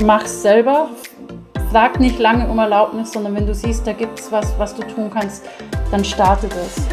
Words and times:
mach's 0.00 0.42
selber. 0.42 0.90
Frag 1.70 2.00
nicht 2.00 2.18
lange 2.18 2.48
um 2.48 2.58
Erlaubnis, 2.58 3.12
sondern 3.12 3.34
wenn 3.36 3.46
du 3.46 3.54
siehst, 3.54 3.86
da 3.86 3.92
gibt 3.92 4.18
es 4.18 4.32
was, 4.32 4.58
was 4.58 4.74
du 4.74 4.82
tun 4.82 5.10
kannst, 5.10 5.44
dann 5.90 6.04
starte 6.04 6.48
das. 6.48 6.86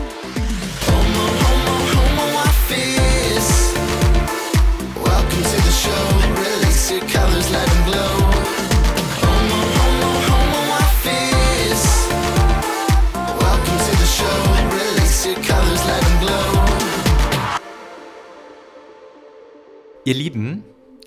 Ihr 20.05 20.13
Lieben, 20.13 20.64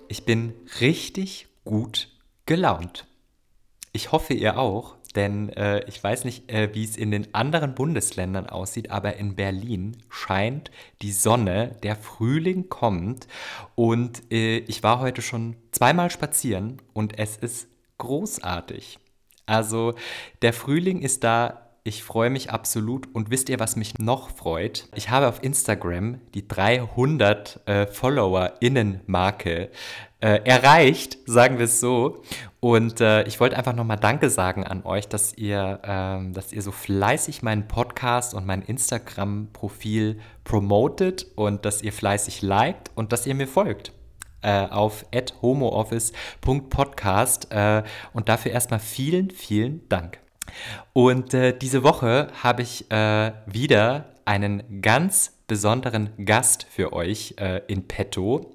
ich 0.09 0.27
bin 0.27 0.53
richtig 0.83 1.50
gut 1.65 2.09
gelaunt. 2.47 3.07
Ich 3.93 4.13
hoffe, 4.13 4.35
ihr 4.35 4.59
auch, 4.59 4.97
denn 5.17 5.49
äh, 5.51 5.85
ich 5.89 6.03
weiß 6.03 6.25
nicht, 6.25 6.51
äh, 6.51 6.75
wie 6.75 6.85
es 6.85 6.97
in 6.97 7.11
den 7.11 7.35
anderen 7.35 7.75
Bundesländern 7.75 8.47
aussieht, 8.47 8.91
aber 8.91 9.17
in 9.17 9.35
Berlin 9.35 9.97
scheint 10.09 10.71
die 11.03 11.13
Sonne, 11.13 11.77
der 11.83 11.97
Frühling 11.97 12.69
kommt 12.69 13.27
und 13.75 14.23
äh, 14.33 14.59
ich 14.59 14.83
war 14.83 15.01
heute 15.01 15.23
schon 15.23 15.57
zweimal 15.73 16.11
spazieren 16.11 16.81
und 16.93 17.19
es 17.19 17.37
ist 17.37 17.69
großartig. 17.99 18.99
Also 19.47 19.95
der 20.43 20.53
Frühling 20.53 21.03
ist 21.03 21.25
da 21.25 21.71
ich 21.83 22.05
freue 22.05 22.31
mich 22.31 22.51
absolut. 22.51 23.09
Und 23.15 23.31
wisst 23.31 23.49
ihr, 23.49 23.59
was 23.59 23.77
mich 23.77 23.99
noch 23.99 24.31
freut? 24.31 24.89
Ich 24.95 25.11
habe 25.11 25.29
auf 25.29 25.43
Instagram 25.43 26.21
die 26.35 26.47
300 26.47 27.61
äh, 27.67 27.87
FollowerInnen-Marke 27.87 29.71
äh, 30.21 30.41
erreicht, 30.45 31.19
sagen 31.27 31.59
wir 31.59 31.67
es 31.67 31.81
so. 31.81 32.23
Und 32.61 33.01
äh, 33.01 33.23
ich 33.23 33.41
wollte 33.41 33.57
einfach 33.57 33.75
nochmal 33.75 33.97
Danke 33.97 34.29
sagen 34.29 34.65
an 34.65 34.85
euch, 34.85 35.09
dass 35.09 35.33
ihr, 35.35 35.81
ähm, 35.83 36.35
dass 36.35 36.53
ihr 36.53 36.61
so 36.61 36.73
fleißig 36.73 37.43
meinen 37.43 37.69
Podcast 37.69 38.35
und 38.35 38.47
mein 38.47 38.63
Instagram-Profil 38.63 40.21
promotet 40.45 41.27
und 41.37 41.65
dass 41.65 41.83
ihr 41.83 41.93
fleißig 41.93 42.43
liked 42.43 42.91
und 42.95 43.13
dass 43.13 43.27
ihr 43.27 43.35
mir 43.35 43.49
folgt 43.49 43.93
äh, 44.43 44.67
auf 44.67 45.07
homooffice.podcast. 45.43 47.51
Äh, 47.51 47.83
und 48.13 48.29
dafür 48.29 48.53
erstmal 48.53 48.81
vielen, 48.81 49.31
vielen 49.31 49.89
Dank. 49.89 50.19
Und 50.93 51.35
äh, 51.35 51.57
diese 51.57 51.83
Woche 51.83 52.29
habe 52.43 52.63
ich 52.63 52.91
äh, 52.91 53.33
wieder 53.47 54.10
einen 54.25 54.83
ganz 54.83 55.39
besonderen 55.47 56.11
Gast 56.25 56.65
für 56.69 56.93
euch 56.93 57.35
äh, 57.39 57.63
in 57.67 57.89
petto, 57.89 58.53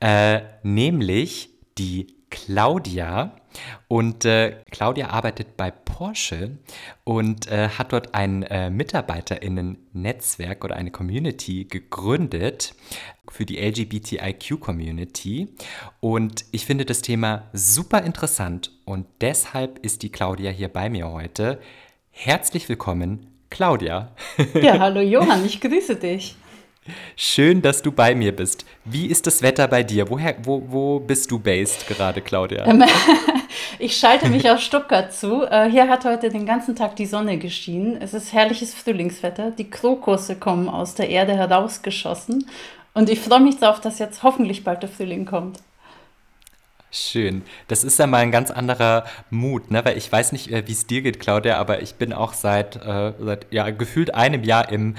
äh, 0.00 0.40
nämlich 0.62 1.50
die 1.78 2.16
Claudia. 2.30 3.36
Und 3.88 4.24
äh, 4.24 4.56
Claudia 4.70 5.08
arbeitet 5.08 5.56
bei 5.56 5.70
Porsche 5.70 6.58
und 7.04 7.46
äh, 7.50 7.68
hat 7.70 7.92
dort 7.92 8.14
ein 8.14 8.42
äh, 8.42 8.68
Mitarbeiterinnen-Netzwerk 8.68 10.64
oder 10.64 10.76
eine 10.76 10.90
Community 10.90 11.64
gegründet 11.64 12.74
für 13.30 13.46
die 13.46 13.58
LGBTIQ-Community. 13.58 15.48
Und 16.00 16.44
ich 16.50 16.66
finde 16.66 16.84
das 16.84 17.00
Thema 17.00 17.48
super 17.52 18.02
interessant 18.02 18.72
und 18.84 19.06
deshalb 19.20 19.78
ist 19.78 20.02
die 20.02 20.10
Claudia 20.10 20.50
hier 20.50 20.68
bei 20.68 20.90
mir 20.90 21.10
heute. 21.10 21.58
Herzlich 22.10 22.68
willkommen, 22.68 23.35
Claudia. 23.50 24.10
Ja, 24.60 24.78
hallo 24.78 25.00
Johann, 25.00 25.44
ich 25.44 25.60
grüße 25.60 25.96
dich. 25.96 26.36
Schön, 27.16 27.62
dass 27.62 27.82
du 27.82 27.90
bei 27.90 28.14
mir 28.14 28.34
bist. 28.34 28.64
Wie 28.84 29.06
ist 29.06 29.26
das 29.26 29.42
Wetter 29.42 29.66
bei 29.68 29.82
dir? 29.82 30.08
Woher, 30.08 30.36
wo, 30.42 30.62
wo 30.68 31.00
bist 31.00 31.30
du 31.30 31.38
based 31.38 31.86
gerade, 31.88 32.20
Claudia? 32.20 32.64
Ähm, 32.66 32.84
ich 33.78 33.96
schalte 33.96 34.28
mich 34.28 34.48
aus 34.48 34.62
Stuttgart 34.62 35.12
zu. 35.12 35.42
Äh, 35.44 35.70
hier 35.70 35.88
hat 35.88 36.04
heute 36.04 36.28
den 36.28 36.46
ganzen 36.46 36.76
Tag 36.76 36.96
die 36.96 37.06
Sonne 37.06 37.38
geschienen. 37.38 38.00
Es 38.00 38.14
ist 38.14 38.32
herrliches 38.32 38.74
Frühlingswetter. 38.74 39.50
Die 39.50 39.68
Krokusse 39.68 40.36
kommen 40.36 40.68
aus 40.68 40.94
der 40.94 41.08
Erde 41.08 41.34
herausgeschossen. 41.34 42.48
Und 42.94 43.10
ich 43.10 43.20
freue 43.20 43.40
mich 43.40 43.58
darauf, 43.58 43.80
dass 43.80 43.98
jetzt 43.98 44.22
hoffentlich 44.22 44.64
bald 44.64 44.82
der 44.82 44.88
Frühling 44.88 45.26
kommt. 45.26 45.58
Schön. 46.92 47.42
Das 47.66 47.82
ist 47.82 47.98
ja 47.98 48.06
mal 48.06 48.18
ein 48.18 48.30
ganz 48.30 48.50
anderer 48.50 49.04
Mut, 49.28 49.70
ne? 49.70 49.84
Weil 49.84 49.98
ich 49.98 50.10
weiß 50.10 50.32
nicht, 50.32 50.52
äh, 50.52 50.66
wie 50.66 50.72
es 50.72 50.86
dir 50.86 51.02
geht, 51.02 51.18
Claudia, 51.18 51.58
aber 51.58 51.82
ich 51.82 51.96
bin 51.96 52.12
auch 52.12 52.32
seit, 52.32 52.76
äh, 52.76 53.12
seit 53.18 53.52
ja, 53.52 53.68
gefühlt 53.70 54.14
einem 54.14 54.44
Jahr 54.44 54.70
im 54.70 54.94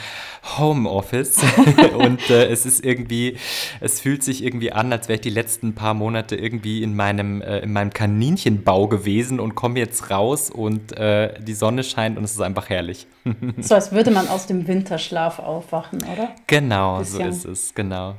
Homeoffice. 0.58 1.40
und 1.98 2.30
äh, 2.30 2.48
es 2.48 2.66
ist 2.66 2.84
irgendwie, 2.84 3.38
es 3.80 4.02
fühlt 4.02 4.22
sich 4.22 4.44
irgendwie 4.44 4.74
an, 4.74 4.92
als 4.92 5.08
wäre 5.08 5.16
ich 5.16 5.22
die 5.22 5.30
letzten 5.30 5.76
paar 5.76 5.94
Monate 5.94 6.36
irgendwie 6.36 6.84
in 6.84 6.96
meinem, 6.96 7.42
äh, 7.42 7.60
in 7.60 7.72
meinem 7.72 7.92
Kaninchenbau 7.92 8.88
gewesen 8.88 9.40
und 9.40 9.56
komme 9.56 9.80
jetzt 9.80 10.12
raus 10.12 10.50
und 10.50 10.96
äh, 10.98 11.40
die 11.42 11.54
Sonne 11.54 11.84
scheint 11.84 12.18
und 12.18 12.26
es 12.26 12.34
ist 12.34 12.42
einfach 12.42 12.70
herrlich. 12.70 13.08
so 13.60 13.76
als 13.76 13.92
würde 13.92 14.12
man 14.12 14.28
aus 14.28 14.46
dem 14.46 14.68
Winterschlaf 14.68 15.40
aufwachen, 15.40 16.04
oder? 16.04 16.36
Genau, 16.48 17.02
so 17.04 17.22
ist 17.22 17.46
es, 17.46 17.74
genau. 17.74 18.16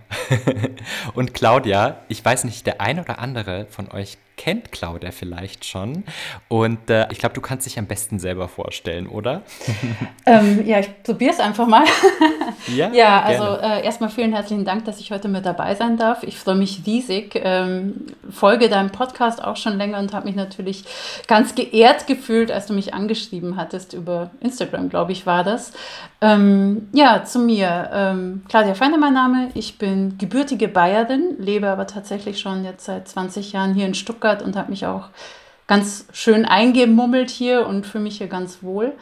und 1.15 1.35
Claudia, 1.35 2.01
ich 2.09 2.25
weiß 2.25 2.45
nicht, 2.45 2.67
der 2.67 2.81
ein 2.81 2.99
oder 2.99 3.19
andere 3.19 3.68
von 3.71 3.91
euch 3.91 4.19
kennt 4.39 4.73
Claudia 4.73 5.11
vielleicht 5.11 5.67
schon. 5.67 6.05
Und 6.49 6.89
äh, 6.89 7.07
ich 7.11 7.19
glaube, 7.19 7.35
du 7.35 7.43
kannst 7.43 7.67
dich 7.67 7.79
am 7.79 7.87
besten 7.87 8.19
selber 8.19 8.49
vorstellen, 8.49 9.07
oder? 9.07 9.43
ähm, 10.27 10.67
ja, 10.67 10.79
ich 10.79 11.03
probiere 11.03 11.33
es 11.33 11.41
einfach 11.41 11.67
mal. 11.67 11.85
ja, 12.75 12.91
ja, 12.93 13.21
also 13.21 13.45
äh, 13.61 13.85
erstmal 13.85 14.09
vielen 14.09 14.33
herzlichen 14.33 14.65
Dank, 14.65 14.87
dass 14.87 15.01
ich 15.01 15.11
heute 15.11 15.29
mit 15.29 15.45
dabei 15.45 15.75
sein 15.75 15.99
darf. 15.99 16.23
Ich 16.23 16.39
freue 16.39 16.55
mich 16.55 16.83
riesig, 16.87 17.39
ähm, 17.43 18.07
folge 18.31 18.71
deinem 18.71 18.91
Podcast 18.91 19.45
auch 19.45 19.57
schon 19.57 19.77
länger 19.77 19.99
und 19.99 20.15
habe 20.15 20.27
mich 20.27 20.37
natürlich 20.37 20.85
ganz 21.27 21.55
geehrt 21.55 22.07
gefühlt, 22.07 22.51
als 22.51 22.67
du 22.67 22.73
mich 22.73 22.95
angeschrieben 22.95 23.57
hattest 23.57 23.93
über 23.93 24.31
Instagram, 24.41 24.89
glaube 24.89 25.13
ich, 25.13 25.27
war 25.27 25.45
das. 25.45 25.73
Ähm, 26.21 26.89
ja, 26.93 27.25
zu 27.25 27.39
mir. 27.39 27.91
Ähm, 27.93 28.43
Claudia 28.49 28.75
Feine, 28.75 28.99
mein 28.99 29.15
Name. 29.15 29.51
Ich 29.55 29.79
bin 29.79 30.17
gebürtige 30.19 30.69
Bayerin, 30.69 31.37
lebe 31.39 31.69
aber 31.69 31.87
tatsächlich 31.87 32.41
schon 32.41 32.65
jetzt 32.65 32.85
seit 32.87 33.09
20 33.09 33.53
Jahren 33.53 33.75
hier 33.75 33.87
in 33.87 33.95
Stuttgart 33.95 34.28
Stuttgart 34.29 34.43
und 34.43 34.57
habe 34.57 34.71
mich 34.71 34.87
auch 34.87 35.09
ganz 35.67 36.07
schön 36.13 36.45
eingemummelt 36.45 37.31
hier 37.31 37.67
und 37.67 37.87
fühle 37.87 38.05
mich 38.05 38.19
hier 38.19 38.29
ganz 38.29 38.63
wohl. 38.63 38.93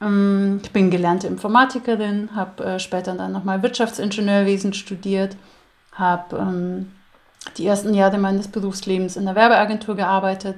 Ähm, 0.00 0.60
ich 0.62 0.72
bin 0.72 0.90
gelernte 0.90 1.26
Informatikerin, 1.26 2.30
habe 2.34 2.64
äh, 2.64 2.78
später 2.78 3.14
dann 3.14 3.32
nochmal 3.32 3.62
Wirtschaftsingenieurwesen 3.62 4.72
studiert, 4.72 5.36
habe 5.92 6.36
ähm, 6.36 6.92
die 7.56 7.66
ersten 7.66 7.94
Jahre 7.94 8.18
meines 8.18 8.48
Berufslebens 8.48 9.16
in 9.16 9.26
der 9.26 9.34
Werbeagentur 9.34 9.96
gearbeitet 9.96 10.56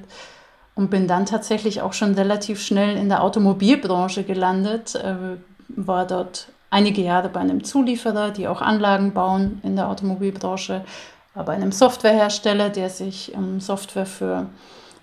und 0.75 0.89
bin 0.89 1.07
dann 1.07 1.25
tatsächlich 1.25 1.81
auch 1.81 1.93
schon 1.93 2.13
relativ 2.13 2.61
schnell 2.61 2.97
in 2.97 3.09
der 3.09 3.23
Automobilbranche 3.23 4.23
gelandet, 4.23 4.95
äh, 4.95 5.37
war 5.67 6.05
dort 6.05 6.47
einige 6.69 7.01
Jahre 7.01 7.29
bei 7.29 7.41
einem 7.41 7.63
Zulieferer, 7.63 8.31
die 8.31 8.47
auch 8.47 8.61
Anlagen 8.61 9.13
bauen 9.13 9.59
in 9.63 9.75
der 9.75 9.89
Automobilbranche, 9.89 10.85
bei 11.33 11.53
einem 11.53 11.71
Softwarehersteller, 11.71 12.69
der 12.69 12.89
sich 12.89 13.33
um 13.35 13.59
Software 13.59 14.05
für 14.05 14.47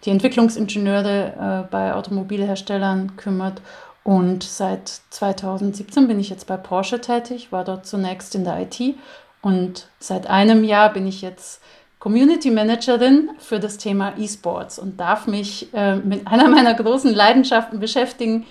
die 0.04 0.10
Entwicklungsingenieure 0.10 1.64
äh, 1.66 1.70
bei 1.70 1.94
Automobilherstellern 1.94 3.16
kümmert. 3.16 3.60
Und 4.04 4.42
seit 4.42 4.88
2017 5.10 6.08
bin 6.08 6.20
ich 6.20 6.30
jetzt 6.30 6.46
bei 6.46 6.56
Porsche 6.56 7.00
tätig, 7.00 7.52
war 7.52 7.64
dort 7.64 7.86
zunächst 7.86 8.34
in 8.34 8.44
der 8.44 8.60
IT 8.60 8.94
und 9.42 9.88
seit 9.98 10.26
einem 10.28 10.64
Jahr 10.64 10.92
bin 10.92 11.06
ich 11.06 11.20
jetzt 11.20 11.60
Community 11.98 12.50
Managerin 12.50 13.30
für 13.38 13.58
das 13.58 13.76
Thema 13.76 14.14
E-Sports 14.16 14.78
und 14.78 14.98
darf 14.98 15.26
mich 15.26 15.72
äh, 15.74 15.96
mit 15.96 16.26
einer 16.26 16.48
meiner 16.48 16.74
großen 16.74 17.12
Leidenschaften 17.12 17.80
beschäftigen, 17.80 18.46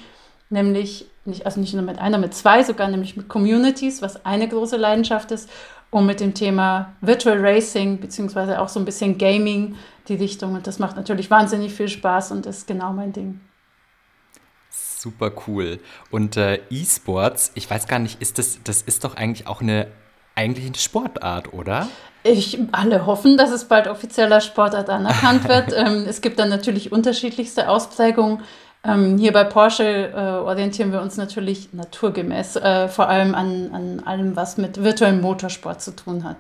nämlich 0.50 1.08
nicht, 1.26 1.46
also 1.46 1.60
nicht 1.60 1.74
nur 1.74 1.84
mit 1.84 2.00
einer, 2.00 2.18
mit 2.18 2.34
zwei 2.34 2.64
sogar, 2.64 2.88
nämlich 2.88 3.18
mit 3.18 3.28
Communities, 3.28 4.02
was 4.02 4.26
eine 4.26 4.48
große 4.48 4.78
Leidenschaft 4.78 5.32
ist 5.32 5.50
und 5.98 6.06
mit 6.06 6.20
dem 6.20 6.34
Thema 6.34 6.94
Virtual 7.02 7.38
Racing 7.40 8.00
beziehungsweise 8.00 8.62
auch 8.62 8.70
so 8.70 8.80
ein 8.80 8.86
bisschen 8.86 9.18
Gaming 9.18 9.76
die 10.08 10.16
Richtung. 10.16 10.54
Und 10.54 10.68
das 10.68 10.80
macht 10.80 10.96
natürlich 10.96 11.30
wahnsinnig 11.30 11.74
viel 11.74 11.90
Spaß 11.90 12.32
und 12.32 12.46
ist 12.46 12.68
genau 12.68 12.94
mein 12.94 13.14
Ding. 13.14 13.42
Super 14.70 15.32
cool. 15.48 15.80
Und 16.12 16.38
äh, 16.38 16.60
E-Sports, 16.70 17.52
ich 17.56 17.70
weiß 17.70 17.88
gar 17.88 18.00
nicht, 18.00 18.22
ist 18.22 18.38
das, 18.38 18.60
das 18.64 18.82
ist 18.82 19.04
doch 19.04 19.16
eigentlich 19.16 19.48
auch 19.48 19.62
eine 19.62 19.88
eigentlich 20.38 20.68
eine 20.68 20.76
Sportart, 20.76 21.52
oder? 21.52 21.88
Ich, 22.24 22.60
alle 22.72 23.08
hoffen, 23.08 23.38
dass 23.38 23.50
es 23.50 23.66
bald 23.66 23.88
offizieller 23.88 24.40
Sportart 24.40 24.90
anerkannt 24.90 25.48
wird. 25.50 25.74
ähm, 25.76 26.06
es 26.08 26.22
gibt 26.22 26.38
dann 26.38 26.50
natürlich 26.50 26.92
unterschiedlichste 26.92 27.68
Ausprägungen. 27.68 28.44
Ähm, 28.88 29.18
hier 29.18 29.34
bei 29.34 29.44
Porsche 29.44 29.84
äh, 29.84 30.16
orientieren 30.16 30.94
wir 30.94 31.02
uns 31.02 31.18
natürlich 31.18 31.74
naturgemäß 31.74 32.56
äh, 32.56 32.88
vor 32.88 33.10
allem 33.10 33.36
an, 33.36 33.70
an 33.74 34.02
allem, 34.06 34.36
was 34.36 34.58
mit 34.58 34.82
virtuellem 34.82 35.20
Motorsport 35.20 35.82
zu 35.82 35.96
tun 35.96 36.24
hat. 36.24 36.38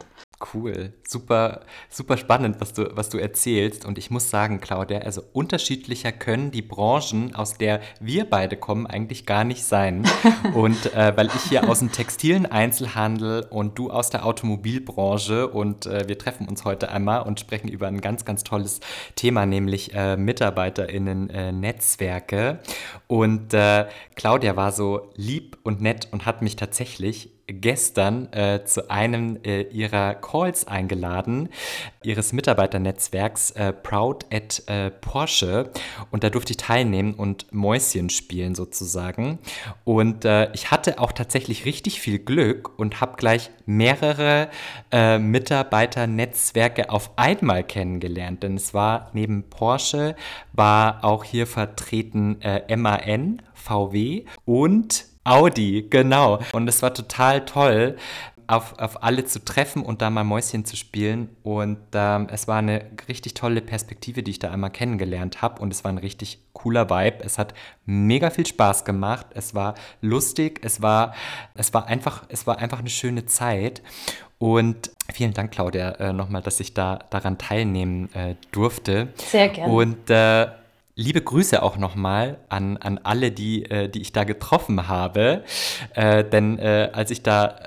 Cool, 0.53 0.93
super, 1.07 1.61
super 1.89 2.15
spannend, 2.15 2.61
was 2.61 2.73
du, 2.73 2.95
was 2.95 3.09
du 3.09 3.17
erzählst. 3.17 3.85
Und 3.85 3.97
ich 3.97 4.11
muss 4.11 4.29
sagen, 4.29 4.61
Claudia, 4.61 4.99
also 4.99 5.23
unterschiedlicher 5.33 6.11
können 6.11 6.51
die 6.51 6.61
Branchen, 6.61 7.33
aus 7.33 7.55
der 7.55 7.81
wir 7.99 8.25
beide 8.25 8.55
kommen, 8.55 8.85
eigentlich 8.85 9.25
gar 9.25 9.43
nicht 9.43 9.63
sein. 9.63 10.07
Und 10.53 10.93
äh, 10.93 11.17
weil 11.17 11.25
ich 11.27 11.41
hier 11.49 11.67
aus 11.67 11.79
dem 11.79 11.91
textilen 11.91 12.45
Einzelhandel 12.45 13.47
und 13.49 13.79
du 13.79 13.89
aus 13.89 14.11
der 14.11 14.25
Automobilbranche 14.25 15.47
und 15.47 15.85
äh, 15.85 16.07
wir 16.07 16.17
treffen 16.17 16.47
uns 16.47 16.65
heute 16.65 16.89
einmal 16.91 17.21
und 17.23 17.39
sprechen 17.39 17.67
über 17.67 17.87
ein 17.87 18.01
ganz, 18.01 18.25
ganz 18.25 18.43
tolles 18.43 18.79
Thema, 19.15 19.45
nämlich 19.45 19.93
äh, 19.93 20.17
MitarbeiterInnen-Netzwerke. 20.17 22.59
und 23.07 23.53
äh, 23.53 23.85
Claudia 24.15 24.55
war 24.55 24.71
so 24.71 25.11
lieb 25.15 25.59
und 25.63 25.81
nett 25.81 26.07
und 26.11 26.25
hat 26.25 26.41
mich 26.41 26.55
tatsächlich 26.55 27.36
gestern 27.47 28.31
äh, 28.33 28.65
zu 28.65 28.89
einem 28.89 29.39
äh, 29.43 29.61
ihrer 29.61 30.15
Calls 30.15 30.67
eingeladen, 30.67 31.49
ihres 32.03 32.33
Mitarbeiternetzwerks 32.33 33.51
äh, 33.51 33.71
Proud 33.71 34.25
at 34.31 34.63
äh, 34.67 34.91
Porsche. 34.91 35.71
Und 36.11 36.23
da 36.23 36.29
durfte 36.29 36.51
ich 36.51 36.57
teilnehmen 36.57 37.13
und 37.13 37.51
Mäuschen 37.53 38.09
spielen 38.09 38.53
sozusagen. 38.53 39.39
Und 39.85 40.25
äh, 40.25 40.51
ich 40.53 40.71
hatte 40.71 40.99
auch 40.99 41.13
tatsächlich 41.13 41.65
richtig 41.65 42.01
viel 42.01 42.19
Glück 42.19 42.77
und 42.77 42.99
habe 42.99 43.15
gleich 43.15 43.49
mehrere 43.65 44.49
äh, 44.91 45.17
Mitarbeiternetzwerke 45.17 46.89
auf 46.89 47.11
einmal 47.17 47.63
kennengelernt. 47.63 48.43
Denn 48.43 48.55
es 48.55 48.73
war 48.73 49.09
neben 49.13 49.43
Porsche, 49.49 50.15
war 50.51 51.03
auch 51.03 51.23
hier 51.23 51.47
vertreten 51.47 52.39
MAN, 52.69 53.41
VW 53.53 54.25
und 54.45 55.05
Audi, 55.27 55.87
genau. 55.89 56.39
Und 56.53 56.67
es 56.67 56.81
war 56.81 56.93
total 56.93 57.45
toll, 57.45 57.97
auf, 58.47 58.79
auf 58.79 59.03
alle 59.03 59.25
zu 59.25 59.43
treffen 59.43 59.83
und 59.83 60.01
da 60.01 60.09
mal 60.09 60.23
Mäuschen 60.23 60.63
zu 60.63 60.77
spielen. 60.77 61.29
Und 61.43 61.77
ähm, 61.93 62.27
es 62.31 62.47
war 62.47 62.57
eine 62.57 62.85
richtig 63.09 63.33
tolle 63.33 63.61
Perspektive, 63.61 64.23
die 64.23 64.31
ich 64.31 64.39
da 64.39 64.51
einmal 64.51 64.69
kennengelernt 64.69 65.41
habe. 65.41 65.61
Und 65.61 65.73
es 65.73 65.83
war 65.83 65.91
ein 65.91 65.97
richtig 65.97 66.39
cooler 66.53 66.89
Vibe. 66.89 67.23
Es 67.23 67.37
hat 67.37 67.53
mega 67.85 68.29
viel 68.29 68.45
Spaß 68.45 68.85
gemacht. 68.85 69.27
Es 69.33 69.53
war 69.53 69.75
lustig. 70.01 70.61
Es 70.63 70.81
war, 70.81 71.13
es 71.55 71.73
war, 71.73 71.87
einfach, 71.87 72.23
es 72.29 72.47
war 72.47 72.59
einfach 72.59 72.79
eine 72.79 72.89
schöne 72.89 73.25
Zeit. 73.25 73.81
Und 74.39 74.91
vielen 75.11 75.33
Dank, 75.33 75.51
Claudia, 75.51 75.91
äh, 75.93 76.13
nochmal, 76.13 76.41
dass 76.41 76.59
ich 76.59 76.73
da 76.73 76.99
daran 77.09 77.37
teilnehmen 77.37 78.13
äh, 78.13 78.35
durfte. 78.51 79.09
Sehr 79.15 79.49
gerne. 79.49 79.73
Und 79.73 80.09
äh, 80.09 80.47
Liebe 80.99 81.21
Grüße 81.21 81.61
auch 81.61 81.77
nochmal 81.77 82.39
an, 82.49 82.77
an 82.77 82.99
alle, 83.03 83.31
die, 83.31 83.69
äh, 83.69 83.87
die 83.87 84.01
ich 84.01 84.13
da 84.13 84.23
getroffen 84.23 84.87
habe. 84.87 85.43
Äh, 85.93 86.23
denn 86.23 86.57
äh, 86.57 86.89
als 86.91 87.11
ich 87.11 87.21
da 87.21 87.59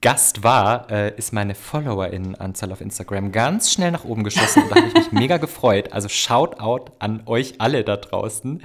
Gast 0.00 0.42
war, 0.42 0.90
äh, 0.90 1.14
ist 1.14 1.34
meine 1.34 1.54
FollowerInnenanzahl 1.54 2.72
auf 2.72 2.80
Instagram 2.80 3.30
ganz 3.30 3.70
schnell 3.70 3.90
nach 3.90 4.06
oben 4.06 4.24
geschossen 4.24 4.62
und 4.62 4.70
da 4.70 4.76
habe 4.76 4.88
ich 4.88 4.94
mich 4.94 5.12
mega 5.12 5.36
gefreut. 5.36 5.92
Also 5.92 6.08
Shoutout 6.08 6.92
an 6.98 7.24
euch 7.26 7.60
alle 7.60 7.84
da 7.84 7.98
draußen. 7.98 8.62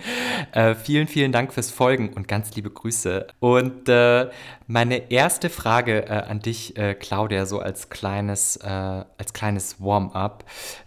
Äh, 0.54 0.76
vielen, 0.76 1.08
vielen 1.08 1.34
Dank 1.34 1.52
fürs 1.52 1.70
Folgen 1.70 2.14
und 2.14 2.30
ganz 2.30 2.56
liebe 2.56 2.70
Grüße. 2.70 3.28
Und 3.42 3.90
äh, 3.90 4.30
meine 4.68 5.12
erste 5.12 5.50
Frage 5.50 6.10
an 6.10 6.40
dich, 6.40 6.74
Claudia, 7.00 7.46
so 7.46 7.60
als 7.60 7.90
kleines, 7.90 8.58
als 8.62 9.34
kleines 9.34 9.82
Warm-up. 9.82 10.46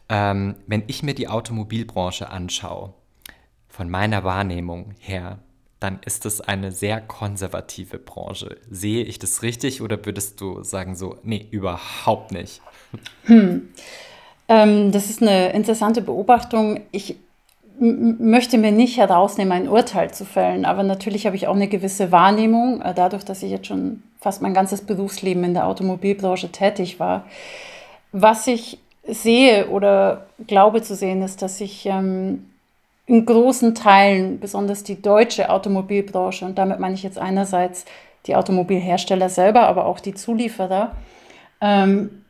Ähm, 0.08 0.56
wenn 0.66 0.84
ich 0.86 1.02
mir 1.02 1.14
die 1.14 1.28
Automobilbranche 1.28 2.30
anschaue, 2.30 2.94
von 3.76 3.90
meiner 3.90 4.24
Wahrnehmung 4.24 4.94
her, 4.98 5.38
dann 5.80 5.98
ist 6.06 6.24
es 6.24 6.40
eine 6.40 6.72
sehr 6.72 7.00
konservative 7.02 7.98
Branche. 7.98 8.56
Sehe 8.70 9.04
ich 9.04 9.18
das 9.18 9.42
richtig 9.42 9.82
oder 9.82 10.06
würdest 10.06 10.40
du 10.40 10.62
sagen 10.62 10.96
so, 10.96 11.16
nee, 11.22 11.46
überhaupt 11.50 12.32
nicht? 12.32 12.62
Hm. 13.24 13.68
Ähm, 14.48 14.92
das 14.92 15.10
ist 15.10 15.20
eine 15.20 15.52
interessante 15.52 16.00
Beobachtung. 16.00 16.80
Ich 16.90 17.16
möchte 17.78 18.56
mir 18.56 18.72
nicht 18.72 18.96
herausnehmen, 18.96 19.52
ein 19.52 19.68
Urteil 19.68 20.10
zu 20.14 20.24
fällen, 20.24 20.64
aber 20.64 20.82
natürlich 20.82 21.26
habe 21.26 21.36
ich 21.36 21.46
auch 21.46 21.54
eine 21.54 21.68
gewisse 21.68 22.10
Wahrnehmung, 22.10 22.80
äh, 22.80 22.94
dadurch, 22.94 23.24
dass 23.24 23.42
ich 23.42 23.50
jetzt 23.50 23.66
schon 23.66 24.02
fast 24.18 24.40
mein 24.40 24.54
ganzes 24.54 24.80
Berufsleben 24.80 25.44
in 25.44 25.52
der 25.52 25.66
Automobilbranche 25.66 26.50
tätig 26.50 26.98
war. 26.98 27.26
Was 28.12 28.46
ich 28.46 28.78
sehe 29.06 29.68
oder 29.68 30.26
glaube 30.46 30.80
zu 30.80 30.94
sehen, 30.94 31.20
ist, 31.20 31.42
dass 31.42 31.60
ich 31.60 31.84
ähm, 31.84 32.46
in 33.06 33.24
großen 33.24 33.74
Teilen, 33.74 34.38
besonders 34.40 34.82
die 34.82 35.00
deutsche 35.00 35.48
Automobilbranche, 35.50 36.44
und 36.44 36.58
damit 36.58 36.80
meine 36.80 36.94
ich 36.94 37.02
jetzt 37.02 37.18
einerseits 37.18 37.84
die 38.26 38.34
Automobilhersteller 38.34 39.28
selber, 39.28 39.68
aber 39.68 39.86
auch 39.86 40.00
die 40.00 40.14
Zulieferer, 40.14 40.96
ähm, 41.60 42.22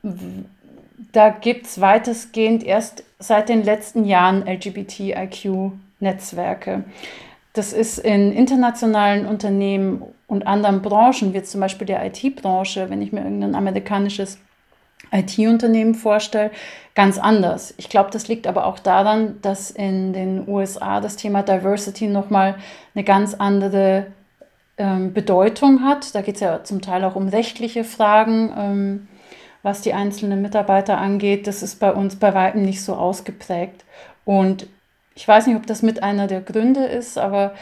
da 1.12 1.30
gibt 1.30 1.66
es 1.66 1.80
weitestgehend 1.80 2.62
erst 2.62 3.04
seit 3.18 3.48
den 3.48 3.64
letzten 3.64 4.04
Jahren 4.04 4.46
LGBTIQ-Netzwerke. 4.46 6.84
Das 7.54 7.72
ist 7.72 7.98
in 7.98 8.32
internationalen 8.32 9.24
Unternehmen 9.26 10.02
und 10.26 10.46
anderen 10.46 10.82
Branchen, 10.82 11.32
wie 11.32 11.42
zum 11.42 11.62
Beispiel 11.62 11.86
der 11.86 12.04
IT-Branche, 12.04 12.90
wenn 12.90 13.00
ich 13.00 13.12
mir 13.12 13.24
irgendein 13.24 13.54
amerikanisches 13.54 14.38
IT-Unternehmen 15.12 15.94
vorstelle, 15.94 16.50
ganz 16.94 17.18
anders. 17.18 17.74
Ich 17.76 17.88
glaube, 17.88 18.10
das 18.10 18.28
liegt 18.28 18.46
aber 18.46 18.66
auch 18.66 18.78
daran, 18.78 19.40
dass 19.42 19.70
in 19.70 20.12
den 20.12 20.48
USA 20.48 21.00
das 21.00 21.16
Thema 21.16 21.42
Diversity 21.42 22.08
nochmal 22.08 22.56
eine 22.94 23.04
ganz 23.04 23.34
andere 23.34 24.06
ähm, 24.78 25.12
Bedeutung 25.12 25.82
hat. 25.84 26.14
Da 26.14 26.22
geht 26.22 26.36
es 26.36 26.40
ja 26.40 26.64
zum 26.64 26.80
Teil 26.80 27.04
auch 27.04 27.16
um 27.16 27.28
rechtliche 27.28 27.84
Fragen, 27.84 28.52
ähm, 28.56 29.08
was 29.62 29.82
die 29.82 29.94
einzelnen 29.94 30.42
Mitarbeiter 30.42 30.98
angeht. 30.98 31.46
Das 31.46 31.62
ist 31.62 31.80
bei 31.80 31.92
uns 31.92 32.16
bei 32.16 32.34
weitem 32.34 32.62
nicht 32.62 32.82
so 32.82 32.94
ausgeprägt. 32.94 33.84
Und 34.24 34.66
ich 35.14 35.26
weiß 35.26 35.46
nicht, 35.46 35.56
ob 35.56 35.66
das 35.66 35.82
mit 35.82 36.02
einer 36.02 36.26
der 36.26 36.40
Gründe 36.40 36.84
ist, 36.84 37.16
aber 37.16 37.54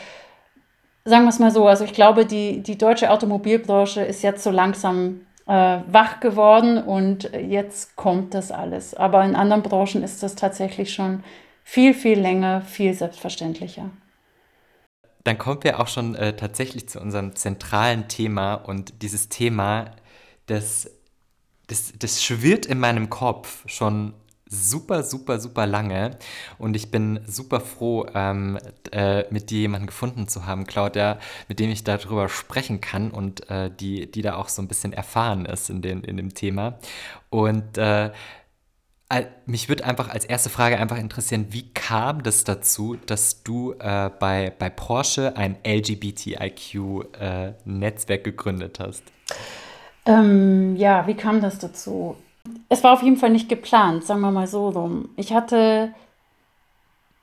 sagen 1.05 1.25
wir 1.25 1.31
es 1.31 1.39
mal 1.39 1.51
so, 1.51 1.67
also 1.67 1.85
ich 1.85 1.93
glaube, 1.93 2.27
die, 2.27 2.63
die 2.63 2.79
deutsche 2.79 3.11
Automobilbranche 3.11 4.03
ist 4.03 4.23
jetzt 4.23 4.43
so 4.43 4.51
langsam 4.51 5.21
äh, 5.47 5.81
wach 5.87 6.21
geworden 6.21 6.79
und 6.79 7.31
jetzt 7.33 7.97
kommt 7.97 8.35
das 8.35 8.51
alles. 8.51 8.95
Aber 8.95 9.25
in 9.25 9.37
anderen 9.37 9.63
Branchen 9.63 10.03
ist 10.03 10.23
das 10.23 10.35
tatsächlich 10.35 10.93
schon 10.95 11.23
viel, 11.65 11.95
viel 11.95 12.19
länger, 12.19 12.63
viel 12.63 12.95
selbstverständlicher. 12.95 13.91
Dann 15.25 15.39
kommen 15.39 15.65
wir 15.65 15.81
auch 15.81 15.89
schon 15.89 16.15
äh, 16.15 16.37
tatsächlich 16.37 16.89
zu 16.89 17.01
unserem 17.01 17.35
zentralen 17.35 18.09
Thema 18.09 18.55
und 18.55 19.03
dieses 19.03 19.31
Thema, 19.31 19.91
das, 20.47 20.91
das, 21.67 21.95
das 21.99 22.23
schwirrt 22.23 22.67
in 22.67 22.79
meinem 22.79 23.09
Kopf 23.09 23.65
schon 23.67 24.13
super, 24.49 25.03
super, 25.03 25.41
super 25.41 25.67
lange. 25.67 26.17
Und 26.59 26.77
ich 26.77 26.91
bin 26.91 27.21
super 27.27 27.61
froh, 27.61 28.07
ähm, 28.15 28.59
äh, 28.93 29.25
mit 29.33 29.51
dir 29.51 29.61
jemanden 29.61 29.87
gefunden 29.87 30.29
zu 30.29 30.47
haben, 30.47 30.67
Claudia, 30.67 31.19
mit 31.49 31.61
dem 31.61 31.71
ich 31.71 31.85
darüber 31.85 32.29
sprechen 32.29 32.81
kann 32.81 33.11
und 33.11 33.49
äh, 33.51 33.71
die, 33.71 34.11
die 34.11 34.23
da 34.23 34.37
auch 34.37 34.49
so 34.49 34.63
ein 34.63 34.69
bisschen 34.69 34.93
erfahren 34.93 35.47
ist 35.47 35.71
in, 35.71 35.83
den, 35.83 36.05
in 36.05 36.17
dem 36.17 36.35
Thema. 36.35 36.79
Und 37.31 37.79
äh, 37.79 38.11
mich 39.47 39.69
würde 39.69 39.85
einfach 39.85 40.09
als 40.09 40.25
erste 40.25 40.51
Frage 40.51 40.79
einfach 40.79 40.99
interessieren, 40.99 41.47
wie 41.51 41.73
kam 41.73 42.23
das 42.23 42.45
dazu, 42.45 42.97
dass 43.07 43.43
du 43.45 43.75
äh, 43.79 44.11
bei, 44.19 44.53
bei 44.59 44.71
Porsche 44.71 45.37
ein 45.37 45.57
LGBTIQ-Netzwerk 45.65 48.21
äh, 48.21 48.23
gegründet 48.23 48.81
hast? 48.81 49.05
Ähm, 50.07 50.77
ja, 50.77 51.07
wie 51.07 51.15
kam 51.15 51.41
das 51.41 51.59
dazu? 51.59 52.17
Es 52.69 52.83
war 52.83 52.93
auf 52.93 53.03
jeden 53.03 53.17
Fall 53.17 53.31
nicht 53.31 53.49
geplant, 53.49 54.05
sagen 54.05 54.21
wir 54.21 54.31
mal 54.31 54.47
so 54.47 54.69
rum. 54.69 55.09
Ich 55.17 55.33
hatte 55.33 55.95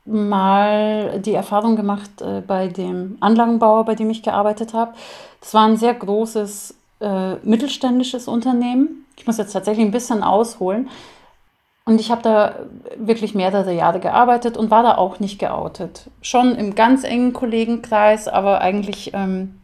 mal 0.05 1.19
die 1.19 1.33
Erfahrung 1.33 1.75
gemacht 1.75 2.21
äh, 2.21 2.41
bei 2.45 2.67
dem 2.67 3.17
Anlagenbauer, 3.19 3.85
bei 3.85 3.95
dem 3.95 4.09
ich 4.09 4.23
gearbeitet 4.23 4.73
habe. 4.73 4.93
Das 5.39 5.53
war 5.53 5.67
ein 5.67 5.77
sehr 5.77 5.93
großes 5.93 6.75
äh, 7.01 7.35
mittelständisches 7.43 8.27
Unternehmen. 8.27 9.05
Ich 9.17 9.27
muss 9.27 9.37
jetzt 9.37 9.53
tatsächlich 9.53 9.85
ein 9.85 9.91
bisschen 9.91 10.23
ausholen. 10.23 10.89
Und 11.85 11.99
ich 11.99 12.11
habe 12.11 12.21
da 12.21 12.55
wirklich 12.95 13.35
mehrere 13.35 13.73
Jahre 13.73 13.99
gearbeitet 13.99 14.55
und 14.55 14.71
war 14.71 14.83
da 14.83 14.95
auch 14.95 15.19
nicht 15.19 15.39
geoutet. 15.39 16.09
Schon 16.21 16.55
im 16.55 16.75
ganz 16.75 17.03
engen 17.03 17.33
Kollegenkreis, 17.33 18.27
aber 18.27 18.61
eigentlich 18.61 19.13
ähm, 19.13 19.60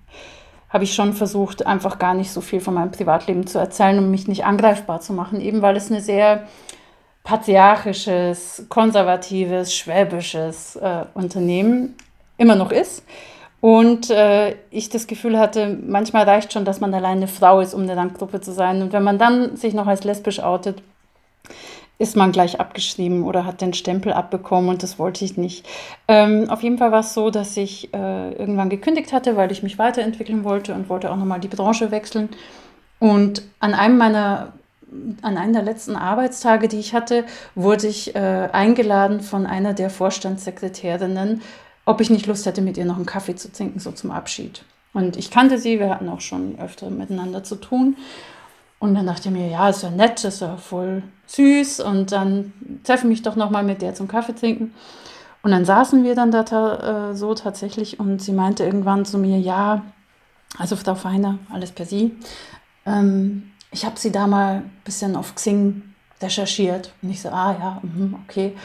habe 0.69 0.83
ich 0.83 0.93
schon 0.93 1.13
versucht, 1.13 1.65
einfach 1.65 1.97
gar 1.97 2.13
nicht 2.13 2.31
so 2.31 2.41
viel 2.41 2.59
von 2.59 2.73
meinem 2.73 2.91
Privatleben 2.91 3.47
zu 3.47 3.57
erzählen, 3.57 3.99
um 3.99 4.11
mich 4.11 4.27
nicht 4.27 4.45
angreifbar 4.45 4.99
zu 4.99 5.13
machen, 5.13 5.41
eben 5.41 5.61
weil 5.61 5.77
es 5.77 5.89
eine 5.89 6.01
sehr 6.01 6.47
patriarchisches, 7.23 8.65
konservatives, 8.69 9.75
schwäbisches 9.75 10.75
äh, 10.77 11.05
Unternehmen 11.13 11.95
immer 12.37 12.55
noch 12.55 12.71
ist. 12.71 13.03
Und 13.59 14.09
äh, 14.09 14.55
ich 14.69 14.89
das 14.89 15.07
Gefühl 15.07 15.37
hatte, 15.37 15.77
manchmal 15.85 16.23
reicht 16.23 16.53
schon, 16.53 16.63
dass 16.63 16.79
man 16.79 16.93
alleine 16.93 17.21
eine 17.21 17.27
Frau 17.27 17.59
ist, 17.59 17.73
um 17.73 17.81
eine 17.81 17.97
Randgruppe 17.97 18.39
zu 18.39 18.53
sein. 18.53 18.81
Und 18.81 18.93
wenn 18.93 19.03
man 19.03 19.17
dann 19.17 19.55
sich 19.57 19.73
noch 19.73 19.87
als 19.87 20.03
lesbisch 20.03 20.39
outet, 20.39 20.81
ist 21.99 22.15
man 22.15 22.31
gleich 22.31 22.59
abgeschrieben 22.59 23.23
oder 23.23 23.45
hat 23.45 23.61
den 23.61 23.73
Stempel 23.73 24.13
abbekommen 24.13 24.69
und 24.69 24.83
das 24.83 24.99
wollte 24.99 25.25
ich 25.25 25.37
nicht. 25.37 25.65
Ähm, 26.07 26.49
auf 26.49 26.61
jeden 26.61 26.77
Fall 26.77 26.91
war 26.91 26.99
es 26.99 27.13
so, 27.13 27.29
dass 27.29 27.57
ich 27.57 27.93
äh, 27.93 28.33
irgendwann 28.33 28.69
gekündigt 28.69 29.13
hatte, 29.13 29.35
weil 29.35 29.51
ich 29.51 29.63
mich 29.63 29.79
weiterentwickeln 29.79 30.43
wollte 30.43 30.73
und 30.73 30.89
wollte 30.89 31.11
auch 31.11 31.17
nochmal 31.17 31.39
die 31.39 31.47
Branche 31.47 31.91
wechseln. 31.91 32.29
Und 32.99 33.43
an 33.59 33.73
einem 33.73 33.97
meiner 33.97 34.53
an 35.21 35.37
einem 35.37 35.53
der 35.53 35.63
letzten 35.63 35.95
Arbeitstage, 35.95 36.69
die 36.69 36.79
ich 36.79 36.93
hatte, 36.93 37.25
wurde 37.55 37.87
ich 37.87 38.15
äh, 38.15 38.49
eingeladen 38.51 39.19
von 39.19 39.45
einer 39.45 39.73
der 39.73 39.89
Vorstandssekretärinnen, 39.89 41.41
ob 41.85 41.99
ich 41.99 42.09
nicht 42.09 42.25
Lust 42.25 42.45
hätte, 42.45 42.61
mit 42.61 42.77
ihr 42.77 42.85
noch 42.85 42.95
einen 42.95 43.05
Kaffee 43.05 43.35
zu 43.35 43.51
trinken, 43.51 43.79
so 43.79 43.91
zum 43.91 44.11
Abschied. 44.11 44.63
Und 44.93 45.17
ich 45.17 45.29
kannte 45.29 45.59
sie, 45.59 45.79
wir 45.79 45.89
hatten 45.89 46.09
auch 46.09 46.21
schon 46.21 46.57
öfter 46.59 46.89
miteinander 46.89 47.43
zu 47.43 47.55
tun. 47.55 47.97
Und 48.79 48.93
dann 48.93 49.07
dachte 49.07 49.29
ich 49.29 49.33
mir, 49.33 49.47
ja, 49.47 49.69
ist 49.69 49.83
ja 49.83 49.89
nett, 49.89 50.23
ist 50.23 50.41
ja 50.41 50.57
voll 50.57 51.03
süß. 51.25 51.79
Und 51.81 52.11
dann 52.11 52.53
treffe 52.83 53.07
mich 53.07 53.23
doch 53.23 53.35
nochmal 53.35 53.63
mit 53.63 53.81
der 53.81 53.95
zum 53.95 54.07
Kaffee 54.07 54.35
trinken. 54.35 54.73
Und 55.41 55.51
dann 55.51 55.65
saßen 55.65 56.03
wir 56.03 56.15
dann 56.15 56.31
da 56.31 56.43
ta 56.43 57.11
äh, 57.11 57.15
so 57.15 57.33
tatsächlich 57.33 57.99
und 57.99 58.21
sie 58.21 58.33
meinte 58.33 58.63
irgendwann 58.63 59.05
zu 59.05 59.17
mir, 59.17 59.39
ja, 59.39 59.83
also 60.57 60.75
Frau 60.75 60.95
Feiner, 60.95 61.39
alles 61.51 61.71
per 61.71 61.85
Sie. 61.85 62.17
Ähm, 62.85 63.51
ich 63.71 63.85
habe 63.85 63.99
sie 63.99 64.11
da 64.11 64.27
mal 64.27 64.55
ein 64.55 64.71
bisschen 64.83 65.15
auf 65.15 65.35
Xing 65.35 65.83
recherchiert. 66.21 66.93
Und 67.01 67.11
ich 67.11 67.21
so, 67.21 67.29
ah 67.29 67.55
ja, 67.59 67.81
mh, 67.81 68.19
okay. 68.25 68.55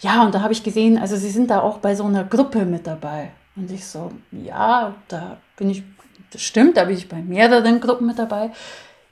Ja, 0.00 0.24
und 0.24 0.34
da 0.34 0.42
habe 0.42 0.52
ich 0.52 0.62
gesehen, 0.62 0.98
also 0.98 1.16
Sie 1.16 1.30
sind 1.30 1.50
da 1.50 1.60
auch 1.60 1.78
bei 1.78 1.94
so 1.94 2.04
einer 2.04 2.24
Gruppe 2.24 2.64
mit 2.64 2.86
dabei. 2.86 3.30
Und 3.56 3.70
ich 3.70 3.86
so, 3.86 4.12
ja, 4.30 4.94
da 5.08 5.38
bin 5.56 5.70
ich, 5.70 5.82
das 6.30 6.42
stimmt, 6.42 6.76
da 6.76 6.84
bin 6.84 6.96
ich 6.96 7.08
bei 7.08 7.22
mehreren 7.22 7.80
Gruppen 7.80 8.06
mit 8.06 8.18
dabei. 8.18 8.50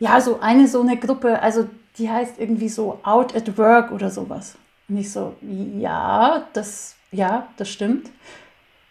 Ja, 0.00 0.20
so 0.20 0.40
eine 0.40 0.66
so 0.66 0.80
eine 0.80 0.96
Gruppe, 0.98 1.40
also 1.40 1.68
die 1.98 2.10
heißt 2.10 2.34
irgendwie 2.38 2.68
so 2.68 2.98
Out 3.04 3.36
at 3.36 3.56
Work 3.56 3.92
oder 3.92 4.10
sowas. 4.10 4.56
Und 4.88 4.96
ich 4.96 5.12
so, 5.12 5.36
ja, 5.40 6.46
das, 6.52 6.96
ja, 7.12 7.46
das 7.56 7.68
stimmt. 7.68 8.10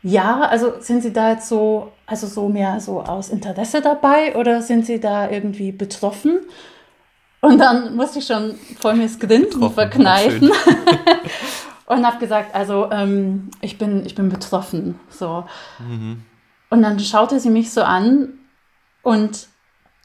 Ja, 0.02 0.42
also 0.42 0.80
sind 0.80 1.04
Sie 1.04 1.12
da 1.12 1.32
jetzt 1.32 1.50
so, 1.50 1.92
also 2.06 2.26
so 2.26 2.48
mehr 2.48 2.80
so 2.80 3.02
aus 3.02 3.30
Interesse 3.30 3.82
dabei 3.82 4.36
oder 4.38 4.62
sind 4.62 4.86
Sie 4.86 5.00
da 5.00 5.30
irgendwie 5.30 5.74
betroffen? 5.74 6.40
Und 7.42 7.60
dann 7.60 7.96
musste 7.96 8.20
ich 8.20 8.26
schon 8.26 8.56
voll 8.80 8.96
mir 8.96 9.04
das 9.04 9.20
Grinsen 9.20 9.70
verkneifen 9.72 10.52
und 11.86 12.06
habe 12.06 12.20
gesagt, 12.20 12.54
also 12.54 12.90
ähm, 12.92 13.50
ich, 13.62 13.78
bin, 13.78 14.06
ich 14.06 14.16
bin 14.16 14.30
betroffen. 14.30 15.00
So. 15.10 15.46
Mhm. 15.80 16.24
Und 16.70 16.82
dann 16.82 17.00
schaute 17.00 17.40
sie 17.40 17.50
mich 17.50 17.72
so 17.72 17.82
an 17.82 18.34
und 19.02 19.48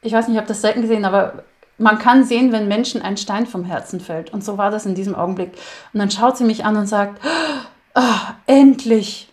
ich 0.04 0.12
weiß 0.12 0.28
nicht, 0.28 0.34
ich 0.34 0.38
habe 0.38 0.48
das 0.48 0.60
selten 0.60 0.82
gesehen, 0.82 1.04
aber 1.04 1.44
man 1.78 1.98
kann 1.98 2.24
sehen, 2.24 2.52
wenn 2.52 2.68
Menschen 2.68 3.02
ein 3.02 3.16
Stein 3.16 3.46
vom 3.46 3.64
Herzen 3.64 3.98
fällt. 3.98 4.32
Und 4.32 4.44
so 4.44 4.58
war 4.58 4.70
das 4.70 4.86
in 4.86 4.94
diesem 4.94 5.14
Augenblick. 5.14 5.52
Und 5.92 5.98
dann 5.98 6.10
schaut 6.10 6.36
sie 6.36 6.44
mich 6.44 6.64
an 6.64 6.76
und 6.76 6.86
sagt, 6.86 7.20
oh, 7.94 8.20
endlich, 8.46 9.28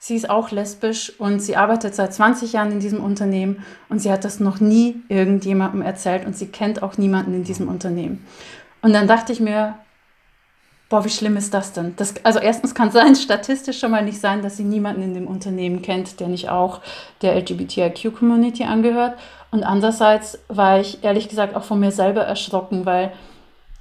Sie 0.00 0.14
ist 0.14 0.30
auch 0.30 0.52
lesbisch 0.52 1.12
und 1.18 1.40
sie 1.40 1.56
arbeitet 1.56 1.94
seit 1.94 2.14
20 2.14 2.52
Jahren 2.52 2.70
in 2.70 2.78
diesem 2.78 3.02
Unternehmen 3.02 3.64
und 3.88 3.98
sie 3.98 4.12
hat 4.12 4.24
das 4.24 4.38
noch 4.38 4.60
nie 4.60 5.02
irgendjemandem 5.08 5.82
erzählt 5.82 6.24
und 6.24 6.36
sie 6.36 6.46
kennt 6.46 6.84
auch 6.84 6.98
niemanden 6.98 7.34
in 7.34 7.42
diesem 7.42 7.68
Unternehmen. 7.68 8.24
Und 8.80 8.92
dann 8.92 9.08
dachte 9.08 9.32
ich 9.32 9.40
mir, 9.40 9.74
boah, 10.88 11.04
wie 11.04 11.10
schlimm 11.10 11.36
ist 11.36 11.52
das 11.52 11.72
denn? 11.72 11.94
Das, 11.96 12.14
also 12.24 12.38
erstens 12.38 12.74
kann 12.74 12.88
es 12.88 12.94
sein, 12.94 13.14
statistisch 13.16 13.78
schon 13.78 13.90
mal 13.90 14.04
nicht 14.04 14.20
sein, 14.20 14.42
dass 14.42 14.56
sie 14.56 14.64
niemanden 14.64 15.02
in 15.02 15.14
dem 15.14 15.26
Unternehmen 15.26 15.82
kennt, 15.82 16.20
der 16.20 16.28
nicht 16.28 16.48
auch 16.48 16.80
der 17.22 17.36
LGBTIQ-Community 17.36 18.64
angehört. 18.64 19.18
Und 19.50 19.64
andererseits 19.64 20.38
war 20.48 20.80
ich 20.80 21.02
ehrlich 21.02 21.28
gesagt 21.28 21.54
auch 21.54 21.64
von 21.64 21.80
mir 21.80 21.90
selber 21.92 22.22
erschrocken, 22.22 22.84
weil 22.86 23.12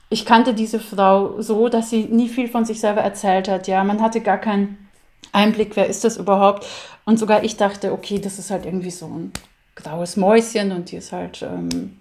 ich 0.10 0.26
kannte 0.26 0.54
diese 0.54 0.80
Frau 0.80 1.42
so, 1.42 1.68
dass 1.68 1.90
sie 1.90 2.06
nie 2.06 2.30
viel 2.30 2.48
von 2.48 2.64
sich 2.64 2.80
selber 2.80 3.02
erzählt 3.02 3.50
hat. 3.50 3.68
Ja, 3.68 3.84
man 3.84 4.02
hatte 4.02 4.22
gar 4.22 4.38
keinen 4.38 4.90
Einblick, 5.34 5.76
wer 5.76 5.88
ist 5.88 6.06
das 6.06 6.16
überhaupt? 6.18 6.66
Und 7.04 7.20
sogar 7.20 7.44
ich 7.44 7.58
dachte, 7.58 7.92
okay, 7.92 8.20
das 8.20 8.40
ist 8.40 8.50
halt 8.50 8.66
irgendwie 8.66 8.92
so 8.92 9.06
ein 9.06 9.34
graues 9.76 10.16
Mäuschen 10.16 10.72
und 10.72 10.92
die 10.92 10.98
ist 10.98 11.12
halt, 11.12 11.42
ähm, 11.42 11.98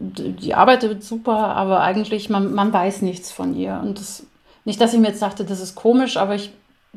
die 0.00 0.54
arbeitet 0.54 1.04
super, 1.04 1.54
aber 1.56 1.80
eigentlich, 1.80 2.30
man, 2.30 2.52
man 2.54 2.72
weiß 2.72 3.02
nichts 3.02 3.30
von 3.30 3.54
ihr. 3.54 3.80
Und 3.82 3.98
das, 3.98 4.26
nicht, 4.64 4.80
dass 4.80 4.94
ich 4.94 5.00
mir 5.00 5.08
jetzt 5.08 5.22
dachte, 5.22 5.44
das 5.44 5.60
ist 5.60 5.74
komisch, 5.74 6.16
aber 6.16 6.34
ich, 6.34 6.52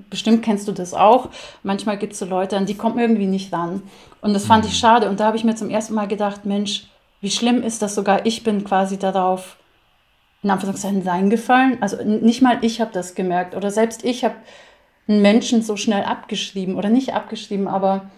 bestimmt 0.09 0.43
kennst 0.43 0.67
du 0.67 0.71
das 0.71 0.93
auch. 0.93 1.29
Manchmal 1.63 1.97
gibt 1.97 2.13
es 2.13 2.19
so 2.19 2.25
Leute, 2.25 2.57
an 2.57 2.65
die 2.65 2.75
kommt 2.75 2.95
man 2.95 3.05
irgendwie 3.05 3.27
nicht 3.27 3.53
ran. 3.53 3.83
Und 4.21 4.33
das 4.33 4.45
fand 4.45 4.65
ich 4.65 4.71
mhm. 4.71 4.77
schade. 4.77 5.09
Und 5.09 5.19
da 5.19 5.25
habe 5.25 5.37
ich 5.37 5.43
mir 5.43 5.55
zum 5.55 5.69
ersten 5.69 5.93
Mal 5.93 6.07
gedacht, 6.07 6.45
Mensch, 6.45 6.87
wie 7.21 7.31
schlimm 7.31 7.61
ist 7.63 7.81
das 7.81 7.95
sogar, 7.95 8.25
ich 8.25 8.43
bin 8.43 8.63
quasi 8.63 8.97
darauf, 8.97 9.57
in 10.43 10.51
Anführungszeichen, 10.51 11.07
reingefallen. 11.07 11.81
Also 11.81 12.03
nicht 12.03 12.41
mal 12.41 12.59
ich 12.61 12.81
habe 12.81 12.91
das 12.93 13.15
gemerkt. 13.15 13.55
Oder 13.55 13.71
selbst 13.71 14.03
ich 14.03 14.23
habe 14.23 14.35
einen 15.07 15.21
Menschen 15.21 15.61
so 15.61 15.77
schnell 15.77 16.03
abgeschrieben 16.03 16.75
oder 16.75 16.89
nicht 16.89 17.13
abgeschrieben, 17.13 17.67
aber 17.67 18.09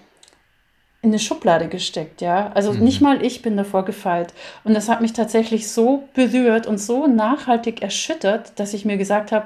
in 1.02 1.10
eine 1.12 1.20
Schublade 1.20 1.68
gesteckt, 1.68 2.22
ja. 2.22 2.52
Also 2.54 2.74
mhm. 2.74 2.84
nicht 2.84 3.02
mal 3.02 3.24
ich 3.24 3.42
bin 3.42 3.56
davor 3.56 3.86
gefeit. 3.86 4.34
Und 4.64 4.74
das 4.74 4.90
hat 4.90 5.02
mich 5.02 5.14
tatsächlich 5.14 5.70
so 5.70 6.08
berührt 6.14 6.68
und 6.68 6.80
so 6.80 7.08
nachhaltig 7.08 7.82
erschüttert, 7.82 8.60
dass 8.60 8.74
ich 8.74 8.84
mir 8.84 8.98
gesagt 8.98 9.32
habe, 9.32 9.46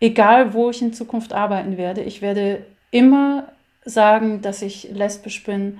egal 0.00 0.54
wo 0.54 0.70
ich 0.70 0.82
in 0.82 0.92
Zukunft 0.92 1.32
arbeiten 1.32 1.76
werde, 1.76 2.02
ich 2.02 2.22
werde 2.22 2.64
immer 2.90 3.44
sagen, 3.84 4.42
dass 4.42 4.62
ich 4.62 4.88
lesbisch 4.92 5.44
bin. 5.44 5.78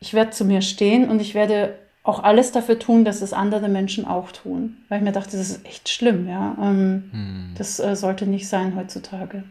Ich 0.00 0.14
werde 0.14 0.30
zu 0.30 0.44
mir 0.44 0.62
stehen 0.62 1.08
und 1.08 1.20
ich 1.20 1.34
werde 1.34 1.74
auch 2.04 2.22
alles 2.22 2.50
dafür 2.50 2.78
tun, 2.78 3.04
dass 3.04 3.22
es 3.22 3.32
andere 3.32 3.68
Menschen 3.68 4.06
auch 4.06 4.32
tun. 4.32 4.78
Weil 4.88 4.98
ich 4.98 5.04
mir 5.04 5.12
dachte, 5.12 5.36
das 5.36 5.50
ist 5.50 5.66
echt 5.66 5.88
schlimm, 5.88 6.28
ja. 6.28 6.56
Ähm, 6.60 7.10
mhm. 7.12 7.54
Das 7.58 7.78
äh, 7.78 7.94
sollte 7.94 8.26
nicht 8.26 8.48
sein 8.48 8.74
heutzutage. 8.76 9.44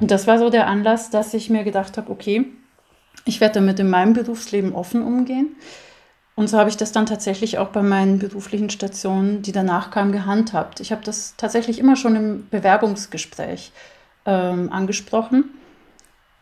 Und 0.00 0.10
das 0.10 0.26
war 0.26 0.38
so 0.38 0.48
der 0.50 0.66
Anlass, 0.66 1.10
dass 1.10 1.34
ich 1.34 1.50
mir 1.50 1.64
gedacht 1.64 1.98
habe, 1.98 2.10
okay, 2.10 2.46
ich 3.24 3.40
werde 3.40 3.54
damit 3.54 3.78
in 3.78 3.90
meinem 3.90 4.12
Berufsleben 4.12 4.74
offen 4.74 5.02
umgehen. 5.02 5.56
Und 6.34 6.48
so 6.48 6.58
habe 6.58 6.70
ich 6.70 6.76
das 6.76 6.92
dann 6.92 7.06
tatsächlich 7.06 7.58
auch 7.58 7.68
bei 7.68 7.82
meinen 7.82 8.18
beruflichen 8.18 8.70
Stationen, 8.70 9.42
die 9.42 9.52
danach 9.52 9.90
kamen, 9.90 10.12
gehandhabt. 10.12 10.80
Ich 10.80 10.90
habe 10.90 11.04
das 11.04 11.34
tatsächlich 11.36 11.78
immer 11.78 11.96
schon 11.96 12.16
im 12.16 12.48
Bewerbungsgespräch 12.48 13.72
ähm, 14.24 14.72
angesprochen. 14.72 15.50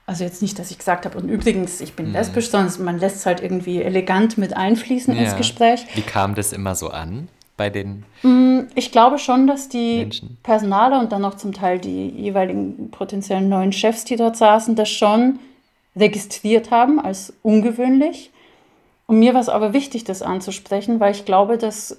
Also 0.07 0.25
jetzt 0.25 0.41
nicht, 0.41 0.59
dass 0.59 0.71
ich 0.71 0.79
gesagt 0.79 1.05
habe, 1.05 1.19
und 1.19 1.29
übrigens, 1.29 1.81
ich 1.81 1.95
bin 1.95 2.09
mhm. 2.09 2.13
lesbisch, 2.13 2.49
sondern 2.49 2.85
man 2.85 2.99
lässt 2.99 3.17
es 3.17 3.27
halt 3.27 3.43
irgendwie 3.43 3.83
elegant 3.83 4.39
mit 4.39 4.57
einfließen 4.57 5.15
ja. 5.15 5.23
ins 5.23 5.37
Gespräch. 5.37 5.85
Wie 5.95 6.03
kam 6.03 6.35
das 6.35 6.53
immer 6.53 6.75
so 6.75 6.89
an? 6.89 7.29
bei 7.59 7.69
den 7.69 8.05
mm, 8.23 8.69
Ich 8.75 8.91
glaube 8.91 9.19
schon, 9.19 9.47
dass 9.47 9.69
die 9.69 9.99
Menschen. 9.99 10.39
Personale 10.43 10.99
und 10.99 11.13
dann 11.13 11.27
auch 11.27 11.35
zum 11.35 11.53
Teil 11.53 11.79
die 11.79 12.09
jeweiligen 12.09 12.91
potenziellen 12.91 13.51
neuen 13.51 13.73
Chefs, 13.73 14.05
die 14.07 14.17
dort 14.17 14.37
saßen, 14.37 14.75
das 14.77 14.89
schon 14.89 15.39
registriert 15.99 16.71
haben 16.71 17.01
als 17.01 17.33
ungewöhnlich. 17.43 18.31
Und 19.07 19.19
mir 19.19 19.35
war 19.35 19.41
es 19.41 19.49
aber 19.49 19.73
wichtig, 19.73 20.05
das 20.05 20.23
anzusprechen, 20.23 21.01
weil 21.01 21.13
ich 21.13 21.25
glaube, 21.25 21.59
dass 21.59 21.99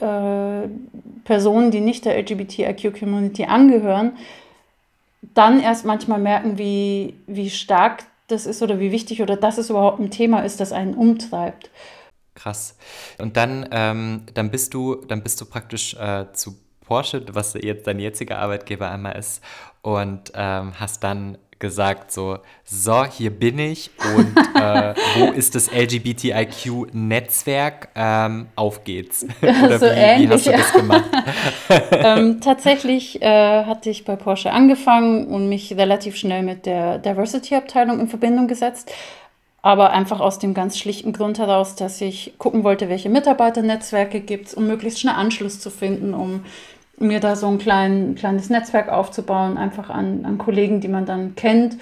äh, 0.00 0.68
Personen, 1.24 1.70
die 1.70 1.80
nicht 1.80 2.04
der 2.04 2.16
LGBTIQ-Community 2.18 3.44
angehören, 3.44 4.16
dann 5.34 5.60
erst 5.60 5.84
manchmal 5.84 6.20
merken, 6.20 6.58
wie, 6.58 7.14
wie 7.26 7.50
stark 7.50 8.04
das 8.28 8.46
ist 8.46 8.62
oder 8.62 8.78
wie 8.78 8.92
wichtig 8.92 9.22
oder 9.22 9.36
dass 9.36 9.58
es 9.58 9.70
überhaupt 9.70 10.00
ein 10.00 10.10
Thema 10.10 10.40
ist, 10.40 10.60
das 10.60 10.72
einen 10.72 10.94
umtreibt. 10.94 11.70
Krass. 12.34 12.76
Und 13.18 13.36
dann, 13.36 13.68
ähm, 13.70 14.22
dann 14.34 14.50
bist 14.50 14.74
du, 14.74 14.96
dann 14.96 15.22
bist 15.22 15.40
du 15.40 15.46
praktisch 15.46 15.94
äh, 15.94 16.26
zu 16.32 16.56
Porsche, 16.84 17.24
was 17.32 17.54
jetzt 17.54 17.86
dein 17.86 17.98
jetziger 17.98 18.38
Arbeitgeber 18.38 18.90
einmal 18.90 19.16
ist, 19.16 19.42
und 19.82 20.32
ähm, 20.34 20.72
hast 20.78 21.04
dann 21.04 21.36
gesagt 21.58 22.12
so, 22.12 22.38
so, 22.64 23.04
hier 23.04 23.30
bin 23.30 23.58
ich 23.58 23.90
und 24.16 24.36
äh, 24.54 24.94
wo 25.18 25.32
ist 25.32 25.54
das 25.54 25.70
LGBTIQ-Netzwerk? 25.70 27.90
Ähm, 27.94 28.46
auf 28.56 28.84
geht's. 28.84 29.26
Oder 29.42 29.78
so 29.78 29.86
wie, 29.86 29.90
ähnlich, 29.90 30.28
wie, 30.28 30.34
hast 30.34 30.46
du 30.46 30.52
das 30.52 30.72
gemacht? 30.72 31.04
ähm, 31.92 32.40
tatsächlich 32.40 33.22
äh, 33.22 33.64
hatte 33.64 33.90
ich 33.90 34.04
bei 34.04 34.16
Porsche 34.16 34.50
angefangen 34.52 35.26
und 35.26 35.48
mich 35.48 35.76
relativ 35.76 36.16
schnell 36.16 36.42
mit 36.42 36.66
der 36.66 36.98
Diversity-Abteilung 36.98 38.00
in 38.00 38.08
Verbindung 38.08 38.48
gesetzt 38.48 38.90
aber 39.64 39.92
einfach 39.92 40.20
aus 40.20 40.38
dem 40.38 40.52
ganz 40.52 40.78
schlichten 40.78 41.14
Grund 41.14 41.38
heraus, 41.38 41.74
dass 41.74 41.98
ich 42.02 42.34
gucken 42.36 42.64
wollte, 42.64 42.90
welche 42.90 43.08
Mitarbeiternetzwerke 43.08 44.20
gibt 44.20 44.48
es, 44.48 44.54
um 44.54 44.66
möglichst 44.66 45.00
schnell 45.00 45.14
Anschluss 45.14 45.58
zu 45.58 45.70
finden, 45.70 46.12
um 46.12 46.44
mir 46.98 47.20
da 47.20 47.36
so 47.36 47.48
ein 47.48 47.58
klein, 47.58 48.14
kleines 48.14 48.50
Netzwerk 48.50 48.88
aufzubauen, 48.88 49.56
einfach 49.56 49.90
an, 49.90 50.24
an 50.24 50.38
Kollegen, 50.38 50.80
die 50.80 50.88
man 50.88 51.06
dann 51.06 51.34
kennt 51.34 51.76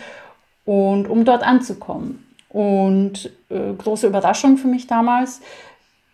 und 0.64 1.08
um 1.08 1.24
dort 1.24 1.42
anzukommen. 1.42 2.26
Und 2.48 3.30
äh, 3.48 3.72
große 3.76 4.06
Überraschung 4.06 4.56
für 4.58 4.68
mich 4.68 4.86
damals, 4.86 5.40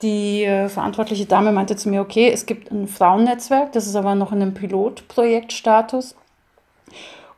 die 0.02 0.44
äh, 0.44 0.68
verantwortliche 0.68 1.26
Dame 1.26 1.50
meinte 1.50 1.76
zu 1.76 1.88
mir, 1.88 2.00
okay, 2.00 2.30
es 2.30 2.46
gibt 2.46 2.70
ein 2.70 2.86
Frauennetzwerk, 2.86 3.72
das 3.72 3.86
ist 3.86 3.96
aber 3.96 4.14
noch 4.14 4.32
in 4.32 4.40
einem 4.40 4.54
Pilotprojektstatus. 4.54 6.14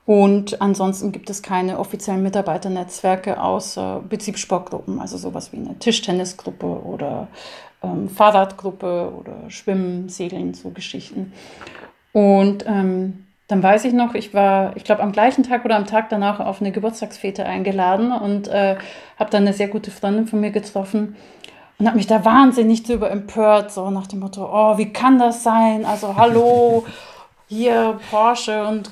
Und 0.05 0.61
ansonsten 0.61 1.12
gibt 1.12 1.31
es 1.31 1.43
keine 1.43 1.79
offiziellen 1.79 2.23
Mitarbeiternetzwerke 2.23 3.40
außer 3.40 4.02
Betriebssportgruppen, 4.09 4.99
also 5.00 5.17
sowas 5.17 5.52
wie 5.52 5.59
eine 5.59 5.79
Tischtennisgruppe 5.79 6.67
oder 6.67 7.29
ähm, 7.82 8.08
Fahrradgruppe 8.08 9.12
oder 9.18 9.50
Schwimmen, 9.50 10.08
Segeln, 10.08 10.54
so 10.54 10.70
Geschichten. 10.70 11.32
Und 12.12 12.64
ähm, 12.66 13.26
dann 13.50 13.62
weiß 13.62 13.84
ich 13.84 13.92
noch, 13.92 14.14
ich 14.14 14.32
war, 14.32 14.76
ich 14.76 14.84
glaube, 14.84 15.02
am 15.02 15.12
gleichen 15.12 15.42
Tag 15.42 15.64
oder 15.64 15.76
am 15.76 15.87
Tag 15.87 16.08
danach 16.08 16.38
auf 16.38 16.60
eine 16.60 16.70
Geburtstagsfete 16.70 17.44
eingeladen 17.44 18.12
und 18.12 18.49
äh, 18.49 18.76
habe 19.18 19.30
dann 19.30 19.42
eine 19.42 19.52
sehr 19.52 19.68
gute 19.68 19.90
Freundin 19.90 20.28
von 20.28 20.40
mir 20.40 20.50
getroffen. 20.50 21.16
und 21.78 21.87
habe 21.87 21.96
mich 21.96 22.06
da 22.06 22.25
wahnsinnig 22.25 22.84
drüber 22.84 23.10
empört, 23.10 23.72
so 23.72 23.90
nach 23.90 24.06
dem 24.06 24.20
Motto, 24.20 24.49
oh, 24.52 24.78
wie 24.78 24.92
kann 24.92 25.18
das 25.18 25.42
sein? 25.42 25.84
Also 25.84 26.14
hallo, 26.16 26.84
hier 27.49 27.99
Porsche 28.10 28.64
und 28.64 28.90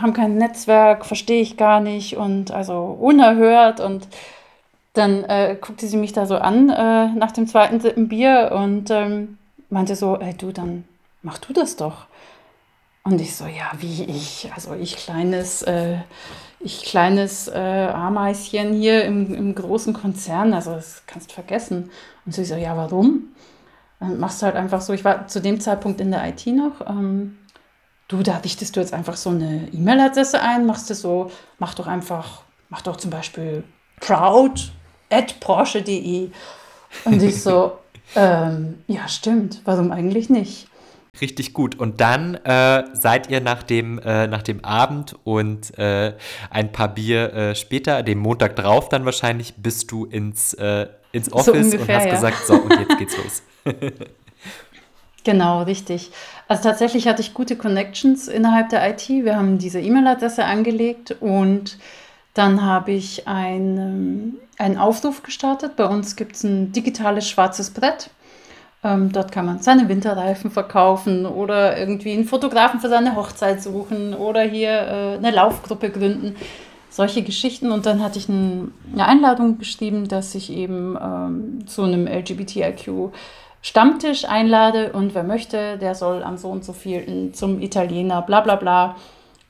haben 0.00 0.14
kein 0.14 0.36
Netzwerk, 0.36 1.04
verstehe 1.04 1.42
ich 1.42 1.58
gar 1.58 1.80
nicht 1.80 2.16
und 2.16 2.50
also 2.50 2.96
unerhört 2.98 3.80
und 3.80 4.08
dann 4.98 5.24
äh, 5.24 5.56
guckte 5.60 5.86
sie 5.86 5.96
mich 5.96 6.12
da 6.12 6.26
so 6.26 6.36
an 6.36 6.68
äh, 6.68 7.08
nach 7.14 7.32
dem 7.32 7.46
zweiten 7.46 7.80
Sippen 7.80 8.08
Bier 8.08 8.52
und 8.54 8.90
ähm, 8.90 9.38
meinte 9.70 9.96
so, 9.96 10.18
ey 10.18 10.34
du, 10.34 10.52
dann 10.52 10.84
mach 11.22 11.38
du 11.38 11.52
das 11.52 11.76
doch. 11.76 12.06
Und 13.04 13.20
ich 13.20 13.36
so, 13.36 13.46
ja, 13.46 13.70
wie 13.78 14.04
ich, 14.04 14.50
also 14.54 14.74
ich 14.74 14.96
kleines, 14.96 15.62
äh, 15.62 15.98
ich 16.60 16.82
kleines 16.82 17.48
äh, 17.48 17.88
Ameischen 17.94 18.74
hier 18.74 19.04
im, 19.04 19.34
im 19.34 19.54
großen 19.54 19.94
Konzern, 19.94 20.52
also 20.52 20.72
das 20.72 21.04
kannst 21.06 21.30
du 21.30 21.34
vergessen. 21.34 21.90
Und 22.26 22.34
sie 22.34 22.44
so, 22.44 22.56
ja, 22.56 22.76
warum? 22.76 23.34
Dann 24.00 24.18
machst 24.18 24.42
du 24.42 24.46
halt 24.46 24.56
einfach 24.56 24.80
so, 24.80 24.92
ich 24.92 25.04
war 25.04 25.26
zu 25.26 25.40
dem 25.40 25.60
Zeitpunkt 25.60 26.00
in 26.00 26.10
der 26.10 26.28
IT 26.28 26.46
noch, 26.48 26.86
ähm, 26.86 27.38
du, 28.08 28.22
da 28.22 28.38
richtest 28.38 28.76
du 28.76 28.80
jetzt 28.80 28.92
einfach 28.92 29.16
so 29.16 29.30
eine 29.30 29.68
E-Mail-Adresse 29.72 30.40
ein, 30.40 30.66
machst 30.66 30.90
du 30.90 30.94
so, 30.94 31.30
mach 31.58 31.74
doch 31.74 31.86
einfach, 31.86 32.42
mach 32.68 32.82
doch 32.82 32.96
zum 32.96 33.10
Beispiel 33.10 33.64
proud 34.00 34.72
at 35.10 35.40
porsche.de. 35.40 36.30
Und 37.04 37.22
ich 37.22 37.42
so, 37.42 37.78
ähm, 38.16 38.78
ja, 38.86 39.08
stimmt, 39.08 39.62
warum 39.64 39.92
eigentlich 39.92 40.30
nicht? 40.30 40.68
Richtig 41.20 41.52
gut. 41.52 41.78
Und 41.78 42.00
dann 42.00 42.34
äh, 42.36 42.84
seid 42.92 43.28
ihr 43.28 43.40
nach 43.40 43.62
dem, 43.62 43.98
äh, 43.98 44.28
nach 44.28 44.42
dem 44.42 44.64
Abend 44.64 45.16
und 45.24 45.76
äh, 45.76 46.14
ein 46.50 46.70
paar 46.70 46.88
Bier 46.88 47.32
äh, 47.32 47.54
später, 47.54 48.02
dem 48.02 48.18
Montag 48.18 48.54
drauf 48.56 48.88
dann 48.88 49.04
wahrscheinlich, 49.04 49.54
bist 49.56 49.90
du 49.90 50.04
ins, 50.04 50.54
äh, 50.54 50.86
ins 51.12 51.32
Office 51.32 51.72
so 51.72 51.76
ungefähr, 51.76 51.80
und 51.80 51.94
hast 51.94 52.04
ja. 52.04 52.14
gesagt, 52.14 52.46
so, 52.46 52.54
und 52.54 52.78
jetzt 52.78 52.98
geht's 52.98 53.16
los. 53.16 53.42
Genau, 55.24 55.62
richtig. 55.64 56.10
Also 56.46 56.62
tatsächlich 56.62 57.06
hatte 57.06 57.20
ich 57.20 57.34
gute 57.34 57.56
Connections 57.56 58.28
innerhalb 58.28 58.70
der 58.70 58.88
IT. 58.88 59.08
Wir 59.08 59.36
haben 59.36 59.58
diese 59.58 59.78
E-Mail-Adresse 59.78 60.42
angelegt 60.42 61.16
und 61.20 61.76
dann 62.38 62.64
habe 62.64 62.92
ich 62.92 63.26
ein, 63.26 64.36
einen 64.58 64.78
Aufruf 64.78 65.24
gestartet. 65.24 65.74
Bei 65.74 65.86
uns 65.86 66.14
gibt 66.14 66.36
es 66.36 66.44
ein 66.44 66.70
digitales 66.70 67.28
schwarzes 67.28 67.70
Brett. 67.70 68.10
Ähm, 68.84 69.10
dort 69.10 69.32
kann 69.32 69.44
man 69.44 69.58
seine 69.58 69.88
Winterreifen 69.88 70.52
verkaufen 70.52 71.26
oder 71.26 71.76
irgendwie 71.76 72.12
einen 72.12 72.26
Fotografen 72.26 72.78
für 72.78 72.88
seine 72.88 73.16
Hochzeit 73.16 73.60
suchen 73.60 74.14
oder 74.14 74.42
hier 74.42 74.70
äh, 74.70 75.16
eine 75.16 75.32
Laufgruppe 75.32 75.90
gründen. 75.90 76.36
Solche 76.90 77.22
Geschichten. 77.22 77.72
Und 77.72 77.86
dann 77.86 78.02
hatte 78.02 78.20
ich 78.20 78.28
ein, 78.28 78.72
eine 78.92 79.06
Einladung 79.06 79.58
geschrieben, 79.58 80.06
dass 80.06 80.36
ich 80.36 80.52
eben 80.52 80.96
ähm, 81.02 81.66
zu 81.66 81.82
einem 81.82 82.06
LGBTIQ 82.06 83.12
Stammtisch 83.60 84.24
einlade 84.24 84.92
und 84.92 85.16
wer 85.16 85.24
möchte, 85.24 85.76
der 85.78 85.96
soll 85.96 86.22
am 86.22 86.38
so 86.38 86.48
und 86.48 86.64
so 86.64 86.72
vielen 86.72 87.34
zum 87.34 87.60
Italiener, 87.60 88.22
bla 88.22 88.40
bla 88.40 88.54
bla, 88.54 88.94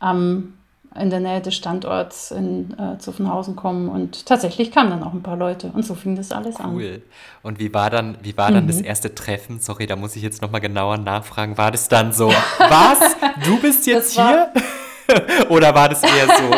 ähm, 0.02 0.54
in 0.99 1.11
der 1.11 1.21
Nähe 1.21 1.40
des 1.40 1.55
Standorts 1.55 2.31
in 2.31 2.76
äh, 2.78 2.99
Zuffenhausen 2.99 3.57
kommen. 3.57 3.88
Und 3.88 4.26
tatsächlich 4.26 4.71
kamen 4.71 4.90
dann 4.90 5.02
auch 5.02 5.12
ein 5.12 5.23
paar 5.23 5.37
Leute 5.37 5.71
und 5.75 5.85
so 5.85 5.95
fing 5.95 6.17
das 6.17 6.33
alles 6.33 6.57
cool. 6.59 6.64
an. 6.64 6.75
Cool. 6.75 7.02
Und 7.43 7.59
wie 7.59 7.73
war 7.73 7.90
dann, 7.90 8.17
wie 8.23 8.37
war 8.37 8.50
dann 8.50 8.64
mhm. 8.64 8.69
das 8.69 8.81
erste 8.81 9.14
Treffen? 9.14 9.61
Sorry, 9.61 9.87
da 9.87 9.97
muss 9.97 10.17
ich 10.17 10.23
jetzt 10.23 10.43
nochmal 10.43 10.61
genauer 10.61 10.99
nachfragen. 10.99 11.57
War 11.57 11.71
das 11.71 11.88
dann 11.88 12.12
so, 12.12 12.28
was? 12.59 13.17
Du 13.45 13.61
bist 13.61 13.87
jetzt 13.87 14.14
hier? 14.14 14.52
Oder 15.49 15.75
war 15.75 15.88
das 15.88 16.02
eher 16.02 16.26
so, 16.26 16.55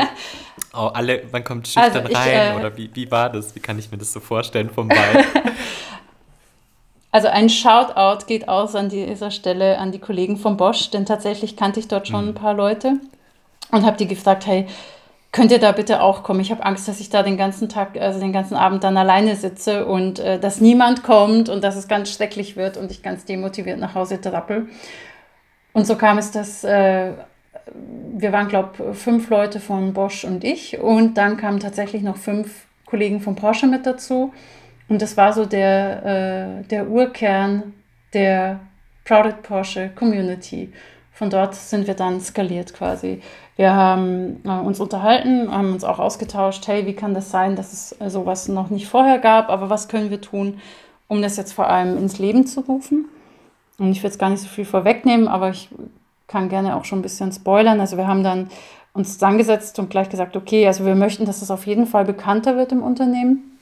oh, 0.75 0.90
alle, 0.92 1.23
man 1.30 1.44
kommt 1.44 1.68
schüchtern 1.68 2.06
also 2.06 2.16
rein? 2.16 2.56
Äh, 2.56 2.59
Oder 2.59 2.76
wie, 2.76 2.90
wie 2.92 3.11
war 3.11 3.30
das? 3.30 3.54
Wie 3.54 3.61
kann 3.61 3.78
ich 3.78 3.90
mir 3.90 3.99
das 3.99 4.12
so 4.12 4.20
vorstellen 4.20 4.70
vom 4.70 4.88
Ball? 4.88 5.25
Also 7.12 7.26
ein 7.26 7.49
Shoutout 7.49 8.26
geht 8.26 8.49
aus 8.49 8.76
an 8.76 8.88
dieser 8.88 9.32
Stelle 9.32 9.78
an 9.78 9.90
die 9.90 9.99
Kollegen 9.99 10.37
von 10.37 10.56
Bosch, 10.56 10.90
denn 10.90 11.06
tatsächlich 11.06 11.56
kannte 11.56 11.80
ich 11.80 11.88
dort 11.88 12.06
schon 12.06 12.26
ein 12.26 12.30
mhm. 12.30 12.35
paar 12.35 12.54
Leute 12.54 13.00
und 13.71 13.85
habe 13.85 13.97
die 13.97 14.07
gefragt, 14.07 14.47
hey, 14.47 14.67
könnt 15.33 15.53
ihr 15.53 15.59
da 15.59 15.73
bitte 15.73 16.03
auch 16.03 16.23
kommen? 16.23 16.41
Ich 16.41 16.50
habe 16.50 16.65
Angst, 16.65 16.89
dass 16.89 17.00
ich 17.00 17.11
da 17.11 17.23
den 17.23 17.37
ganzen 17.37 17.69
Tag, 17.69 17.97
also 17.99 18.19
den 18.19 18.33
ganzen 18.33 18.57
Abend 18.57 18.85
dann 18.85 18.97
alleine 18.97 19.37
sitze 19.37 19.87
und 19.87 20.19
äh, 20.19 20.39
dass 20.39 20.61
niemand 20.61 21.03
kommt 21.03 21.49
und 21.49 21.62
dass 21.62 21.77
es 21.77 21.89
ganz 21.89 22.12
schrecklich 22.12 22.57
wird 22.57 22.77
und 22.77 22.91
ich 22.91 23.03
ganz 23.03 23.25
demotiviert 23.25 23.79
nach 23.79 23.95
Hause 23.95 24.21
trappel. 24.21 24.69
Und 25.73 25.87
so 25.87 25.97
kam 25.97 26.19
es, 26.19 26.33
dass 26.33 26.65
äh, 26.65 27.12
wir 28.12 28.33
waren, 28.33 28.49
glaube 28.49 28.93
ich, 28.93 28.99
fünf 28.99 29.30
Leute 29.30 29.61
von 29.61 29.93
Bosch 29.93 30.25
und 30.25 30.43
ich 30.43 30.78
und 30.78 31.15
dann 31.15 31.37
kamen 31.37 31.61
tatsächlich 31.61 32.02
noch 32.02 32.17
fünf 32.17 32.67
Kollegen 32.87 33.21
von 33.21 33.37
Porsche 33.37 33.67
mit 33.67 33.87
dazu. 33.87 34.33
Und 34.89 35.00
das 35.00 35.17
war 35.17 35.33
so 35.33 35.47
der, 35.47 36.61
äh, 36.61 36.67
der 36.67 36.89
Urkern 36.89 37.75
der 38.13 38.59
Prouded 39.04 39.43
Porsche 39.43 39.91
Community. 39.95 40.73
Von 41.13 41.30
dort 41.30 41.54
sind 41.54 41.87
wir 41.87 41.95
dann 41.95 42.21
skaliert 42.21 42.75
quasi. 42.75 43.23
Wir 43.60 43.75
haben 43.75 44.40
äh, 44.46 44.49
uns 44.49 44.80
unterhalten, 44.80 45.52
haben 45.52 45.75
uns 45.75 45.84
auch 45.84 45.99
ausgetauscht, 45.99 46.66
hey, 46.66 46.86
wie 46.86 46.94
kann 46.94 47.12
das 47.12 47.30
sein, 47.30 47.56
dass 47.56 47.75
es 47.75 48.00
äh, 48.00 48.08
sowas 48.08 48.49
noch 48.49 48.70
nicht 48.70 48.88
vorher 48.88 49.18
gab, 49.18 49.50
aber 49.50 49.68
was 49.68 49.88
können 49.88 50.08
wir 50.08 50.23
tun, 50.23 50.58
um 51.08 51.20
das 51.20 51.36
jetzt 51.36 51.52
vor 51.52 51.68
allem 51.68 51.99
ins 51.99 52.18
Leben 52.18 52.46
zu 52.46 52.60
rufen? 52.60 53.04
Und 53.78 53.92
ich 53.92 54.02
will 54.02 54.08
jetzt 54.08 54.18
gar 54.18 54.30
nicht 54.30 54.40
so 54.40 54.49
viel 54.49 54.64
vorwegnehmen, 54.64 55.28
aber 55.28 55.50
ich 55.50 55.68
kann 56.26 56.49
gerne 56.49 56.75
auch 56.75 56.86
schon 56.86 57.00
ein 57.00 57.02
bisschen 57.02 57.32
spoilern. 57.32 57.80
Also 57.80 57.99
wir 57.99 58.06
haben 58.06 58.25
dann 58.25 58.49
uns 58.94 59.12
zusammengesetzt 59.12 59.78
und 59.78 59.90
gleich 59.90 60.08
gesagt, 60.08 60.38
okay, 60.38 60.66
also 60.66 60.86
wir 60.86 60.94
möchten, 60.94 61.26
dass 61.26 61.42
es 61.42 61.50
auf 61.50 61.66
jeden 61.66 61.84
Fall 61.84 62.06
bekannter 62.06 62.56
wird 62.56 62.73
im 62.73 62.82
Unternehmen 62.82 63.58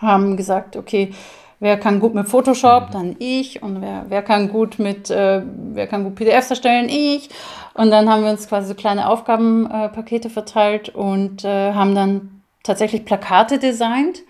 haben 0.00 0.36
gesagt, 0.36 0.74
okay, 0.74 1.12
wer 1.60 1.78
kann 1.78 2.00
gut 2.00 2.14
mit 2.14 2.28
Photoshop, 2.28 2.88
mhm. 2.88 2.92
dann 2.92 3.16
ich 3.18 3.62
und 3.62 3.80
wer, 3.82 4.06
wer 4.08 4.22
kann 4.22 4.48
gut 4.48 4.78
mit, 4.78 5.10
äh, 5.10 5.42
wer 5.72 5.86
kann 5.86 6.04
gut 6.04 6.14
PDFs 6.14 6.50
erstellen, 6.50 6.88
ich. 6.88 7.30
Und 7.74 7.90
dann 7.90 8.10
haben 8.10 8.24
wir 8.24 8.30
uns 8.30 8.48
quasi 8.48 8.68
so 8.68 8.74
kleine 8.74 9.08
Aufgabenpakete 9.08 10.28
äh, 10.28 10.30
verteilt 10.30 10.88
und 10.88 11.44
äh, 11.44 11.72
haben 11.72 11.94
dann 11.94 12.42
tatsächlich 12.62 13.04
Plakate 13.04 13.58
designt 13.58 14.22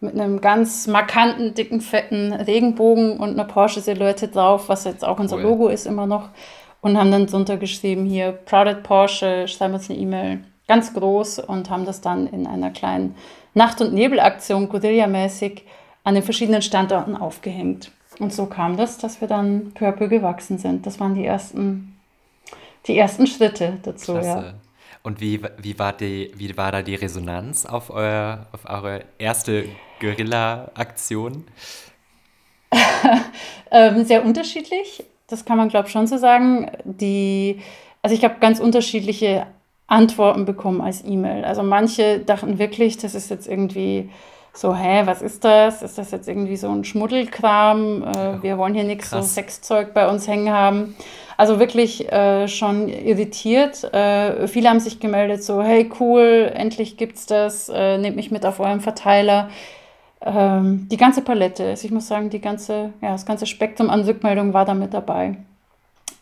mit 0.00 0.14
einem 0.14 0.40
ganz 0.40 0.86
markanten, 0.86 1.54
dicken, 1.54 1.80
fetten 1.80 2.32
Regenbogen 2.32 3.18
und 3.18 3.30
einer 3.30 3.44
Porsche-Silhouette 3.44 4.28
drauf, 4.28 4.68
was 4.68 4.84
jetzt 4.84 5.04
auch 5.04 5.18
unser 5.18 5.36
cool. 5.36 5.42
Logo 5.42 5.68
ist 5.68 5.86
immer 5.86 6.06
noch. 6.06 6.30
Und 6.82 6.98
haben 6.98 7.10
dann 7.10 7.26
drunter 7.26 7.56
geschrieben, 7.56 8.04
hier, 8.04 8.32
Prouded 8.32 8.82
Porsche, 8.82 9.48
schreiben 9.48 9.74
uns 9.74 9.90
eine 9.90 9.98
E-Mail, 9.98 10.44
ganz 10.68 10.94
groß 10.94 11.40
und 11.40 11.70
haben 11.70 11.84
das 11.84 12.00
dann 12.00 12.26
in 12.26 12.46
einer 12.46 12.70
kleinen 12.70 13.16
Nacht- 13.54 13.80
und 13.80 13.92
Nebelaktion 13.92 14.68
Guerilla-mäßig 14.68 15.62
an 16.06 16.14
den 16.14 16.22
verschiedenen 16.22 16.62
Standorten 16.62 17.16
aufgehängt. 17.16 17.90
Und 18.20 18.32
so 18.32 18.46
kam 18.46 18.76
das, 18.76 18.96
dass 18.96 19.20
wir 19.20 19.26
dann 19.26 19.72
peu 19.74 19.90
gewachsen 19.92 20.56
sind. 20.56 20.86
Das 20.86 21.00
waren 21.00 21.16
die 21.16 21.26
ersten, 21.26 21.96
die 22.86 22.96
ersten 22.96 23.26
Schritte 23.26 23.78
dazu. 23.82 24.12
Klasse. 24.12 24.28
Ja. 24.28 24.54
Und 25.02 25.20
wie, 25.20 25.42
wie, 25.58 25.76
war 25.80 25.92
die, 25.92 26.30
wie 26.36 26.56
war 26.56 26.70
da 26.70 26.82
die 26.82 26.94
Resonanz 26.94 27.66
auf, 27.66 27.90
euer, 27.90 28.46
auf 28.52 28.70
eure 28.70 29.04
erste 29.18 29.64
Guerilla-Aktion? 29.98 31.44
ähm, 33.72 34.04
sehr 34.04 34.24
unterschiedlich. 34.24 35.04
Das 35.26 35.44
kann 35.44 35.56
man, 35.56 35.68
glaube 35.68 35.88
ich, 35.88 35.92
schon 35.92 36.06
so 36.06 36.18
sagen. 36.18 36.70
Die, 36.84 37.60
also 38.00 38.14
ich 38.14 38.22
habe 38.22 38.36
ganz 38.38 38.60
unterschiedliche 38.60 39.48
Antworten 39.88 40.44
bekommen 40.44 40.80
als 40.80 41.04
E-Mail. 41.04 41.44
Also 41.44 41.64
manche 41.64 42.20
dachten 42.20 42.60
wirklich, 42.60 42.96
das 42.96 43.16
ist 43.16 43.28
jetzt 43.28 43.48
irgendwie 43.48 44.08
so, 44.56 44.74
hä, 44.74 45.02
was 45.04 45.20
ist 45.20 45.44
das? 45.44 45.82
Ist 45.82 45.98
das 45.98 46.10
jetzt 46.10 46.28
irgendwie 46.28 46.56
so 46.56 46.70
ein 46.70 46.82
Schmuddelkram? 46.82 48.02
Äh, 48.02 48.42
wir 48.42 48.56
wollen 48.56 48.72
hier 48.72 48.84
nichts 48.84 49.10
so 49.10 49.20
Sexzeug 49.20 49.92
bei 49.92 50.08
uns 50.08 50.26
hängen 50.26 50.50
haben. 50.50 50.96
Also 51.36 51.58
wirklich 51.58 52.10
äh, 52.10 52.48
schon 52.48 52.88
irritiert. 52.88 53.84
Äh, 53.92 54.48
viele 54.48 54.70
haben 54.70 54.80
sich 54.80 54.98
gemeldet, 54.98 55.44
so, 55.44 55.62
hey, 55.62 55.90
cool, 56.00 56.50
endlich 56.54 56.96
gibt's 56.96 57.26
das, 57.26 57.68
äh, 57.68 57.98
nehmt 57.98 58.16
mich 58.16 58.30
mit 58.30 58.46
auf 58.46 58.58
eurem 58.58 58.80
Verteiler. 58.80 59.50
Ähm, 60.22 60.88
die 60.90 60.96
ganze 60.96 61.20
Palette, 61.20 61.66
also 61.66 61.84
ich 61.84 61.92
muss 61.92 62.08
sagen, 62.08 62.30
die 62.30 62.40
ganze, 62.40 62.94
ja, 63.02 63.12
das 63.12 63.26
ganze 63.26 63.44
Spektrum 63.44 63.90
an 63.90 64.00
Rückmeldungen 64.00 64.54
war 64.54 64.64
da 64.64 64.72
mit 64.72 64.94
dabei. 64.94 65.36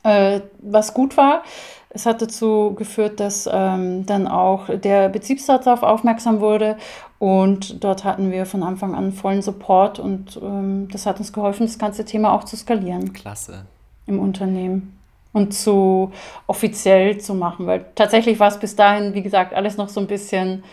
Äh, 0.02 0.40
was 0.58 0.92
gut 0.92 1.16
war, 1.16 1.44
es 1.90 2.06
hat 2.06 2.20
dazu 2.20 2.74
geführt, 2.76 3.20
dass 3.20 3.48
ähm, 3.50 4.04
dann 4.04 4.26
auch 4.26 4.68
der 4.68 5.08
Betriebsrat 5.08 5.64
darauf 5.64 5.84
aufmerksam 5.84 6.40
wurde 6.40 6.76
und 7.24 7.82
dort 7.82 8.04
hatten 8.04 8.30
wir 8.30 8.44
von 8.44 8.62
Anfang 8.62 8.94
an 8.94 9.10
vollen 9.10 9.40
Support 9.40 9.98
und 9.98 10.38
ähm, 10.42 10.88
das 10.92 11.06
hat 11.06 11.20
uns 11.20 11.32
geholfen, 11.32 11.64
das 11.64 11.78
ganze 11.78 12.04
Thema 12.04 12.34
auch 12.34 12.44
zu 12.44 12.54
skalieren. 12.54 13.14
Klasse. 13.14 13.64
Im 14.06 14.18
Unternehmen 14.18 14.98
und 15.32 15.54
zu 15.54 16.12
offiziell 16.46 17.16
zu 17.16 17.32
machen, 17.32 17.66
weil 17.66 17.86
tatsächlich 17.94 18.38
war 18.40 18.48
es 18.48 18.60
bis 18.60 18.76
dahin, 18.76 19.14
wie 19.14 19.22
gesagt, 19.22 19.54
alles 19.54 19.78
noch 19.78 19.88
so 19.88 20.00
ein 20.00 20.06
bisschen 20.06 20.64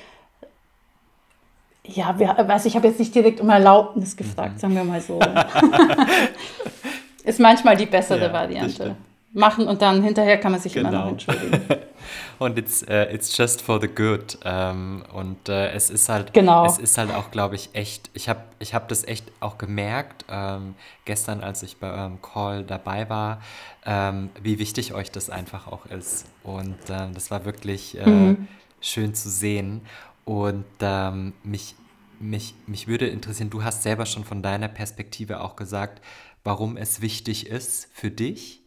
ja, 1.86 2.20
wir, 2.20 2.28
weiß 2.38 2.66
ich 2.66 2.76
habe 2.76 2.90
jetzt 2.90 3.00
nicht 3.00 3.16
direkt 3.16 3.40
um 3.40 3.50
Erlaubnis 3.50 4.18
gefragt, 4.18 4.56
mhm. 4.56 4.60
sagen 4.60 4.76
wir 4.76 4.84
mal 4.84 5.00
so. 5.00 5.20
Ist 7.24 7.40
manchmal 7.40 7.78
die 7.78 7.86
bessere 7.86 8.26
ja, 8.26 8.34
Variante. 8.34 8.98
Machen 9.34 9.68
und 9.68 9.82
dann 9.82 10.04
hinterher 10.04 10.38
kann 10.38 10.52
man 10.52 10.60
sich 10.60 10.74
genau. 10.74 10.90
immer 10.90 10.98
noch 10.98 11.04
genau. 11.06 11.12
entschuldigen. 11.12 11.62
und 12.40 12.58
it's, 12.58 12.84
uh, 12.84 13.06
it's 13.12 13.36
just 13.38 13.62
for 13.62 13.80
the 13.80 13.88
good. 13.88 14.38
Ähm, 14.44 15.04
und 15.14 15.48
äh, 15.48 15.72
es 15.72 15.90
ist 15.90 16.10
halt, 16.10 16.34
genau. 16.34 16.66
es 16.66 16.78
ist 16.78 16.98
halt 16.98 17.14
auch, 17.14 17.32
glaube 17.32 17.56
ich, 17.56 17.70
echt, 17.74 18.10
ich 18.14 18.28
habe 18.28 18.42
ich 18.60 18.74
hab 18.74 18.90
das 18.90 19.06
echt 19.06 19.32
auch 19.40 19.58
gemerkt, 19.58 20.26
ähm, 20.30 20.76
gestern, 21.06 21.42
als 21.42 21.64
ich 21.64 21.78
bei 21.78 21.92
eurem 21.92 22.22
Call 22.22 22.64
dabei 22.64 23.10
war, 23.10 23.42
ähm, 23.86 24.30
wie 24.42 24.60
wichtig 24.60 24.94
euch 24.94 25.12
das 25.12 25.30
einfach 25.30 25.68
auch 25.68 25.86
ist. 25.86 26.26
Und 26.44 26.90
äh, 26.90 27.10
das 27.14 27.32
war 27.32 27.46
wirklich 27.46 27.98
äh, 27.98 28.10
mhm. 28.10 28.48
schön 28.82 29.14
zu 29.14 29.30
sehen. 29.30 29.82
Und 30.26 30.66
ähm, 30.82 31.34
mich, 31.44 31.76
mich, 32.20 32.54
mich 32.68 32.88
würde 32.88 33.08
interessieren, 33.08 33.50
du 33.50 33.64
hast 33.64 33.84
selber 33.84 34.06
schon 34.06 34.26
von 34.26 34.42
deiner 34.42 34.68
Perspektive 34.68 35.42
auch 35.42 35.56
gesagt, 35.56 36.02
warum 36.44 36.76
es 36.76 37.02
wichtig 37.02 37.48
ist 37.48 37.90
für 37.94 38.12
dich. 38.12 38.61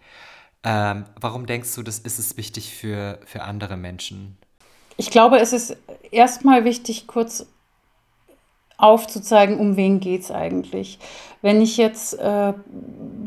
Ähm, 0.65 1.05
warum 1.21 1.47
denkst 1.47 1.75
du, 1.75 1.83
das 1.83 1.99
ist 1.99 2.19
es 2.19 2.37
wichtig 2.37 2.75
für, 2.75 3.19
für 3.27 3.43
andere 3.43 3.77
Menschen? 3.77 4.37
Ich 4.97 5.11
glaube, 5.11 5.39
es 5.39 5.53
ist 5.53 5.77
erstmal 6.11 6.65
wichtig, 6.65 7.07
kurz 7.07 7.47
aufzuzeigen, 8.77 9.59
um 9.59 9.77
wen 9.77 10.01
geht 10.01 10.23
es 10.23 10.31
eigentlich. 10.31 10.99
Wenn 11.43 11.61
ich 11.61 11.77
jetzt 11.77 12.15
äh, 12.19 12.53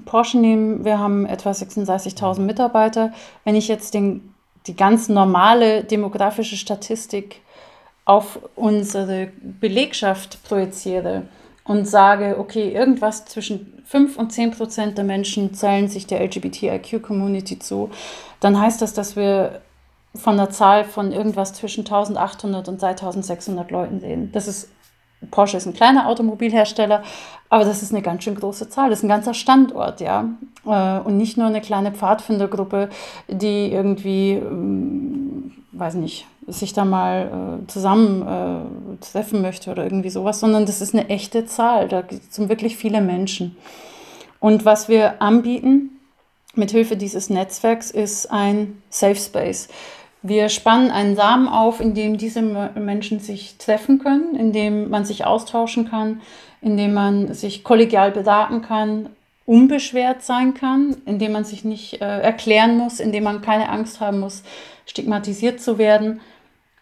Porsche 0.06 0.40
nehme, 0.40 0.84
wir 0.84 1.00
haben 1.00 1.26
etwa 1.26 1.52
36.000 1.52 2.42
Mitarbeiter, 2.42 3.14
wenn 3.44 3.56
ich 3.56 3.68
jetzt 3.68 3.94
den, 3.94 4.34
die 4.66 4.76
ganz 4.76 5.08
normale 5.08 5.84
demografische 5.84 6.58
Statistik 6.58 7.42
auf 8.06 8.40
unsere 8.56 9.32
Belegschaft 9.42 10.44
projiziere 10.44 11.24
und 11.68 11.88
sage, 11.88 12.38
okay, 12.40 12.72
irgendwas 12.72 13.26
zwischen 13.26 13.84
5 13.86 14.18
und 14.18 14.32
10 14.32 14.52
Prozent 14.52 14.98
der 14.98 15.06
Menschen 15.06 15.54
zählen 15.54 15.88
sich 15.88 16.08
der 16.08 16.22
LGBTIQ-Community 16.22 17.60
zu, 17.60 17.90
dann 18.40 18.60
heißt 18.60 18.82
das, 18.82 18.94
dass 18.94 19.16
wir 19.16 19.62
von 20.16 20.34
einer 20.34 20.50
Zahl 20.50 20.84
von 20.84 21.12
irgendwas 21.12 21.54
zwischen 21.54 21.82
1800 21.82 22.68
und 22.70 22.80
2600 22.80 23.70
Leuten 23.72 23.98
reden. 23.98 24.32
Das 24.32 24.48
ist 24.48 24.70
Porsche 25.32 25.58
ist 25.58 25.66
ein 25.66 25.74
kleiner 25.74 26.08
Automobilhersteller, 26.08 27.02
aber 27.50 27.66
das 27.66 27.82
ist 27.82 27.92
eine 27.92 28.04
ganz 28.04 28.24
schön 28.24 28.36
große 28.36 28.70
Zahl. 28.70 28.92
Das 28.92 29.00
ist 29.00 29.04
ein 29.04 29.10
ganzer 29.10 29.34
Standort, 29.34 30.00
ja. 30.00 30.30
Äh, 30.66 31.00
und 31.00 31.18
nicht 31.18 31.38
nur 31.38 31.48
eine 31.48 31.60
kleine 31.60 31.92
Pfadfindergruppe, 31.92 32.90
die 33.28 33.72
irgendwie, 33.72 34.34
ähm, 34.34 35.54
weiß 35.72 35.96
nicht, 35.96 36.28
sich 36.48 36.74
da 36.74 36.86
mal 36.86 37.60
äh, 37.64 37.68
zusammen 37.68 38.22
äh, 38.22 39.06
treffen 39.06 39.42
möchte 39.42 39.70
oder 39.70 39.84
irgendwie 39.84 40.10
sowas, 40.10 40.40
sondern 40.40 40.66
das 40.66 40.82
ist 40.82 40.94
eine 40.94 41.10
echte 41.10 41.46
Zahl. 41.46 41.88
Da 41.88 42.04
sind 42.30 42.50
wirklich 42.50 42.78
viele 42.78 43.02
Menschen. 43.02 43.58
Und 44.40 44.66
was 44.66 44.88
wir 44.88 45.22
anbieten 45.22 46.00
mit 46.56 46.72
Hilfe 46.72 46.96
dieses 46.96 47.30
Netzwerks 47.30 47.92
ist 47.92 48.32
ein 48.32 48.82
Safe 48.90 49.16
Space. 49.16 49.68
Wir 50.24 50.50
spannen 50.50 50.90
einen 50.90 51.16
Samen 51.16 51.48
auf, 51.48 51.80
in 51.80 51.94
dem 51.94 52.18
diese 52.18 52.42
Menschen 52.42 53.20
sich 53.20 53.58
treffen 53.58 54.00
können, 54.00 54.36
in 54.36 54.52
dem 54.52 54.90
man 54.90 55.06
sich 55.06 55.26
austauschen 55.26 55.90
kann, 55.90 56.22
in 56.62 56.76
dem 56.76 56.94
man 56.94 57.34
sich 57.34 57.64
kollegial 57.64 58.12
beraten 58.12 58.62
kann, 58.62 59.10
unbeschwert 59.46 60.24
sein 60.24 60.54
kann, 60.54 60.98
in 61.06 61.20
dem 61.20 61.32
man 61.32 61.46
sich 61.46 61.64
nicht 61.64 62.02
äh, 62.02 62.20
erklären 62.20 62.78
muss, 62.78 63.00
in 63.00 63.12
dem 63.12 63.24
man 63.24 63.42
keine 63.42 63.70
Angst 63.70 64.02
haben 64.02 64.20
muss, 64.20 64.44
stigmatisiert 64.86 65.62
zu 65.62 65.78
werden, 65.78 66.20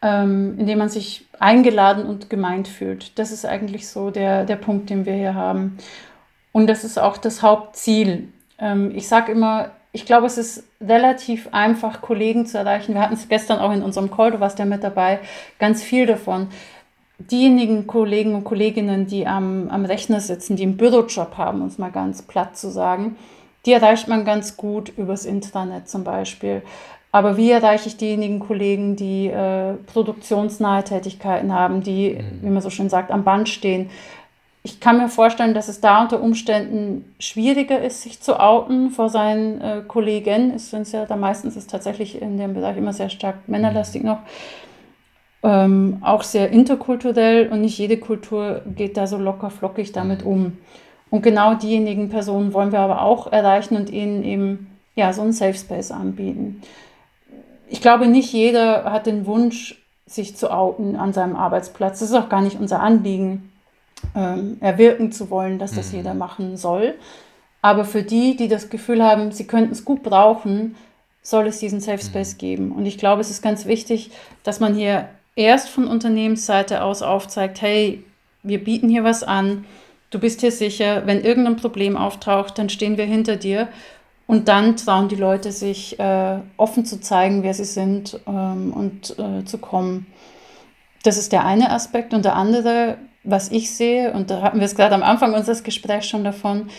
ähm, 0.02 0.60
in 0.60 0.68
dem 0.68 0.78
man 0.80 0.90
sich 0.90 1.26
eingeladen 1.40 2.06
und 2.06 2.30
gemeint 2.30 2.68
fühlt. 2.68 3.18
Das 3.18 3.32
ist 3.32 3.46
eigentlich 3.46 3.88
so 3.88 4.12
der, 4.12 4.46
der 4.46 4.56
Punkt, 4.56 4.90
den 4.90 5.06
wir 5.06 5.14
hier 5.14 5.36
haben. 5.36 5.78
Und 6.52 6.68
das 6.68 6.84
ist 6.84 6.98
auch 6.98 7.18
das 7.18 7.42
Hauptziel. 7.42 8.30
Ähm, 8.60 8.92
ich 8.96 9.08
sage 9.08 9.32
immer, 9.32 9.72
ich 9.92 10.06
glaube, 10.06 10.26
es 10.26 10.38
ist 10.38 10.64
relativ 10.82 11.48
einfach, 11.52 12.02
Kollegen 12.02 12.46
zu 12.46 12.58
erreichen. 12.58 12.94
Wir 12.94 13.02
hatten 13.02 13.14
es 13.14 13.30
gestern 13.30 13.60
auch 13.60 13.72
in 13.72 13.82
unserem 13.82 14.12
Call, 14.12 14.32
du 14.32 14.40
warst 14.40 14.60
ja 14.60 14.66
mit 14.66 14.84
dabei, 14.84 15.20
ganz 15.58 15.82
viel 15.82 16.06
davon. 16.06 16.50
Diejenigen 17.18 17.88
Kollegen 17.88 18.36
und 18.36 18.44
Kolleginnen, 18.44 19.08
die 19.08 19.26
am, 19.26 19.70
am 19.70 19.86
Rechner 19.86 20.20
sitzen, 20.20 20.58
die 20.58 20.64
einen 20.64 20.76
Bürojob 20.76 21.38
haben, 21.38 21.66
es 21.66 21.78
mal 21.78 21.92
ganz 21.92 22.22
platt 22.22 22.58
zu 22.58 22.70
sagen, 22.70 23.16
die 23.66 23.72
erreicht 23.72 24.10
man 24.10 24.26
ganz 24.26 24.58
gut 24.58 24.90
übers 24.98 25.26
Intranet 25.26 25.88
zum 25.88 26.04
Beispiel. 26.04 26.62
Aber 27.16 27.38
wie 27.38 27.50
erreiche 27.50 27.88
ich 27.88 27.96
diejenigen 27.96 28.40
Kollegen, 28.40 28.98
die 28.98 29.28
äh, 29.28 29.76
produktionsnahe 29.86 30.84
Tätigkeiten 30.84 31.54
haben, 31.54 31.82
die, 31.82 32.16
mhm. 32.16 32.40
wie 32.42 32.50
man 32.50 32.62
so 32.62 32.70
schön 32.70 32.90
sagt, 32.90 33.10
am 33.10 33.24
Band 33.24 33.48
stehen? 33.48 33.90
ich 34.66 34.80
kann 34.80 34.98
mir 34.98 35.10
vorstellen, 35.10 35.54
dass 35.54 35.68
es 35.68 35.80
da 35.80 36.02
unter 36.02 36.20
Umständen 36.22 37.14
schwieriger 37.20 37.80
ist, 37.82 38.02
sich 38.02 38.20
zu 38.20 38.40
outen 38.40 38.90
vor 38.90 39.10
seinen 39.10 39.62
äh, 39.62 39.84
Kollegen. 39.88 40.54
Es 40.56 40.72
sind 40.72 40.92
ja 40.92 41.06
da 41.06 41.16
meistens 41.16 41.56
ist 41.56 41.70
tatsächlich 41.70 42.20
in 42.20 42.38
dem 42.38 42.56
Bereich 42.56 42.76
immer 42.76 42.92
sehr 42.92 43.10
stark 43.10 43.48
männerlastig 43.48 44.04
noch. 44.04 44.18
Ähm, 45.44 46.00
auch 46.02 46.24
sehr 46.24 46.50
interkulturell 46.50 47.48
und 47.50 47.62
nicht 47.62 47.78
jede 47.78 47.98
Kultur 47.98 48.64
geht 48.76 48.98
da 48.98 49.06
so 49.06 49.18
locker 49.18 49.52
flockig 49.52 49.92
damit 49.92 50.24
um. 50.24 50.58
Und 51.12 51.22
genau 51.22 51.54
diejenigen 51.54 52.10
Personen 52.10 52.52
wollen 52.52 52.72
wir 52.72 52.80
aber 52.80 53.04
auch 53.04 53.32
erreichen 53.32 53.78
und 53.78 53.92
ihnen 53.92 54.24
eben 54.24 54.68
ja, 54.96 55.14
so 55.14 55.22
einen 55.22 55.34
Safe 55.34 55.54
Space 55.54 55.92
anbieten. 55.92 56.62
Ich 57.68 57.82
glaube, 57.82 58.08
nicht 58.08 58.32
jeder 58.32 58.86
hat 58.92 59.06
den 59.06 59.26
Wunsch, 59.26 59.82
sich 60.08 60.36
zu 60.36 60.52
outen 60.52 60.96
an 60.96 61.14
seinem 61.14 61.36
Arbeitsplatz. 61.36 62.00
Das 62.00 62.10
ist 62.10 62.16
auch 62.16 62.30
gar 62.30 62.42
nicht 62.42 62.60
unser 62.60 62.80
Anliegen 62.80 63.52
ähm, 64.16 64.58
erwirken 64.60 65.12
zu 65.12 65.30
wollen, 65.30 65.58
dass 65.58 65.74
das 65.74 65.92
mhm. 65.92 65.98
jeder 65.98 66.14
machen 66.14 66.58
soll. 66.58 66.94
Aber 67.62 67.86
für 67.86 68.04
die, 68.04 68.36
die 68.36 68.48
das 68.48 68.70
Gefühl 68.70 69.04
haben, 69.04 69.32
sie 69.32 69.48
könnten 69.48 69.72
es 69.72 69.84
gut 69.84 70.04
brauchen, 70.04 70.76
soll 71.24 71.48
es 71.48 71.60
diesen 71.60 71.80
Safe 71.80 72.04
Space 72.04 72.36
mhm. 72.36 72.38
geben. 72.38 72.72
Und 72.72 72.86
ich 72.86 73.00
glaube, 73.00 73.22
es 73.22 73.32
ist 73.32 73.42
ganz 73.42 73.66
wichtig, 73.66 74.12
dass 74.44 74.60
man 74.60 74.76
hier 74.76 75.10
erst 75.36 75.70
von 75.70 75.88
Unternehmensseite 75.88 76.84
aus 76.84 77.02
aufzeigt, 77.02 77.62
hey, 77.62 78.04
wir 78.44 78.64
bieten 78.64 78.90
hier 78.90 79.04
was 79.04 79.24
an, 79.24 79.66
du 80.12 80.20
bist 80.20 80.42
hier 80.42 80.52
sicher, 80.52 81.08
wenn 81.08 81.22
irgendein 81.22 81.58
Problem 81.58 81.98
auftaucht, 81.98 82.60
dann 82.60 82.70
stehen 82.70 82.98
wir 82.98 83.06
hinter 83.06 83.36
dir. 83.36 83.68
Und 84.28 84.48
dann 84.48 84.76
trauen 84.76 85.08
die 85.08 85.16
Leute 85.16 85.52
sich 85.52 86.00
äh, 86.00 86.40
offen 86.58 86.86
zu 86.86 87.00
zeigen, 87.00 87.44
wer 87.44 87.54
sie 87.54 87.66
sind 87.66 88.20
ähm, 88.28 88.74
und 88.74 89.18
äh, 89.20 89.46
zu 89.46 89.60
kommen. 89.60 90.08
Das 91.04 91.18
ist 91.18 91.32
der 91.32 91.46
eine 91.46 91.70
Aspekt. 91.72 92.14
Und 92.14 92.26
der 92.26 92.36
andere 92.36 92.98
was 93.26 93.52
ich 93.52 93.76
sehe, 93.76 94.14
und 94.14 94.30
da 94.30 94.42
hatten 94.42 94.60
wir 94.60 94.66
es 94.66 94.76
gerade 94.76 94.96
am 94.96 95.04
Anfang 95.04 95.34
unseres 95.34 95.64
Gesprächs 95.64 96.08
schon 96.08 96.24
davon, 96.24 96.70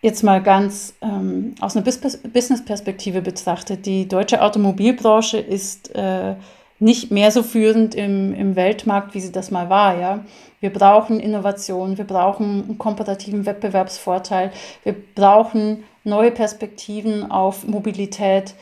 jetzt 0.00 0.22
mal 0.22 0.42
ganz 0.42 0.94
ähm, 1.02 1.54
aus 1.60 1.76
einer 1.76 1.84
Business-Perspektive 1.84 3.20
betrachtet, 3.20 3.84
die 3.84 4.08
deutsche 4.08 4.42
Automobilbranche 4.42 5.38
ist 5.38 5.94
äh, 5.94 6.36
nicht 6.78 7.10
mehr 7.10 7.32
so 7.32 7.42
führend 7.42 7.94
im, 7.96 8.32
im 8.32 8.54
Weltmarkt, 8.54 9.14
wie 9.14 9.20
sie 9.20 9.32
das 9.32 9.50
mal 9.50 9.68
war. 9.68 9.98
Ja? 10.00 10.24
Wir 10.60 10.72
brauchen 10.72 11.18
Innovation, 11.18 11.98
wir 11.98 12.06
brauchen 12.06 12.64
einen 12.64 12.78
komparativen 12.78 13.44
Wettbewerbsvorteil, 13.44 14.52
wir 14.84 14.94
brauchen 15.14 15.82
neue 16.08 16.30
Perspektiven 16.30 17.30
auf 17.30 17.66
Mobilität 17.66 18.54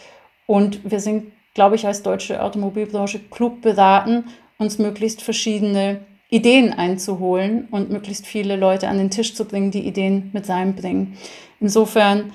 und 0.46 0.90
wir 0.90 1.00
sind, 1.00 1.32
glaube 1.54 1.76
ich, 1.76 1.87
als 1.87 2.02
deutsche 2.02 2.42
Automobilbranche 2.42 3.18
klug 3.18 3.62
beraten, 3.62 4.24
uns 4.59 4.78
möglichst 4.78 5.22
verschiedene 5.22 6.04
Ideen 6.28 6.72
einzuholen 6.72 7.68
und 7.70 7.90
möglichst 7.90 8.26
viele 8.26 8.56
Leute 8.56 8.88
an 8.88 8.98
den 8.98 9.11
Tisch 9.11 9.35
zu 9.35 9.44
bringen, 9.44 9.70
die 9.70 9.87
Ideen 9.87 10.30
mit 10.32 10.48
reinbringen. 10.48 11.16
Insofern, 11.61 12.32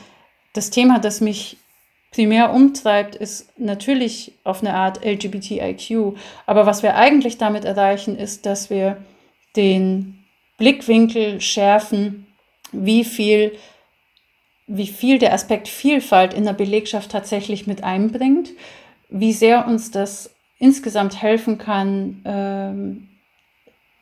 das 0.53 0.69
Thema, 0.69 0.99
das 0.99 1.21
mich 1.21 1.57
primär 2.11 2.53
umtreibt, 2.53 3.15
ist 3.15 3.57
natürlich 3.57 4.33
auf 4.43 4.61
eine 4.61 4.73
Art 4.73 5.03
LGBTIQ. 5.03 6.15
Aber 6.45 6.65
was 6.65 6.83
wir 6.83 6.95
eigentlich 6.95 7.37
damit 7.37 7.65
erreichen, 7.65 8.17
ist, 8.17 8.45
dass 8.45 8.69
wir 8.69 8.97
den 9.55 10.25
Blickwinkel 10.57 11.41
schärfen, 11.41 12.27
wie 12.71 13.03
viel, 13.03 13.53
wie 14.73 14.87
viel 14.87 15.19
der 15.19 15.33
Aspekt 15.33 15.67
Vielfalt 15.67 16.33
in 16.33 16.45
der 16.45 16.53
Belegschaft 16.53 17.11
tatsächlich 17.11 17.67
mit 17.67 17.83
einbringt, 17.83 18.51
wie 19.09 19.33
sehr 19.33 19.67
uns 19.67 19.91
das 19.91 20.33
insgesamt 20.59 21.21
helfen 21.21 21.57
kann, 21.57 22.21
ähm, 22.23 23.07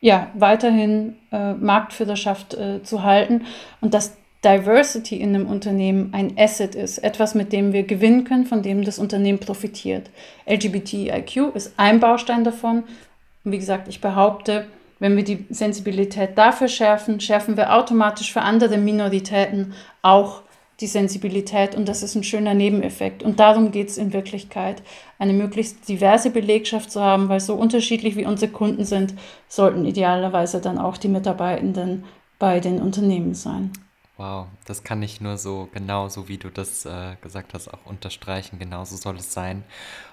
ja, 0.00 0.30
weiterhin 0.34 1.16
äh, 1.32 1.54
Marktführerschaft 1.54 2.54
äh, 2.54 2.82
zu 2.82 3.02
halten 3.02 3.46
und 3.80 3.94
dass 3.94 4.16
Diversity 4.44 5.16
in 5.16 5.34
einem 5.34 5.46
Unternehmen 5.46 6.10
ein 6.14 6.38
Asset 6.38 6.74
ist, 6.74 6.98
etwas, 6.98 7.34
mit 7.34 7.52
dem 7.52 7.72
wir 7.72 7.82
gewinnen 7.82 8.24
können, 8.24 8.46
von 8.46 8.62
dem 8.62 8.84
das 8.84 8.98
Unternehmen 8.98 9.38
profitiert. 9.38 10.08
LGBTIQ 10.48 11.54
ist 11.54 11.74
ein 11.76 12.00
Baustein 12.00 12.44
davon. 12.44 12.84
Und 13.44 13.52
wie 13.52 13.58
gesagt, 13.58 13.88
ich 13.88 14.00
behaupte, 14.00 14.66
wenn 14.98 15.16
wir 15.16 15.24
die 15.24 15.44
Sensibilität 15.50 16.38
dafür 16.38 16.68
schärfen, 16.68 17.20
schärfen 17.20 17.56
wir 17.58 17.74
automatisch 17.74 18.32
für 18.32 18.40
andere 18.40 18.78
Minoritäten 18.78 19.74
auch 20.00 20.42
die 20.80 20.86
Sensibilität 20.86 21.74
und 21.74 21.88
das 21.88 22.02
ist 22.02 22.14
ein 22.14 22.24
schöner 22.24 22.54
Nebeneffekt. 22.54 23.22
Und 23.22 23.38
darum 23.38 23.70
geht 23.70 23.88
es 23.88 23.98
in 23.98 24.12
Wirklichkeit, 24.12 24.82
eine 25.18 25.32
möglichst 25.32 25.88
diverse 25.88 26.30
Belegschaft 26.30 26.90
zu 26.90 27.00
haben, 27.02 27.28
weil 27.28 27.40
so 27.40 27.54
unterschiedlich 27.54 28.16
wie 28.16 28.24
unsere 28.24 28.50
Kunden 28.50 28.84
sind, 28.84 29.14
sollten 29.48 29.84
idealerweise 29.84 30.60
dann 30.60 30.78
auch 30.78 30.96
die 30.96 31.08
Mitarbeitenden 31.08 32.04
bei 32.38 32.60
den 32.60 32.80
Unternehmen 32.80 33.34
sein. 33.34 33.72
Wow, 34.16 34.48
das 34.66 34.82
kann 34.82 35.02
ich 35.02 35.20
nur 35.20 35.38
so 35.38 35.68
genau 35.72 36.08
so 36.08 36.28
wie 36.28 36.38
du 36.38 36.50
das 36.50 36.84
äh, 36.84 37.16
gesagt 37.22 37.54
hast 37.54 37.72
auch 37.72 37.86
unterstreichen. 37.86 38.58
Genauso 38.58 38.96
soll 38.96 39.16
es 39.16 39.32
sein. 39.32 39.64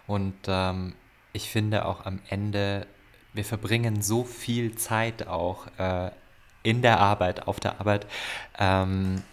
Und 0.05 0.35
ähm, 0.47 0.93
ich 1.33 1.49
finde 1.49 1.85
auch 1.85 2.05
am 2.05 2.19
Ende, 2.29 2.87
wir 3.33 3.43
verbringen 3.43 4.01
so 4.01 4.23
viel 4.23 4.75
Zeit 4.75 5.27
auch 5.27 5.67
äh, 5.77 6.11
in 6.63 6.81
der 6.81 6.99
Arbeit, 6.99 7.47
auf 7.47 7.59
der 7.59 7.79
Arbeit, 7.79 8.07
ähm, 8.59 9.23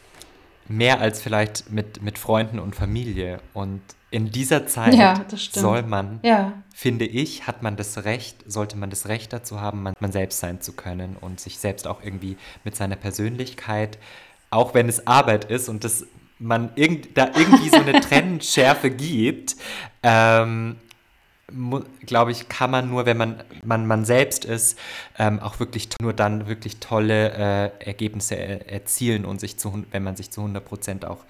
mehr 0.68 1.00
als 1.00 1.20
vielleicht 1.20 1.70
mit, 1.70 2.02
mit 2.02 2.18
Freunden 2.18 2.58
und 2.58 2.74
Familie. 2.74 3.40
Und 3.52 3.80
in 4.10 4.30
dieser 4.30 4.66
Zeit 4.66 4.94
ja, 4.94 5.24
soll 5.36 5.82
man, 5.82 6.20
ja. 6.22 6.52
finde 6.72 7.04
ich, 7.04 7.46
hat 7.46 7.62
man 7.62 7.76
das 7.76 8.04
Recht, 8.04 8.36
sollte 8.46 8.76
man 8.76 8.90
das 8.90 9.08
Recht 9.08 9.32
dazu 9.32 9.60
haben, 9.60 9.82
man, 9.82 9.94
man 9.98 10.12
selbst 10.12 10.38
sein 10.38 10.60
zu 10.60 10.72
können 10.72 11.16
und 11.20 11.40
sich 11.40 11.58
selbst 11.58 11.86
auch 11.86 12.02
irgendwie 12.02 12.36
mit 12.62 12.76
seiner 12.76 12.96
Persönlichkeit, 12.96 13.98
auch 14.50 14.72
wenn 14.72 14.88
es 14.88 15.06
Arbeit 15.06 15.46
ist 15.46 15.68
und 15.68 15.84
das 15.84 16.06
man 16.38 16.72
irgend, 16.74 17.16
da 17.16 17.30
irgendwie 17.34 17.68
so 17.68 17.76
eine 17.76 18.00
Trennschärfe 18.00 18.90
gibt, 18.90 19.56
ähm, 20.02 20.76
glaube 22.06 22.32
ich, 22.32 22.48
kann 22.48 22.70
man 22.70 22.90
nur, 22.90 23.06
wenn 23.06 23.16
man 23.16 23.42
man, 23.62 23.86
man 23.86 24.04
selbst 24.04 24.44
ist, 24.44 24.78
ähm, 25.18 25.40
auch 25.40 25.60
wirklich 25.60 25.88
nur 26.00 26.12
dann 26.12 26.46
wirklich 26.46 26.78
tolle 26.80 27.32
äh, 27.32 27.84
Ergebnisse 27.84 28.36
er 28.36 28.70
erzielen 28.70 29.24
und 29.24 29.40
sich 29.40 29.56
zu, 29.56 29.84
wenn 29.90 30.02
man 30.02 30.16
sich 30.16 30.30
zu 30.30 30.40
100 30.40 30.64
Prozent 30.64 31.04
auch 31.04 31.24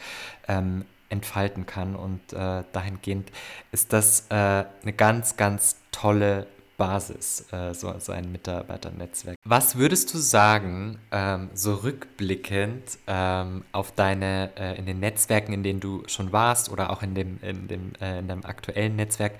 ähm, 0.48 0.84
entfalten 1.10 1.66
kann. 1.66 1.96
Und 1.96 2.32
äh, 2.32 2.64
dahingehend 2.72 3.30
ist 3.72 3.92
das 3.92 4.26
äh, 4.30 4.34
eine 4.34 4.92
ganz, 4.96 5.36
ganz 5.36 5.76
tolle 5.92 6.46
Basis, 6.76 7.46
äh, 7.52 7.74
so, 7.74 7.94
so 7.98 8.12
ein 8.12 8.30
Mitarbeiternetzwerk. 8.32 9.36
Was 9.44 9.76
würdest 9.76 10.12
du 10.12 10.18
sagen, 10.18 10.98
ähm, 11.12 11.50
so 11.54 11.74
rückblickend 11.74 12.98
ähm, 13.06 13.64
auf 13.72 13.92
deine, 13.92 14.50
äh, 14.56 14.78
in 14.78 14.86
den 14.86 15.00
Netzwerken, 15.00 15.52
in 15.52 15.62
denen 15.62 15.80
du 15.80 16.02
schon 16.06 16.32
warst 16.32 16.70
oder 16.70 16.90
auch 16.90 17.02
in 17.02 17.14
dem, 17.14 17.38
in 17.42 17.68
dem, 17.68 17.92
äh, 18.00 18.18
in 18.18 18.28
deinem 18.28 18.44
aktuellen 18.44 18.96
Netzwerk, 18.96 19.34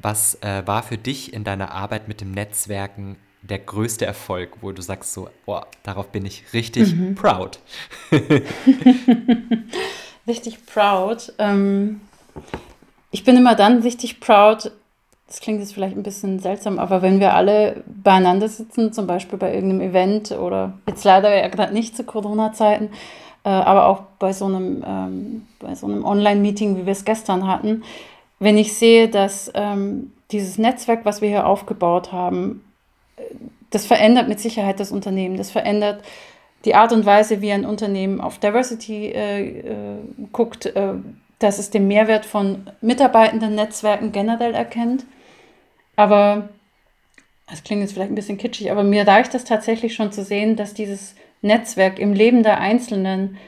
was 0.00 0.40
äh, 0.42 0.62
war 0.66 0.82
für 0.82 0.98
dich 0.98 1.32
in 1.32 1.44
deiner 1.44 1.72
Arbeit 1.72 2.08
mit 2.08 2.20
dem 2.20 2.30
Netzwerken 2.30 3.16
der 3.42 3.58
größte 3.58 4.04
Erfolg, 4.04 4.58
wo 4.60 4.72
du 4.72 4.82
sagst 4.82 5.12
so, 5.12 5.28
boah, 5.44 5.66
darauf 5.82 6.08
bin 6.08 6.26
ich 6.26 6.52
richtig 6.52 6.94
mhm. 6.94 7.14
proud? 7.14 7.60
richtig 10.26 10.66
proud. 10.66 11.32
Ähm, 11.38 12.00
ich 13.10 13.24
bin 13.24 13.36
immer 13.36 13.54
dann 13.54 13.82
richtig 13.82 14.20
proud, 14.20 14.72
das 15.26 15.40
klingt 15.40 15.60
jetzt 15.60 15.74
vielleicht 15.74 15.96
ein 15.96 16.02
bisschen 16.02 16.38
seltsam, 16.38 16.78
aber 16.78 17.02
wenn 17.02 17.18
wir 17.18 17.34
alle 17.34 17.82
beieinander 17.86 18.48
sitzen, 18.48 18.92
zum 18.92 19.06
Beispiel 19.06 19.38
bei 19.38 19.52
irgendeinem 19.52 19.90
Event 19.90 20.32
oder 20.32 20.74
jetzt 20.86 21.04
leider 21.04 21.34
ja 21.36 21.48
gerade 21.48 21.74
nicht 21.74 21.96
zu 21.96 22.04
Corona-Zeiten, 22.04 22.90
äh, 23.44 23.48
aber 23.48 23.86
auch 23.86 24.02
bei 24.18 24.32
so 24.32 24.44
einem, 24.44 24.84
ähm, 24.86 25.46
so 25.74 25.86
einem 25.86 26.04
Online-Meeting, 26.04 26.76
wie 26.76 26.86
wir 26.86 26.92
es 26.92 27.04
gestern 27.04 27.46
hatten, 27.46 27.82
wenn 28.38 28.56
ich 28.56 28.74
sehe, 28.74 29.08
dass 29.08 29.50
ähm, 29.54 30.12
dieses 30.30 30.58
Netzwerk, 30.58 31.04
was 31.04 31.22
wir 31.22 31.28
hier 31.28 31.46
aufgebaut 31.46 32.12
haben, 32.12 32.64
äh, 33.16 33.22
das 33.70 33.84
verändert 33.84 34.28
mit 34.28 34.38
Sicherheit 34.38 34.78
das 34.78 34.92
Unternehmen, 34.92 35.36
das 35.36 35.50
verändert 35.50 36.04
die 36.64 36.74
Art 36.74 36.92
und 36.92 37.06
Weise, 37.06 37.40
wie 37.40 37.52
ein 37.52 37.64
Unternehmen 37.64 38.20
auf 38.20 38.38
Diversity 38.38 39.06
äh, 39.06 39.60
äh, 39.60 39.74
guckt, 40.32 40.66
äh, 40.66 40.94
dass 41.38 41.58
es 41.58 41.70
den 41.70 41.86
Mehrwert 41.86 42.26
von 42.26 42.66
mitarbeitenden 42.80 43.54
Netzwerken 43.54 44.12
generell 44.12 44.54
erkennt. 44.54 45.04
Aber 45.96 46.48
das 47.48 47.64
klingt 47.64 47.82
jetzt 47.82 47.92
vielleicht 47.92 48.10
ein 48.10 48.16
bisschen 48.16 48.38
kitschig, 48.38 48.70
aber 48.70 48.84
mir 48.84 49.06
reicht 49.06 49.34
das 49.34 49.44
tatsächlich 49.44 49.94
schon 49.94 50.12
zu 50.12 50.24
sehen, 50.24 50.56
dass 50.56 50.74
dieses 50.74 51.14
Netzwerk 51.42 51.98
im 51.98 52.12
Leben 52.12 52.42
der 52.42 52.60
Einzelnen 52.60 53.38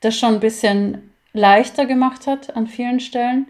das 0.00 0.16
schon 0.16 0.34
ein 0.34 0.40
bisschen 0.40 1.12
leichter 1.32 1.86
gemacht 1.86 2.26
hat 2.26 2.56
an 2.56 2.66
vielen 2.66 3.00
Stellen, 3.00 3.46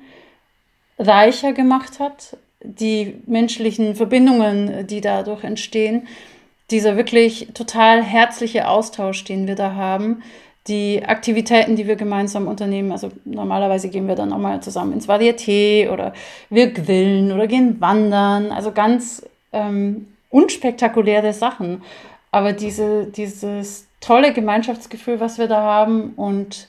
reicher 0.98 1.52
gemacht 1.52 2.00
hat, 2.00 2.36
die 2.62 3.20
menschlichen 3.26 3.94
Verbindungen, 3.94 4.86
die 4.86 5.00
dadurch 5.00 5.44
entstehen 5.44 6.08
dieser 6.70 6.96
wirklich 6.96 7.48
total 7.54 8.02
herzliche 8.02 8.68
Austausch, 8.68 9.24
den 9.24 9.46
wir 9.46 9.54
da 9.54 9.74
haben, 9.74 10.22
die 10.68 11.02
Aktivitäten, 11.04 11.76
die 11.76 11.86
wir 11.86 11.96
gemeinsam 11.96 12.46
unternehmen. 12.46 12.92
Also 12.92 13.10
normalerweise 13.24 13.88
gehen 13.88 14.06
wir 14.06 14.14
dann 14.14 14.32
auch 14.32 14.38
mal 14.38 14.60
zusammen 14.62 14.92
ins 14.92 15.08
Varieté 15.08 15.90
oder 15.90 16.12
wir 16.50 16.72
grillen 16.72 17.32
oder 17.32 17.46
gehen 17.46 17.80
wandern. 17.80 18.52
Also 18.52 18.72
ganz 18.72 19.26
ähm, 19.52 20.08
unspektakuläre 20.30 21.32
Sachen. 21.32 21.82
Aber 22.30 22.52
diese, 22.52 23.06
dieses 23.06 23.86
tolle 24.00 24.32
Gemeinschaftsgefühl, 24.32 25.20
was 25.20 25.38
wir 25.38 25.48
da 25.48 25.62
haben 25.62 26.12
und 26.14 26.68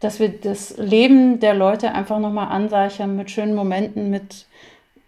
dass 0.00 0.20
wir 0.20 0.28
das 0.28 0.76
Leben 0.78 1.40
der 1.40 1.54
Leute 1.54 1.92
einfach 1.92 2.18
nochmal 2.18 2.48
anreichern 2.48 3.16
mit 3.16 3.30
schönen 3.30 3.54
Momenten, 3.54 4.10
mit, 4.10 4.46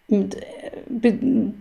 mit 0.07 0.35
äh, 0.35 1.13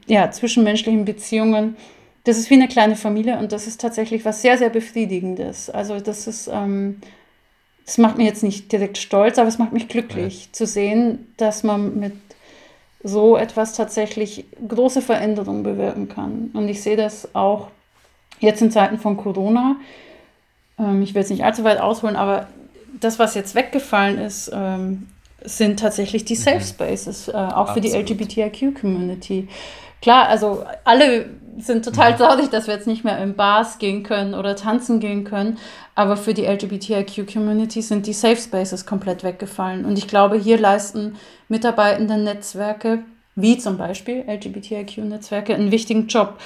ja, 0.06 0.30
zwischenmenschlichen 0.30 1.04
Beziehungen 1.04 1.76
das 2.24 2.38
ist 2.38 2.50
wie 2.50 2.54
eine 2.54 2.68
kleine 2.68 2.96
Familie 2.96 3.38
und 3.38 3.52
das 3.52 3.66
ist 3.66 3.80
tatsächlich 3.80 4.24
was 4.24 4.42
sehr, 4.42 4.58
sehr 4.58 4.70
Befriedigendes. 4.70 5.70
Also 5.70 6.00
das 6.00 6.26
ist, 6.26 6.48
ähm, 6.52 7.00
das 7.86 7.98
macht 7.98 8.18
mich 8.18 8.26
jetzt 8.26 8.42
nicht 8.42 8.70
direkt 8.70 8.98
stolz, 8.98 9.38
aber 9.38 9.48
es 9.48 9.58
macht 9.58 9.72
mich 9.72 9.88
glücklich 9.88 10.46
ja. 10.46 10.52
zu 10.52 10.66
sehen, 10.66 11.32
dass 11.36 11.62
man 11.62 11.98
mit 11.98 12.12
so 13.02 13.36
etwas 13.36 13.72
tatsächlich 13.72 14.44
große 14.68 15.00
Veränderungen 15.00 15.62
bewirken 15.62 16.08
kann. 16.08 16.50
Und 16.52 16.68
ich 16.68 16.82
sehe 16.82 16.96
das 16.96 17.34
auch 17.34 17.68
jetzt 18.40 18.60
in 18.60 18.70
Zeiten 18.70 18.98
von 18.98 19.16
Corona. 19.16 19.76
Ähm, 20.78 21.02
ich 21.02 21.14
will 21.14 21.22
jetzt 21.22 21.30
nicht 21.30 21.44
allzu 21.44 21.64
weit 21.64 21.80
ausholen, 21.80 22.16
aber 22.16 22.48
das, 23.00 23.18
was 23.18 23.34
jetzt 23.34 23.54
weggefallen 23.54 24.18
ist, 24.18 24.50
ähm, 24.52 25.08
sind 25.42 25.80
tatsächlich 25.80 26.26
die 26.26 26.36
Safe 26.36 26.56
mhm. 26.56 26.64
Spaces, 26.64 27.28
äh, 27.28 27.32
auch 27.32 27.68
Absolut. 27.70 27.74
für 27.74 27.80
die 27.80 28.14
LGBTIQ-Community. 28.14 29.48
Klar, 30.02 30.28
also 30.28 30.64
alle 30.84 31.26
sind 31.60 31.84
total 31.84 32.16
traurig, 32.16 32.50
dass 32.50 32.66
wir 32.66 32.74
jetzt 32.74 32.86
nicht 32.86 33.04
mehr 33.04 33.18
in 33.22 33.34
Bars 33.34 33.78
gehen 33.78 34.02
können 34.02 34.34
oder 34.34 34.56
tanzen 34.56 35.00
gehen 35.00 35.24
können. 35.24 35.58
Aber 35.94 36.16
für 36.16 36.34
die 36.34 36.44
LGBTIQ-Community 36.44 37.82
sind 37.82 38.06
die 38.06 38.12
Safe 38.12 38.36
Spaces 38.36 38.86
komplett 38.86 39.24
weggefallen. 39.24 39.84
Und 39.84 39.98
ich 39.98 40.08
glaube, 40.08 40.36
hier 40.36 40.58
leisten 40.58 41.16
mitarbeitende 41.48 42.18
Netzwerke, 42.18 43.00
wie 43.34 43.58
zum 43.58 43.76
Beispiel 43.76 44.24
LGBTIQ-Netzwerke, 44.26 45.54
einen 45.54 45.70
wichtigen 45.70 46.06
Job, 46.06 46.38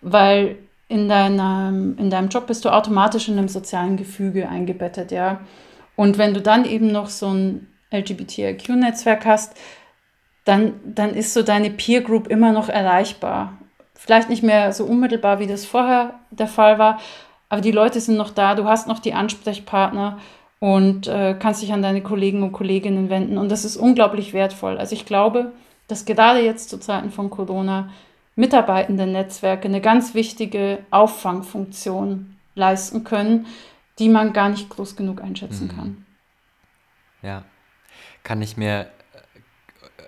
weil 0.00 0.56
in 0.88 1.08
deinem, 1.08 1.96
in 1.98 2.10
deinem 2.10 2.28
Job 2.28 2.46
bist 2.46 2.64
du 2.64 2.68
automatisch 2.68 3.28
in 3.28 3.38
einem 3.38 3.48
sozialen 3.48 3.96
Gefüge 3.96 4.48
eingebettet, 4.48 5.10
ja. 5.10 5.40
Und 5.96 6.18
wenn 6.18 6.34
du 6.34 6.40
dann 6.40 6.64
eben 6.64 6.92
noch 6.92 7.08
so 7.08 7.28
ein 7.28 7.68
LGBTIQ-Netzwerk 7.92 9.24
hast, 9.24 9.54
dann, 10.44 10.74
dann 10.84 11.14
ist 11.14 11.34
so 11.34 11.42
deine 11.42 11.70
Peer 11.70 12.00
Group 12.00 12.28
immer 12.28 12.52
noch 12.52 12.68
erreichbar. 12.68 13.58
Vielleicht 14.04 14.28
nicht 14.28 14.42
mehr 14.42 14.72
so 14.72 14.84
unmittelbar, 14.84 15.38
wie 15.38 15.46
das 15.46 15.64
vorher 15.64 16.14
der 16.32 16.48
Fall 16.48 16.76
war, 16.80 16.98
aber 17.48 17.60
die 17.60 17.70
Leute 17.70 18.00
sind 18.00 18.16
noch 18.16 18.30
da, 18.30 18.56
du 18.56 18.64
hast 18.64 18.88
noch 18.88 18.98
die 18.98 19.14
Ansprechpartner 19.14 20.18
und 20.58 21.06
äh, 21.06 21.36
kannst 21.38 21.62
dich 21.62 21.72
an 21.72 21.82
deine 21.82 22.02
Kollegen 22.02 22.42
und 22.42 22.50
Kolleginnen 22.50 23.10
wenden. 23.10 23.38
Und 23.38 23.48
das 23.48 23.64
ist 23.64 23.76
unglaublich 23.76 24.32
wertvoll. 24.32 24.76
Also 24.76 24.96
ich 24.96 25.06
glaube, 25.06 25.52
dass 25.86 26.04
gerade 26.04 26.40
jetzt 26.40 26.68
zu 26.68 26.80
Zeiten 26.80 27.12
von 27.12 27.30
Corona 27.30 27.90
mitarbeitende 28.34 29.06
Netzwerke 29.06 29.68
eine 29.68 29.80
ganz 29.80 30.14
wichtige 30.14 30.78
Auffangfunktion 30.90 32.36
leisten 32.56 33.04
können, 33.04 33.46
die 34.00 34.08
man 34.08 34.32
gar 34.32 34.48
nicht 34.48 34.68
groß 34.68 34.96
genug 34.96 35.22
einschätzen 35.22 35.68
mhm. 35.68 35.76
kann. 35.76 36.06
Ja, 37.22 37.44
kann 38.24 38.42
ich 38.42 38.56
mir 38.56 38.88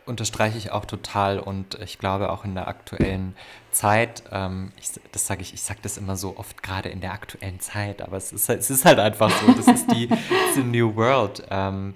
unterstreiche 0.07 0.59
ich 0.59 0.71
auch 0.71 0.85
total 0.85 1.39
und 1.39 1.79
ich 1.83 1.99
glaube 1.99 2.31
auch 2.31 2.45
in 2.45 2.55
der 2.55 2.69
aktuellen 2.69 3.35
Zeit, 3.71 4.23
ähm, 4.31 4.73
ich, 4.81 4.89
das 5.13 5.27
sage 5.27 5.43
ich, 5.43 5.55
ich 5.55 5.63
sage 5.63 5.81
das 5.83 5.99
immer 5.99 6.17
so 6.17 6.37
oft 6.37 6.63
gerade 6.63 6.89
in 6.89 7.01
der 7.01 7.13
aktuellen 7.13 7.61
Zeit, 7.61 8.03
aber 8.03 8.17
es 8.17 8.33
ist, 8.33 8.49
es 8.49 8.71
ist 8.71 8.85
halt 8.85 8.99
einfach 8.99 9.31
so, 9.31 9.53
das 9.53 9.67
ist 9.67 9.91
die, 9.93 10.09
the 10.55 10.63
New 10.63 10.95
World. 10.97 11.43
Ähm, 11.51 11.95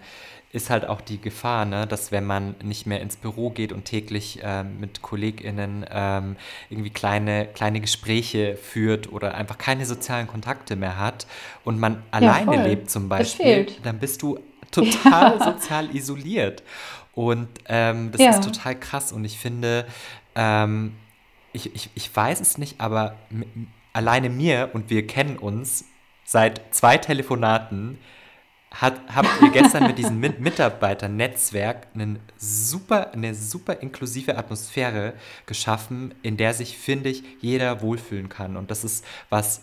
ist 0.50 0.70
halt 0.70 0.86
auch 0.86 1.02
die 1.02 1.20
Gefahr, 1.20 1.66
ne, 1.66 1.86
dass 1.86 2.10
wenn 2.10 2.24
man 2.24 2.54
nicht 2.62 2.86
mehr 2.86 3.02
ins 3.02 3.16
Büro 3.16 3.50
geht 3.50 3.70
und 3.70 3.84
täglich 3.84 4.40
ähm, 4.42 4.80
mit 4.80 5.02
KollegInnen 5.02 5.84
ähm, 5.90 6.36
irgendwie 6.70 6.90
kleine, 6.90 7.46
kleine 7.46 7.80
Gespräche 7.80 8.56
führt 8.56 9.12
oder 9.12 9.34
einfach 9.34 9.58
keine 9.58 9.84
sozialen 9.84 10.26
Kontakte 10.26 10.74
mehr 10.74 10.98
hat 10.98 11.26
und 11.64 11.78
man 11.78 12.02
alleine 12.12 12.56
ja, 12.56 12.62
lebt 12.62 12.90
zum 12.90 13.10
Beispiel, 13.10 13.66
dann 13.82 13.98
bist 13.98 14.22
du 14.22 14.38
total 14.70 15.36
ja. 15.38 15.52
sozial 15.52 15.94
isoliert. 15.94 16.62
Und 17.18 17.48
ähm, 17.66 18.12
das 18.12 18.20
ja. 18.20 18.30
ist 18.30 18.44
total 18.44 18.78
krass. 18.78 19.10
Und 19.10 19.24
ich 19.24 19.40
finde, 19.40 19.86
ähm, 20.36 20.94
ich, 21.52 21.74
ich, 21.74 21.90
ich 21.96 22.14
weiß 22.14 22.40
es 22.40 22.58
nicht, 22.58 22.80
aber 22.80 23.16
alleine 23.92 24.30
mir 24.30 24.70
und 24.72 24.88
wir 24.88 25.04
kennen 25.04 25.36
uns 25.36 25.84
seit 26.24 26.72
zwei 26.72 26.96
Telefonaten, 26.96 27.98
hat, 28.70 29.00
habt 29.12 29.28
ihr 29.42 29.50
gestern 29.50 29.88
mit 29.88 29.98
diesem 29.98 30.20
Mitarbeiternetzwerk 30.20 31.88
einen 31.92 32.20
super, 32.36 33.12
eine 33.12 33.34
super 33.34 33.80
inklusive 33.82 34.38
Atmosphäre 34.38 35.14
geschaffen, 35.46 36.14
in 36.22 36.36
der 36.36 36.54
sich, 36.54 36.78
finde 36.78 37.08
ich, 37.08 37.24
jeder 37.40 37.80
wohlfühlen 37.80 38.28
kann. 38.28 38.56
Und 38.56 38.70
das 38.70 38.84
ist 38.84 39.04
was 39.28 39.62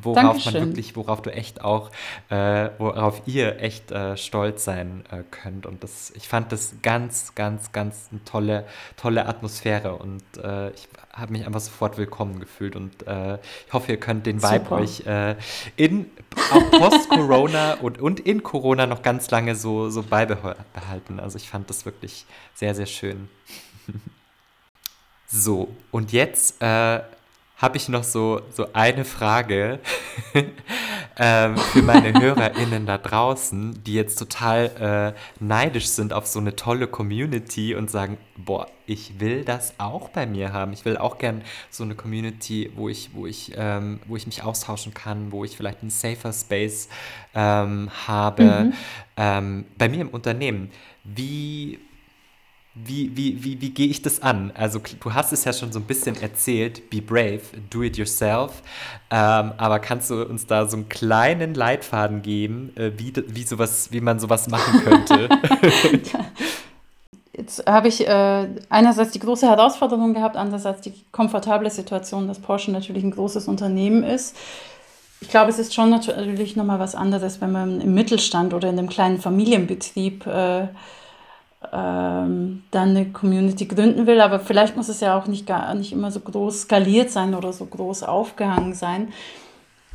worauf 0.00 0.14
Dankeschön. 0.14 0.52
man 0.54 0.68
wirklich, 0.68 0.96
worauf 0.96 1.22
du 1.22 1.32
echt 1.32 1.62
auch, 1.62 1.90
äh, 2.30 2.70
worauf 2.78 3.22
ihr 3.26 3.60
echt 3.60 3.90
äh, 3.90 4.16
stolz 4.16 4.64
sein 4.64 5.04
äh, 5.10 5.22
könnt. 5.30 5.66
Und 5.66 5.84
das, 5.84 6.12
ich 6.16 6.28
fand 6.28 6.50
das 6.50 6.76
ganz, 6.82 7.34
ganz, 7.34 7.72
ganz 7.72 8.08
eine 8.10 8.24
tolle, 8.24 8.66
tolle 8.96 9.26
Atmosphäre 9.26 9.94
und 9.96 10.22
äh, 10.42 10.70
ich 10.70 10.88
habe 11.12 11.32
mich 11.32 11.46
einfach 11.46 11.60
sofort 11.60 11.98
willkommen 11.98 12.40
gefühlt 12.40 12.74
und 12.74 13.06
äh, 13.06 13.34
ich 13.66 13.72
hoffe, 13.72 13.92
ihr 13.92 14.00
könnt 14.00 14.24
den 14.24 14.42
Vibe 14.42 14.64
Super. 14.64 14.76
euch 14.76 15.06
äh, 15.06 15.36
in 15.76 16.06
post-Corona 16.30 17.74
und, 17.82 18.00
und 18.00 18.20
in 18.20 18.42
Corona 18.42 18.86
noch 18.86 19.02
ganz 19.02 19.30
lange 19.30 19.54
so, 19.54 19.90
so 19.90 20.02
beibehalten. 20.02 21.20
Also 21.20 21.36
ich 21.36 21.48
fand 21.50 21.68
das 21.68 21.84
wirklich 21.84 22.24
sehr, 22.54 22.74
sehr 22.74 22.86
schön. 22.86 23.28
so, 25.26 25.68
und 25.90 26.12
jetzt 26.12 26.62
habe 27.62 27.76
ich 27.76 27.88
noch 27.88 28.02
so, 28.02 28.40
so 28.50 28.66
eine 28.72 29.04
Frage 29.04 29.78
ähm, 31.16 31.56
für 31.56 31.82
meine 31.82 32.12
HörerInnen 32.20 32.86
da 32.86 32.98
draußen, 32.98 33.84
die 33.84 33.94
jetzt 33.94 34.16
total 34.16 35.14
äh, 35.14 35.42
neidisch 35.42 35.86
sind 35.86 36.12
auf 36.12 36.26
so 36.26 36.40
eine 36.40 36.56
tolle 36.56 36.88
Community 36.88 37.76
und 37.76 37.88
sagen, 37.88 38.18
boah, 38.36 38.66
ich 38.86 39.20
will 39.20 39.44
das 39.44 39.74
auch 39.78 40.08
bei 40.08 40.26
mir 40.26 40.52
haben. 40.52 40.72
Ich 40.72 40.84
will 40.84 40.96
auch 40.96 41.18
gern 41.18 41.42
so 41.70 41.84
eine 41.84 41.94
Community, 41.94 42.72
wo 42.74 42.88
ich, 42.88 43.14
wo 43.14 43.26
ich, 43.26 43.52
ähm, 43.56 44.00
wo 44.06 44.16
ich 44.16 44.26
mich 44.26 44.42
austauschen 44.42 44.92
kann, 44.92 45.30
wo 45.30 45.44
ich 45.44 45.56
vielleicht 45.56 45.82
einen 45.82 45.90
safer 45.90 46.32
Space 46.32 46.88
ähm, 47.32 47.90
habe. 48.08 48.42
Mhm. 48.42 48.72
Ähm, 49.16 49.64
bei 49.78 49.88
mir 49.88 50.00
im 50.00 50.08
Unternehmen. 50.08 50.72
Wie 51.04 51.78
wie, 52.74 53.14
wie, 53.16 53.44
wie, 53.44 53.60
wie 53.60 53.70
gehe 53.70 53.88
ich 53.88 54.00
das 54.00 54.22
an? 54.22 54.50
Also 54.54 54.80
du 55.00 55.12
hast 55.12 55.32
es 55.32 55.44
ja 55.44 55.52
schon 55.52 55.72
so 55.72 55.78
ein 55.78 55.84
bisschen 55.84 56.20
erzählt, 56.20 56.88
be 56.88 57.02
brave, 57.02 57.42
do 57.68 57.82
it 57.82 57.98
yourself. 57.98 58.62
Ähm, 59.10 59.52
aber 59.58 59.78
kannst 59.78 60.10
du 60.10 60.22
uns 60.22 60.46
da 60.46 60.66
so 60.66 60.78
einen 60.78 60.88
kleinen 60.88 61.54
Leitfaden 61.54 62.22
geben, 62.22 62.72
äh, 62.76 62.92
wie, 62.96 63.12
wie, 63.26 63.42
sowas, 63.42 63.92
wie 63.92 64.00
man 64.00 64.18
sowas 64.18 64.48
machen 64.48 64.80
könnte? 64.82 65.28
Jetzt 67.34 67.66
habe 67.66 67.88
ich 67.88 68.06
äh, 68.06 68.48
einerseits 68.68 69.12
die 69.12 69.18
große 69.18 69.46
Herausforderung 69.48 70.12
gehabt, 70.12 70.36
andererseits 70.36 70.82
die 70.82 70.92
komfortable 71.12 71.70
Situation, 71.70 72.28
dass 72.28 72.38
Porsche 72.38 72.70
natürlich 72.70 73.04
ein 73.04 73.10
großes 73.10 73.48
Unternehmen 73.48 74.02
ist. 74.02 74.36
Ich 75.20 75.28
glaube, 75.28 75.50
es 75.50 75.58
ist 75.58 75.72
schon 75.72 75.88
natürlich 75.88 76.56
nochmal 76.56 76.78
was 76.78 76.94
anderes, 76.94 77.40
wenn 77.40 77.52
man 77.52 77.80
im 77.80 77.94
Mittelstand 77.94 78.52
oder 78.52 78.68
in 78.68 78.78
einem 78.78 78.88
kleinen 78.88 79.18
Familienbetrieb 79.18 80.26
äh, 80.26 80.68
ähm, 81.72 82.62
dann 82.70 82.90
eine 82.90 83.06
Community 83.12 83.66
gründen 83.66 84.06
will, 84.06 84.20
aber 84.20 84.40
vielleicht 84.40 84.76
muss 84.76 84.88
es 84.88 85.00
ja 85.00 85.18
auch 85.18 85.26
nicht, 85.26 85.46
gar, 85.46 85.74
nicht 85.74 85.92
immer 85.92 86.10
so 86.10 86.20
groß 86.20 86.62
skaliert 86.62 87.10
sein 87.10 87.34
oder 87.34 87.52
so 87.52 87.66
groß 87.66 88.02
aufgehangen 88.02 88.74
sein. 88.74 89.08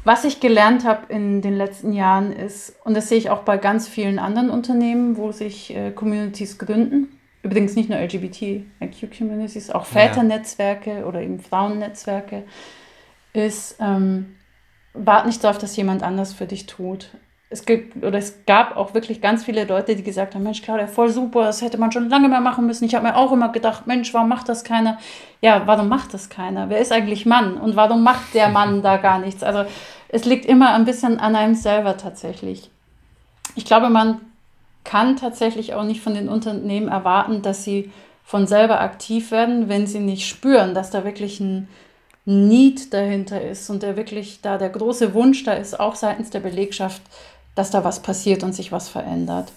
Was 0.04 0.24
ich 0.24 0.40
gelernt 0.40 0.86
habe 0.86 1.12
in 1.12 1.42
den 1.42 1.58
letzten 1.58 1.92
Jahren 1.92 2.32
ist, 2.32 2.76
und 2.86 2.96
das 2.96 3.10
sehe 3.10 3.18
ich 3.18 3.30
auch 3.30 3.42
bei 3.42 3.58
ganz 3.58 3.88
vielen 3.88 4.20
anderen 4.20 4.50
Unternehmen, 4.50 5.18
wo 5.18 5.32
sich 5.32 5.76
äh, 5.76 5.92
Communities 5.92 6.58
gründen, 6.58 7.20
übrigens 7.44 7.76
nicht 7.76 7.90
nur 7.90 8.00
LGBTIQ-Communities, 8.00 9.70
auch 9.70 9.86
Väternetzwerke 9.86 11.06
oder 11.06 11.22
eben 11.22 11.40
Frauennetzwerke, 11.40 12.44
ist, 13.34 13.78
ähm, 13.82 14.38
wart 14.94 15.26
nicht 15.26 15.44
darauf, 15.44 15.58
dass 15.58 15.76
jemand 15.76 16.04
anders 16.04 16.34
für 16.34 16.46
dich 16.46 16.66
tut 16.66 17.10
es 17.50 17.66
gibt 17.66 18.04
oder 18.04 18.18
es 18.18 18.46
gab 18.46 18.76
auch 18.76 18.94
wirklich 18.94 19.22
ganz 19.22 19.46
viele 19.46 19.64
Leute, 19.64 19.96
die 19.96 20.04
gesagt 20.04 20.36
haben, 20.36 20.44
Mensch, 20.44 20.62
Claudia, 20.62 20.88
voll 20.88 21.10
super, 21.10 21.44
das 21.44 21.62
hätte 21.62 21.78
man 21.78 21.92
schon 21.92 22.10
lange 22.10 22.28
mehr 22.28 22.42
machen 22.42 22.68
müssen. 22.68 22.84
Ich 22.86 22.94
habe 22.94 23.08
mir 23.08 23.16
auch 23.16 23.32
immer 23.32 23.50
gedacht, 23.50 23.88
Mensch, 23.88 24.14
warum 24.14 24.28
macht 24.28 24.50
das 24.50 24.66
keiner? 24.66 24.98
Ja, 25.42 25.64
warum 25.66 25.88
macht 25.88 26.14
das 26.14 26.30
keiner? 26.30 26.70
Wer 26.70 26.80
ist 26.80 26.92
eigentlich 26.92 27.26
Mann? 27.26 27.58
Und 27.58 27.78
warum 27.78 28.04
macht 28.04 28.34
der 28.34 28.50
Mann 28.50 28.82
da 28.82 28.98
gar 28.98 29.20
nichts? 29.20 29.44
Also 29.44 29.64
es 30.10 30.26
liegt 30.26 30.46
immer 30.46 30.74
ein 30.74 30.86
bisschen 30.86 31.20
an 31.20 31.36
einem 31.36 31.56
selber 31.56 31.96
tatsächlich. 31.96 32.70
Ich 33.56 33.64
glaube, 33.64 33.90
man 33.90 34.20
kann 34.84 35.16
tatsächlich 35.16 35.74
auch 35.74 35.84
nicht 35.84 36.02
von 36.02 36.14
den 36.14 36.30
Unternehmen 36.30 36.90
erwarten, 36.90 37.42
dass 37.42 37.64
sie 37.64 37.92
von 38.24 38.46
selber 38.46 38.82
aktiv 38.82 39.32
werden, 39.32 39.70
wenn 39.70 39.88
sie 39.88 40.00
nicht 40.00 40.28
spüren, 40.28 40.74
dass 40.74 40.92
da 40.92 41.06
wirklich 41.06 41.40
ein 41.40 41.70
Need 42.26 42.94
dahinter 42.94 43.42
ist 43.42 43.70
und 43.70 43.84
der 43.84 43.96
wirklich 43.96 44.42
da 44.42 44.58
der 44.58 44.70
große 44.70 45.14
Wunsch 45.14 45.46
da 45.46 45.54
ist, 45.54 45.80
auch 45.80 45.96
seitens 45.96 46.30
der 46.30 46.42
Belegschaft, 46.42 47.02
dass 47.58 47.72
da 47.72 47.84
was 47.84 48.02
passiert 48.02 48.44
und 48.44 48.54
sich 48.54 48.72
was 48.72 48.90
verändert. 48.90 49.52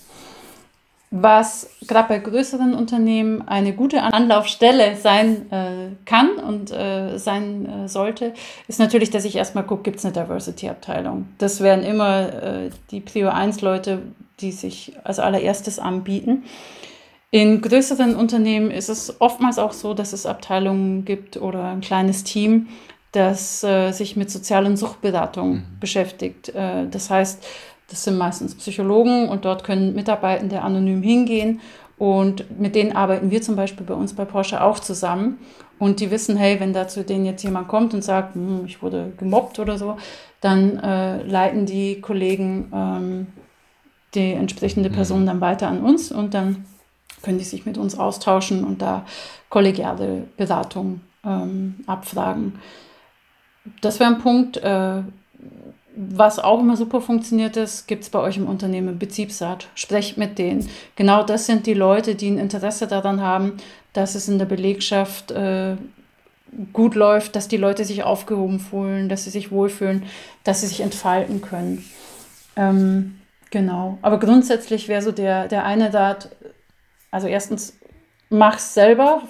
Was 1.12 1.68
gerade 1.88 2.08
bei 2.08 2.18
größeren 2.20 2.72
Unternehmen 2.72 3.46
eine 3.48 3.72
gute 3.72 4.00
Anlaufstelle 4.00 4.94
sein 4.96 5.50
äh, 5.50 5.96
kann 6.04 6.36
und 6.36 6.70
äh, 6.70 7.18
sein 7.18 7.66
äh, 7.66 7.88
sollte, 7.88 8.32
ist 8.68 8.78
natürlich, 8.78 9.10
dass 9.10 9.24
ich 9.24 9.34
erstmal 9.34 9.64
gucke, 9.64 9.82
gibt 9.82 9.98
es 9.98 10.04
eine 10.04 10.14
Diversity-Abteilung. 10.14 11.26
Das 11.38 11.60
wären 11.60 11.82
immer 11.82 12.42
äh, 12.42 12.70
die 12.92 13.00
Prio 13.00 13.28
1-Leute, 13.28 14.02
die 14.38 14.52
sich 14.52 14.92
als 15.02 15.18
allererstes 15.18 15.80
anbieten. 15.80 16.44
In 17.32 17.60
größeren 17.60 18.14
Unternehmen 18.14 18.70
ist 18.70 18.88
es 18.88 19.20
oftmals 19.20 19.58
auch 19.58 19.72
so, 19.72 19.94
dass 19.94 20.12
es 20.12 20.26
Abteilungen 20.26 21.04
gibt 21.04 21.36
oder 21.36 21.64
ein 21.64 21.80
kleines 21.80 22.22
Team, 22.22 22.68
das 23.12 23.64
äh, 23.64 23.90
sich 23.90 24.16
mit 24.16 24.30
sozialen 24.30 24.76
Suchtberatung 24.76 25.54
mhm. 25.54 25.62
beschäftigt. 25.80 26.50
Äh, 26.50 26.86
das 26.88 27.10
heißt, 27.10 27.44
das 27.90 28.04
sind 28.04 28.16
meistens 28.16 28.54
Psychologen 28.54 29.28
und 29.28 29.44
dort 29.44 29.64
können 29.64 29.94
Mitarbeitende 29.94 30.62
anonym 30.62 31.02
hingehen 31.02 31.60
und 31.98 32.58
mit 32.58 32.74
denen 32.74 32.96
arbeiten 32.96 33.30
wir 33.30 33.42
zum 33.42 33.56
Beispiel 33.56 33.84
bei 33.84 33.92
uns 33.92 34.14
bei 34.14 34.24
Porsche 34.24 34.62
auch 34.62 34.78
zusammen. 34.78 35.38
Und 35.78 36.00
die 36.00 36.10
wissen, 36.10 36.36
hey, 36.36 36.58
wenn 36.58 36.72
da 36.72 36.88
zu 36.88 37.04
denen 37.04 37.26
jetzt 37.26 37.42
jemand 37.42 37.68
kommt 37.68 37.92
und 37.92 38.02
sagt, 38.02 38.34
hm, 38.34 38.64
ich 38.64 38.82
wurde 38.82 39.12
gemobbt 39.18 39.58
oder 39.58 39.76
so, 39.76 39.98
dann 40.40 40.78
äh, 40.78 41.22
leiten 41.24 41.66
die 41.66 42.00
Kollegen 42.00 42.72
ähm, 42.74 43.26
die 44.14 44.32
entsprechende 44.32 44.88
mhm. 44.88 44.94
Person 44.94 45.26
dann 45.26 45.42
weiter 45.42 45.68
an 45.68 45.82
uns 45.82 46.10
und 46.10 46.32
dann 46.32 46.64
können 47.22 47.36
die 47.36 47.44
sich 47.44 47.66
mit 47.66 47.76
uns 47.76 47.98
austauschen 47.98 48.64
und 48.64 48.80
da 48.80 49.04
kollegiale 49.50 50.24
Beratung 50.38 51.02
ähm, 51.22 51.84
abfragen. 51.86 52.60
Das 53.82 54.00
wäre 54.00 54.10
ein 54.10 54.20
Punkt. 54.20 54.56
Äh, 54.56 55.02
was 55.94 56.38
auch 56.38 56.60
immer 56.60 56.76
super 56.76 57.00
funktioniert 57.00 57.56
ist, 57.56 57.86
gibt 57.86 58.04
es 58.04 58.10
bei 58.10 58.20
euch 58.20 58.36
im 58.36 58.48
Unternehmen 58.48 58.98
Betriebsrat. 58.98 59.68
Sprecht 59.74 60.16
mit 60.18 60.38
denen. 60.38 60.68
Genau 60.96 61.22
das 61.22 61.46
sind 61.46 61.66
die 61.66 61.74
Leute, 61.74 62.14
die 62.14 62.30
ein 62.30 62.38
Interesse 62.38 62.86
daran 62.86 63.20
haben, 63.20 63.56
dass 63.92 64.14
es 64.14 64.28
in 64.28 64.38
der 64.38 64.46
Belegschaft 64.46 65.32
äh, 65.32 65.76
gut 66.72 66.94
läuft, 66.94 67.36
dass 67.36 67.48
die 67.48 67.56
Leute 67.56 67.84
sich 67.84 68.02
aufgehoben 68.02 68.60
fühlen, 68.60 69.08
dass 69.08 69.24
sie 69.24 69.30
sich 69.30 69.50
wohlfühlen, 69.50 70.04
dass 70.44 70.60
sie 70.60 70.68
sich 70.68 70.80
entfalten 70.80 71.40
können. 71.40 71.84
Ähm, 72.56 73.20
genau. 73.50 73.98
Aber 74.02 74.18
grundsätzlich 74.18 74.88
wäre 74.88 75.02
so 75.02 75.12
der, 75.12 75.48
der 75.48 75.64
eine 75.64 75.92
Rat, 75.92 76.30
also 77.10 77.26
erstens, 77.26 77.76
mach's 78.28 78.74
selber, 78.74 79.22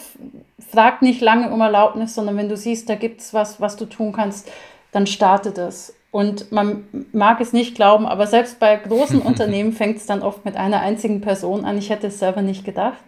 frag 0.71 1.03
nicht 1.03 1.21
lange 1.21 1.51
um 1.51 1.61
Erlaubnis, 1.61 2.15
sondern 2.15 2.37
wenn 2.37 2.49
du 2.49 2.57
siehst, 2.57 2.89
da 2.89 2.95
gibt 2.95 3.23
es 3.23 3.33
was, 3.33 3.61
was 3.61 3.77
du 3.77 3.87
tun 3.87 4.13
kannst, 4.13 4.51
dann 4.93 5.07
starte 5.07 5.53
das. 5.53 5.95
Und 6.11 6.51
man 6.51 6.85
mag 7.13 7.41
es 7.41 7.53
nicht 7.53 7.77
glauben, 7.77 8.07
aber 8.07 8.27
selbst 8.27 8.59
bei 8.59 8.77
großen 8.77 9.23
Unternehmen 9.23 9.73
fängt 9.73 9.99
es 9.99 10.07
dann 10.07 10.23
oft 10.23 10.45
mit 10.45 10.57
einer 10.57 10.81
einzigen 10.81 11.21
Person 11.21 11.65
an. 11.65 11.79
Ich 11.79 11.91
hätte 11.91 12.09
es 12.09 12.19
selber 12.19 12.43
nicht 12.43 12.65
gedacht. 12.65 13.03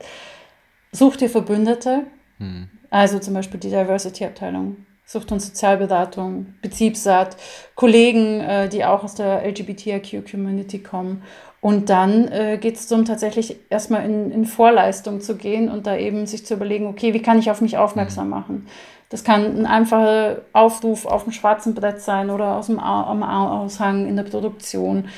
Such 0.93 1.17
dir 1.17 1.31
Verbündete, 1.31 2.03
hm. 2.39 2.69
also 2.91 3.19
zum 3.19 3.35
Beispiel 3.35 3.59
die 3.59 3.71
Diversity-Abteilung, 3.71 4.77
Sucht- 5.07 5.33
und 5.33 5.41
Sozialberatung, 5.41 6.55
Betriebsrat, 6.61 7.37
Kollegen, 7.75 8.41
äh, 8.41 8.69
die 8.69 8.85
auch 8.85 9.03
aus 9.03 9.15
der 9.15 9.43
LGBTIQ-Community 9.47 10.81
kommen. 10.81 11.23
Und 11.63 11.89
dann 11.89 12.29
äh, 12.29 12.59
geht 12.61 12.77
es 12.77 12.89
darum, 12.89 13.05
tatsächlich 13.05 13.57
erstmal 13.71 14.05
in, 14.05 14.31
in 14.31 14.45
Vorleistung 14.45 15.21
zu 15.21 15.37
gehen 15.37 15.71
und 15.71 15.87
da 15.87 15.97
eben 15.97 16.27
sich 16.27 16.45
zu 16.45 16.55
überlegen, 16.55 16.87
okay, 16.87 17.15
wie 17.15 17.23
kann 17.23 17.39
ich 17.39 17.51
auf 17.51 17.63
mich 17.63 17.79
aufmerksam 17.79 18.25
hm. 18.25 18.31
machen? 18.31 18.67
Das 19.13 19.25
kann 19.25 19.59
ein 19.59 19.67
einfacher 19.67 20.41
Aufruf 20.55 21.05
auf 21.05 21.25
dem 21.25 21.35
schwarzen 21.35 21.75
Brett 21.75 22.01
sein 22.01 22.31
oder 22.31 22.57
aus 22.57 22.69
dem 22.69 22.79
am 22.79 23.23
Aushang 23.23 24.09
in 24.09 24.17
der 24.17 24.23
Produktion, 24.23 25.11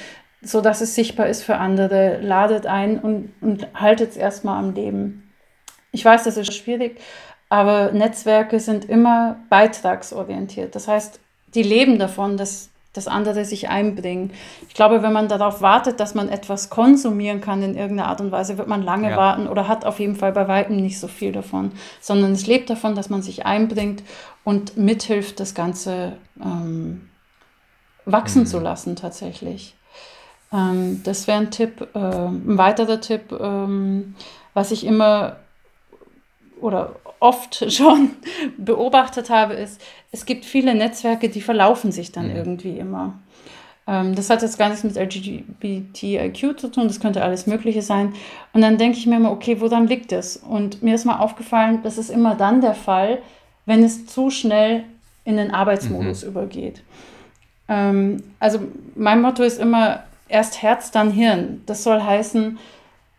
sodass 0.43 0.81
es 0.81 0.97
sichtbar 0.97 1.29
ist 1.29 1.45
für 1.45 1.59
andere. 1.59 2.19
Ladet 2.21 2.67
ein 2.67 2.99
und, 2.99 3.33
und 3.41 3.69
haltet 3.73 4.11
es 4.11 4.17
erstmal 4.17 4.59
am 4.59 4.75
Leben. 4.75 5.33
Ich 5.93 6.05
weiß, 6.05 6.25
das 6.25 6.37
ist 6.37 6.53
schwierig, 6.53 7.01
aber 7.49 7.93
Netzwerke 7.93 8.59
sind 8.59 8.85
immer 8.85 9.37
beitragsorientiert. 9.49 10.75
Das 10.75 10.89
heißt, 10.89 11.21
die 11.55 11.63
leben 11.63 12.01
davon, 12.01 12.37
dass 12.37 12.71
das 12.95 13.09
andere 13.09 13.45
sich 13.45 13.69
einbringen. 13.69 14.33
Ich 14.69 14.75
glaube, 14.75 15.03
wenn 15.03 15.13
man 15.13 15.29
darauf 15.29 15.61
wartet, 15.61 16.01
dass 16.01 16.15
man 16.15 16.29
etwas 16.29 16.71
konsumieren 16.71 17.41
kann 17.41 17.63
in 17.63 17.77
irgendeiner 17.77 18.09
Art 18.09 18.21
und 18.21 18.33
Weise, 18.33 18.57
wird 18.57 18.69
man 18.69 18.83
lange 18.83 19.11
ja. 19.11 19.17
warten 19.17 19.47
oder 19.49 19.69
hat 19.69 19.85
auf 19.85 20.01
jeden 20.01 20.17
Fall 20.17 20.33
bei 20.33 20.49
weitem 20.49 20.77
nicht 20.77 20.99
so 20.99 21.09
viel 21.09 21.33
davon, 21.33 21.73
sondern 22.01 22.33
es 22.33 22.47
lebt 22.47 22.71
davon, 22.71 22.95
dass 22.95 23.11
man 23.11 23.21
sich 23.21 23.45
einbringt 23.45 24.03
und 24.45 24.77
mithilft, 24.77 25.41
das 25.41 25.55
Ganze 25.55 26.15
ähm, 26.41 27.09
wachsen 28.07 28.43
mhm. 28.43 28.47
zu 28.47 28.61
lassen 28.61 28.97
tatsächlich. 28.97 29.75
Ähm, 30.53 31.03
das 31.03 31.27
wäre 31.27 31.39
ein 31.39 31.51
Tipp. 31.51 31.89
Äh, 31.95 31.99
ein 31.99 32.59
weiterer 32.59 33.01
Tipp, 33.01 33.33
ähm, 33.33 34.15
was 34.55 34.71
ich 34.71 34.87
immer 34.87 35.37
oder 36.65 36.97
oft 37.21 37.65
schon 37.73 38.11
beobachtet 38.57 39.31
habe, 39.31 39.55
ist, 39.55 39.81
es 40.11 40.27
gibt 40.27 40.45
viele 40.45 40.75
Netzwerke, 40.75 41.29
die 41.29 41.41
verlaufen 41.41 41.93
sich 41.93 42.11
dann 42.11 42.31
mhm. 42.31 42.37
irgendwie 42.37 42.79
immer. 42.79 43.15
Ähm, 43.87 44.15
das 44.15 44.31
hat 44.31 44.43
jetzt 44.43 44.59
gar 44.59 44.71
nichts 44.71 44.83
mit 44.83 44.97
LGBTIQ 44.97 46.59
zu 46.59 46.71
tun, 46.71 46.89
das 46.89 47.01
könnte 47.01 47.23
alles 47.23 47.47
Mögliche 47.47 47.83
sein. 47.83 48.15
Und 48.53 48.63
dann 48.63 48.79
denke 48.79 48.99
ich 48.99 49.07
mir 49.07 49.17
immer, 49.17 49.31
okay, 49.31 49.61
woran 49.61 49.87
liegt 49.87 50.11
das? 50.11 50.39
Und 50.39 50.83
mir 50.83 50.95
ist 50.95 51.05
mal 51.05 51.19
aufgefallen, 51.19 51.81
das 51.83 51.99
ist 51.99 52.11
immer 52.11 52.35
dann 52.35 52.61
der 52.61 52.75
Fall, 52.75 53.19
wenn 53.67 53.85
es 53.85 54.07
zu 54.07 54.31
schnell 54.31 54.85
in 55.25 55.37
den 55.37 55.51
Arbeitsmodus 55.51 56.23
mhm. 56.23 56.31
übergeht. 56.31 56.83
Ähm, 57.69 58.23
also 58.41 58.61
mein 58.95 59.21
Motto 59.21 59.43
ist 59.43 59.61
immer, 59.61 60.05
erst 60.29 60.63
Herz, 60.63 60.91
dann 60.91 61.11
Hirn. 61.11 61.63
Das 61.67 61.85
soll 61.85 62.03
heißen, 62.03 62.59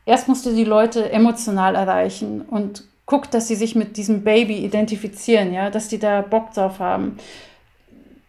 erst 0.06 0.28
musst 0.28 0.46
du 0.48 0.56
die 0.56 0.64
Leute 0.64 1.12
emotional 1.12 1.76
erreichen 1.76 2.42
und 2.42 2.84
guck, 3.06 3.30
dass 3.32 3.48
sie 3.48 3.56
sich 3.56 3.76
mit 3.76 3.98
diesem 3.98 4.24
Baby 4.24 4.58
identifizieren, 4.58 5.54
ja, 5.54 5.70
dass 5.70 5.88
die 5.88 6.00
da 6.00 6.22
Bock 6.22 6.54
drauf 6.54 6.80
haben. 6.80 7.18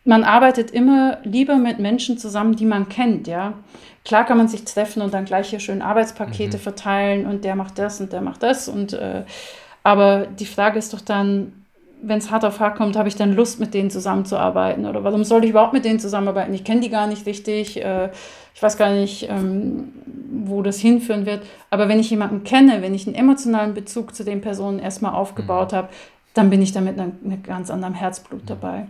Man 0.04 0.22
arbeitet 0.22 0.70
immer 0.70 1.18
lieber 1.24 1.56
mit 1.56 1.78
Menschen 1.78 2.18
zusammen, 2.18 2.54
die 2.54 2.66
man 2.66 2.88
kennt, 2.88 3.26
ja. 3.26 3.54
Klar 4.04 4.24
kann 4.24 4.38
man 4.38 4.48
sich 4.48 4.64
treffen 4.64 5.02
und 5.02 5.12
dann 5.12 5.24
gleich 5.24 5.50
hier 5.50 5.58
schön 5.58 5.82
Arbeitspakete 5.82 6.58
mhm. 6.58 6.62
verteilen 6.62 7.26
und 7.26 7.44
der 7.44 7.56
macht 7.56 7.78
das 7.78 8.00
und 8.00 8.12
der 8.12 8.20
macht 8.20 8.42
das 8.42 8.68
und 8.68 8.92
äh, 8.92 9.24
aber 9.82 10.26
die 10.26 10.46
Frage 10.46 10.80
ist 10.80 10.92
doch 10.92 11.00
dann, 11.00 11.55
wenn 12.02 12.18
es 12.18 12.30
hart 12.30 12.44
auf 12.44 12.60
hart 12.60 12.76
kommt, 12.76 12.96
habe 12.96 13.08
ich 13.08 13.16
dann 13.16 13.34
Lust, 13.34 13.60
mit 13.60 13.74
denen 13.74 13.90
zusammenzuarbeiten? 13.90 14.86
Oder 14.86 15.02
warum 15.04 15.24
soll 15.24 15.44
ich 15.44 15.50
überhaupt 15.50 15.72
mit 15.72 15.84
denen 15.84 15.98
zusammenarbeiten? 15.98 16.54
Ich 16.54 16.64
kenne 16.64 16.80
die 16.80 16.90
gar 16.90 17.06
nicht 17.06 17.26
richtig. 17.26 17.82
Äh, 17.82 18.10
ich 18.54 18.62
weiß 18.62 18.76
gar 18.76 18.90
nicht, 18.90 19.28
ähm, 19.28 19.92
wo 20.44 20.62
das 20.62 20.78
hinführen 20.78 21.26
wird. 21.26 21.44
Aber 21.70 21.88
wenn 21.88 22.00
ich 22.00 22.10
jemanden 22.10 22.44
kenne, 22.44 22.82
wenn 22.82 22.94
ich 22.94 23.06
einen 23.06 23.16
emotionalen 23.16 23.74
Bezug 23.74 24.14
zu 24.14 24.24
den 24.24 24.40
Personen 24.40 24.78
erstmal 24.78 25.14
aufgebaut 25.14 25.72
mhm. 25.72 25.76
habe, 25.76 25.88
dann 26.34 26.50
bin 26.50 26.62
ich 26.62 26.72
da 26.72 26.80
mit 26.80 26.98
einem, 26.98 27.18
mit 27.22 27.44
ganz 27.44 27.70
anderem 27.70 27.94
Herzblut 27.94 28.42
mhm. 28.42 28.46
dabei. 28.46 28.86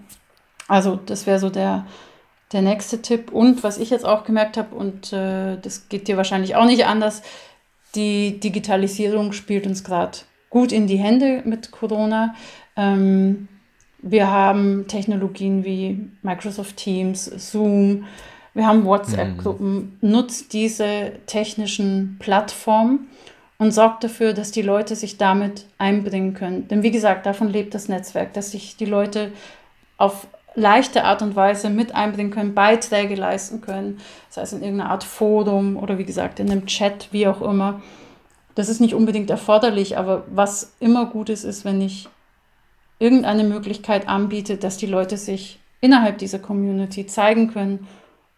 Also 0.68 0.96
das 0.96 1.26
wäre 1.26 1.38
so 1.38 1.50
der, 1.50 1.86
der 2.52 2.62
nächste 2.62 3.02
Tipp. 3.02 3.32
Und 3.32 3.62
was 3.62 3.78
ich 3.78 3.90
jetzt 3.90 4.04
auch 4.04 4.24
gemerkt 4.24 4.56
habe, 4.56 4.74
und 4.74 5.12
äh, 5.12 5.56
das 5.56 5.88
geht 5.88 6.08
dir 6.08 6.16
wahrscheinlich 6.16 6.56
auch 6.56 6.66
nicht 6.66 6.86
anders, 6.86 7.22
die 7.94 8.38
Digitalisierung 8.40 9.32
spielt 9.32 9.66
uns 9.66 9.84
gerade 9.84 10.18
gut 10.50 10.72
in 10.72 10.86
die 10.86 10.98
Hände 10.98 11.42
mit 11.44 11.70
Corona. 11.70 12.34
Ähm, 12.76 13.48
wir 13.98 14.30
haben 14.30 14.86
Technologien 14.86 15.64
wie 15.64 16.08
Microsoft 16.22 16.76
Teams, 16.76 17.24
Zoom, 17.24 18.04
wir 18.56 18.66
haben 18.66 18.86
WhatsApp-Gruppen. 18.86 19.98
Mhm. 20.00 20.10
Nutzt 20.10 20.54
diese 20.54 21.12
technischen 21.26 22.16
Plattformen 22.18 23.08
und 23.58 23.72
sorgt 23.72 24.02
dafür, 24.02 24.32
dass 24.32 24.50
die 24.50 24.62
Leute 24.62 24.96
sich 24.96 25.18
damit 25.18 25.66
einbringen 25.76 26.32
können. 26.32 26.66
Denn 26.68 26.82
wie 26.82 26.90
gesagt, 26.90 27.26
davon 27.26 27.50
lebt 27.50 27.74
das 27.74 27.88
Netzwerk, 27.88 28.32
dass 28.32 28.52
sich 28.52 28.76
die 28.76 28.86
Leute 28.86 29.30
auf 29.98 30.26
leichte 30.54 31.04
Art 31.04 31.20
und 31.20 31.36
Weise 31.36 31.68
mit 31.68 31.94
einbringen 31.94 32.30
können, 32.30 32.54
Beiträge 32.54 33.14
leisten 33.14 33.60
können, 33.60 33.98
sei 34.30 34.40
es 34.40 34.54
in 34.54 34.62
irgendeiner 34.62 34.90
Art 34.90 35.04
Forum 35.04 35.76
oder 35.76 35.98
wie 35.98 36.06
gesagt 36.06 36.40
in 36.40 36.50
einem 36.50 36.64
Chat, 36.64 37.08
wie 37.12 37.28
auch 37.28 37.42
immer. 37.42 37.82
Das 38.54 38.70
ist 38.70 38.80
nicht 38.80 38.94
unbedingt 38.94 39.28
erforderlich, 39.28 39.98
aber 39.98 40.24
was 40.28 40.72
immer 40.80 41.04
gut 41.06 41.28
ist, 41.28 41.44
ist, 41.44 41.66
wenn 41.66 41.82
ich 41.82 42.08
irgendeine 42.98 43.44
Möglichkeit 43.44 44.08
anbietet, 44.08 44.64
dass 44.64 44.76
die 44.76 44.86
Leute 44.86 45.16
sich 45.16 45.58
innerhalb 45.80 46.18
dieser 46.18 46.38
Community 46.38 47.06
zeigen 47.06 47.52
können 47.52 47.86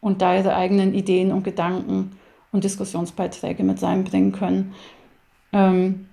und 0.00 0.22
da 0.22 0.36
ihre 0.36 0.54
eigenen 0.54 0.94
Ideen 0.94 1.32
und 1.32 1.44
Gedanken 1.44 2.12
und 2.52 2.64
Diskussionsbeiträge 2.64 3.62
mit 3.62 3.82
einbringen 3.82 4.32
können. 4.32 4.74
Ähm, 5.52 6.06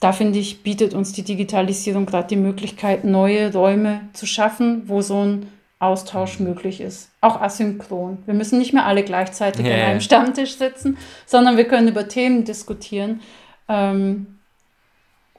da 0.00 0.12
finde 0.12 0.38
ich, 0.38 0.62
bietet 0.62 0.94
uns 0.94 1.12
die 1.12 1.22
Digitalisierung 1.22 2.06
gerade 2.06 2.28
die 2.28 2.36
Möglichkeit, 2.36 3.04
neue 3.04 3.52
Räume 3.52 4.00
zu 4.12 4.26
schaffen, 4.26 4.82
wo 4.86 5.00
so 5.00 5.24
ein 5.24 5.46
Austausch 5.78 6.40
möglich 6.40 6.80
ist. 6.80 7.10
Auch 7.20 7.40
asynchron. 7.40 8.18
Wir 8.26 8.34
müssen 8.34 8.58
nicht 8.58 8.72
mehr 8.72 8.86
alle 8.86 9.02
gleichzeitig 9.02 9.66
yeah. 9.66 9.74
an 9.74 9.80
einem 9.80 10.00
Stammtisch 10.00 10.56
sitzen, 10.56 10.96
sondern 11.26 11.56
wir 11.56 11.64
können 11.64 11.88
über 11.88 12.08
Themen 12.08 12.44
diskutieren. 12.44 13.20
Ähm, 13.68 14.31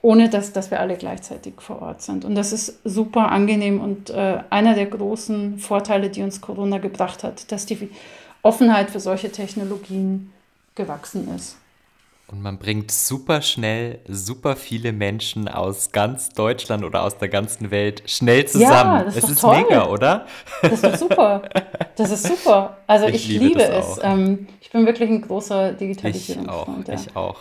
ohne 0.03 0.29
dass, 0.29 0.51
dass 0.51 0.69
wir 0.69 0.81
alle 0.81 0.97
gleichzeitig 0.97 1.53
vor 1.59 1.81
Ort 1.81 2.01
sind. 2.01 2.25
Und 2.25 2.35
das 2.35 2.51
ist 2.51 2.81
super 2.83 3.31
angenehm 3.31 3.79
und 3.79 4.09
äh, 4.09 4.39
einer 4.49 4.75
der 4.75 4.85
großen 4.85 5.59
Vorteile, 5.59 6.09
die 6.09 6.21
uns 6.21 6.41
Corona 6.41 6.77
gebracht 6.77 7.23
hat, 7.23 7.51
dass 7.51 7.65
die 7.65 7.89
Offenheit 8.41 8.91
für 8.91 8.99
solche 8.99 9.31
Technologien 9.31 10.31
gewachsen 10.75 11.33
ist. 11.33 11.55
Und 12.33 12.41
man 12.41 12.57
bringt 12.57 12.89
super 12.91 13.43
schnell 13.43 13.99
super 14.07 14.55
viele 14.55 14.91
Menschen 14.91 15.47
aus 15.47 15.91
ganz 15.91 16.29
Deutschland 16.29 16.83
oder 16.83 17.03
aus 17.03 17.19
der 17.19 17.29
ganzen 17.29 17.69
Welt 17.69 18.01
schnell 18.07 18.45
zusammen. 18.45 18.71
Ja, 18.71 19.03
das 19.03 19.17
ist 19.17 19.23
es 19.25 19.29
ist 19.29 19.41
toll. 19.41 19.57
mega, 19.57 19.85
oder? 19.85 20.25
Das 20.63 20.81
ist 20.81 20.99
super. 20.99 21.43
Das 21.95 22.09
ist 22.09 22.25
super. 22.25 22.77
Also 22.87 23.05
ich, 23.09 23.15
ich 23.15 23.27
liebe, 23.27 23.45
liebe 23.45 23.63
es. 23.65 23.99
Ähm, 24.01 24.47
ich 24.61 24.71
bin 24.71 24.87
wirklich 24.87 25.07
ein 25.11 25.21
großer 25.21 25.73
Digitalisierungsfreund. 25.73 26.89
Ich 26.89 26.95
auch, 26.95 26.95
ja. 26.95 27.01
ich 27.11 27.15
auch. 27.15 27.39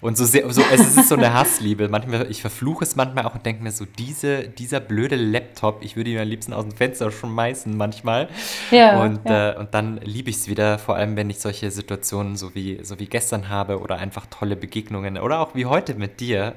Und 0.00 0.16
so 0.16 0.24
sehr, 0.24 0.48
so, 0.52 0.62
es 0.72 0.96
ist 0.96 1.08
so 1.08 1.16
eine 1.16 1.34
Hassliebe. 1.34 1.88
Manchmal, 1.88 2.30
ich 2.30 2.40
verfluche 2.40 2.84
es 2.84 2.94
manchmal 2.94 3.24
auch 3.24 3.34
und 3.34 3.44
denke 3.44 3.64
mir 3.64 3.72
so, 3.72 3.86
diese, 3.98 4.48
dieser 4.48 4.78
blöde 4.78 5.16
Laptop, 5.16 5.82
ich 5.82 5.96
würde 5.96 6.10
ihn 6.10 6.18
am 6.18 6.28
liebsten 6.28 6.52
aus 6.52 6.64
dem 6.64 6.76
Fenster 6.76 7.10
schmeißen 7.10 7.76
manchmal. 7.76 8.28
Ja, 8.70 9.02
und, 9.02 9.28
ja. 9.28 9.54
Äh, 9.54 9.58
und 9.58 9.74
dann 9.74 9.96
liebe 10.04 10.30
ich 10.30 10.36
es 10.36 10.46
wieder, 10.46 10.78
vor 10.78 10.94
allem 10.94 11.16
wenn 11.16 11.28
ich 11.28 11.40
solche 11.40 11.72
Situationen 11.72 12.36
so 12.36 12.54
wie, 12.54 12.78
so 12.84 13.00
wie 13.00 13.06
gestern 13.06 13.48
habe 13.48 13.80
oder 13.80 13.96
einfach 13.96 14.26
tolle 14.30 14.56
Begegnungen 14.56 15.18
oder 15.18 15.40
auch 15.40 15.54
wie 15.54 15.66
heute 15.66 15.94
mit 15.94 16.20
dir. 16.20 16.54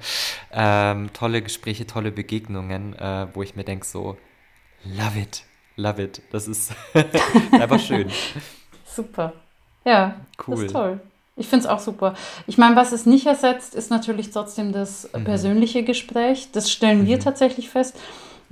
Ähm, 0.51 1.11
tolle 1.13 1.41
Gespräche, 1.41 1.87
tolle 1.87 2.11
Begegnungen, 2.11 2.93
äh, 2.95 3.27
wo 3.33 3.43
ich 3.43 3.55
mir 3.55 3.63
denke 3.63 3.85
so, 3.85 4.17
love 4.83 5.19
it, 5.19 5.43
love 5.75 6.01
it. 6.01 6.21
Das 6.31 6.47
ist 6.47 6.73
einfach 7.51 7.79
schön. 7.79 8.09
Super. 8.85 9.33
Ja, 9.85 10.15
cool. 10.47 10.55
das 10.55 10.63
ist 10.65 10.71
toll. 10.71 10.99
Ich 11.37 11.47
finde 11.47 11.65
es 11.65 11.71
auch 11.71 11.79
super. 11.79 12.13
Ich 12.45 12.57
meine, 12.57 12.75
was 12.75 12.91
es 12.91 13.05
nicht 13.05 13.25
ersetzt, 13.25 13.73
ist 13.73 13.89
natürlich 13.89 14.31
trotzdem 14.31 14.73
das 14.73 15.09
mhm. 15.13 15.23
persönliche 15.23 15.83
Gespräch. 15.83 16.49
Das 16.51 16.71
stellen 16.71 17.07
wir 17.07 17.17
mhm. 17.17 17.21
tatsächlich 17.21 17.69
fest. 17.69 17.97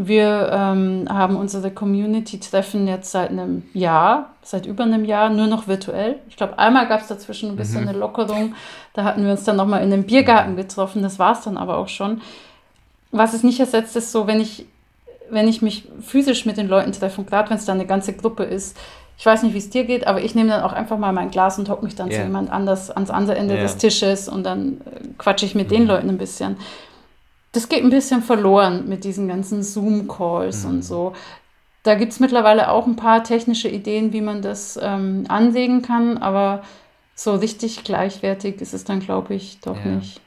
Wir 0.02 0.50
ähm, 0.54 1.08
haben 1.10 1.36
unsere 1.36 1.72
Community-Treffen 1.72 2.88
jetzt 2.88 3.12
seit 3.12 3.32
einem 3.32 3.64
Jahr, 3.74 4.30
seit 4.42 4.66
über 4.66 4.86
einem 4.86 5.04
Jahr, 5.04 5.30
nur 5.30 5.48
noch 5.48 5.68
virtuell. 5.68 6.16
Ich 6.30 6.38
glaube, 6.38 6.58
einmal 6.58 6.88
gab 6.88 7.02
es 7.02 7.08
dazwischen 7.08 7.50
ein 7.50 7.58
bisschen 7.58 7.82
mhm. 7.82 7.90
eine 7.90 7.98
Lockerung. 7.98 8.56
Da 8.94 9.04
hatten 9.04 9.26
wir 9.26 9.32
uns 9.32 9.44
dann 9.44 9.58
nochmal 9.58 9.84
in 9.84 9.92
einem 9.92 10.06
Biergarten 10.06 10.56
getroffen. 10.56 11.02
Das 11.02 11.20
war 11.20 11.34
es 11.34 11.42
dann 11.42 11.58
aber 11.58 11.78
auch 11.78 11.90
schon. 11.90 12.22
Was 13.12 13.34
es 13.34 13.44
nicht 13.44 13.60
ersetzt, 13.60 13.98
ist 13.98 14.14
so, 14.14 14.26
wenn 14.26 14.40
ich, 14.40 14.68
wenn 15.32 15.50
ich 15.50 15.62
mich 15.62 15.90
physisch 16.02 16.46
mit 16.46 16.56
den 16.56 16.70
Leuten 16.70 16.94
treffe, 16.94 17.22
gerade 17.26 17.50
wenn 17.50 17.58
es 17.58 17.66
dann 17.66 17.78
eine 17.78 17.86
ganze 17.86 18.14
Gruppe 18.14 18.44
ist, 18.46 18.78
ich 19.18 19.26
weiß 19.26 19.44
nicht, 19.44 19.54
wie 19.54 19.58
es 19.58 19.70
dir 19.70 19.84
geht, 19.84 20.08
aber 20.08 20.22
ich 20.22 20.34
nehme 20.34 20.52
dann 20.52 20.64
auch 20.64 20.72
einfach 20.72 20.98
mal 20.98 21.12
mein 21.12 21.30
Glas 21.30 21.60
und 21.60 21.68
hocke 21.68 21.84
mich 21.84 21.96
dann 21.96 22.08
yeah. 22.08 22.20
zu 22.20 22.24
jemand 22.24 22.50
anders 22.50 22.90
ans 22.90 23.10
andere 23.10 23.36
Ende 23.36 23.56
yeah. 23.56 23.64
des 23.64 23.76
Tisches 23.76 24.30
und 24.30 24.46
dann 24.46 24.80
äh, 24.86 25.08
quatsche 25.18 25.46
ich 25.46 25.56
mit 25.56 25.68
mhm. 25.68 25.74
den 25.74 25.88
Leuten 25.88 26.08
ein 26.08 26.18
bisschen 26.18 26.56
das 27.52 27.70
geht 27.70 27.84
ein 27.84 27.90
bisschen 27.90 28.22
verloren 28.22 28.88
mit 28.88 29.04
diesen 29.04 29.28
ganzen 29.28 29.64
Zoom-Calls 29.64 30.64
mhm. 30.64 30.70
und 30.70 30.82
so. 30.84 31.14
Da 31.84 31.96
gibt 31.96 32.12
es 32.12 32.20
mittlerweile 32.20 32.70
auch 32.70 32.86
ein 32.86 32.96
paar 32.96 33.24
technische 33.24 33.70
Ideen, 33.70 34.14
wie 34.14 34.22
man 34.22 34.42
das 34.42 34.78
ähm, 34.82 35.26
anlegen 35.30 35.82
kann, 35.82 36.18
aber 36.18 36.62
so 37.16 37.36
richtig 37.36 37.84
gleichwertig 37.84 38.62
ist 38.62 38.74
es 38.74 38.84
dann, 38.84 39.00
glaube 39.00 39.34
ich, 39.34 39.60
doch 39.62 39.78
ja. 39.84 39.92
nicht. 39.92 40.22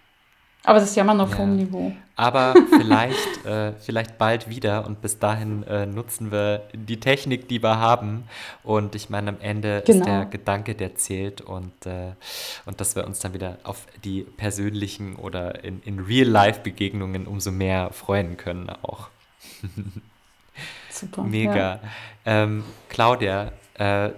Aber 0.64 0.78
das 0.78 0.90
ist 0.90 0.96
ja 0.96 1.02
immer 1.02 1.14
noch 1.14 1.30
ja. 1.30 1.36
vom 1.36 1.56
Niveau. 1.56 1.92
Aber 2.14 2.54
vielleicht, 2.70 3.44
äh, 3.44 3.72
vielleicht 3.72 4.16
bald 4.18 4.48
wieder 4.48 4.86
und 4.86 5.00
bis 5.00 5.18
dahin 5.18 5.64
äh, 5.64 5.86
nutzen 5.86 6.30
wir 6.30 6.62
die 6.72 7.00
Technik, 7.00 7.48
die 7.48 7.62
wir 7.62 7.78
haben. 7.78 8.24
Und 8.62 8.94
ich 8.94 9.10
meine, 9.10 9.30
am 9.30 9.40
Ende 9.40 9.82
genau. 9.84 9.98
ist 9.98 10.06
der 10.06 10.24
Gedanke, 10.26 10.74
der 10.74 10.94
zählt 10.94 11.40
und, 11.40 11.86
äh, 11.86 12.12
und 12.64 12.80
dass 12.80 12.94
wir 12.94 13.06
uns 13.06 13.18
dann 13.18 13.34
wieder 13.34 13.58
auf 13.64 13.86
die 14.04 14.22
persönlichen 14.22 15.16
oder 15.16 15.64
in, 15.64 15.82
in 15.84 16.00
Real-Life-Begegnungen 16.00 17.26
umso 17.26 17.50
mehr 17.50 17.90
freuen 17.90 18.36
können 18.36 18.70
auch. 18.70 19.08
Super. 20.90 21.22
Mega. 21.24 21.56
Ja. 21.56 21.80
Ähm, 22.24 22.62
Claudia, 22.88 23.52
äh, 23.78 24.10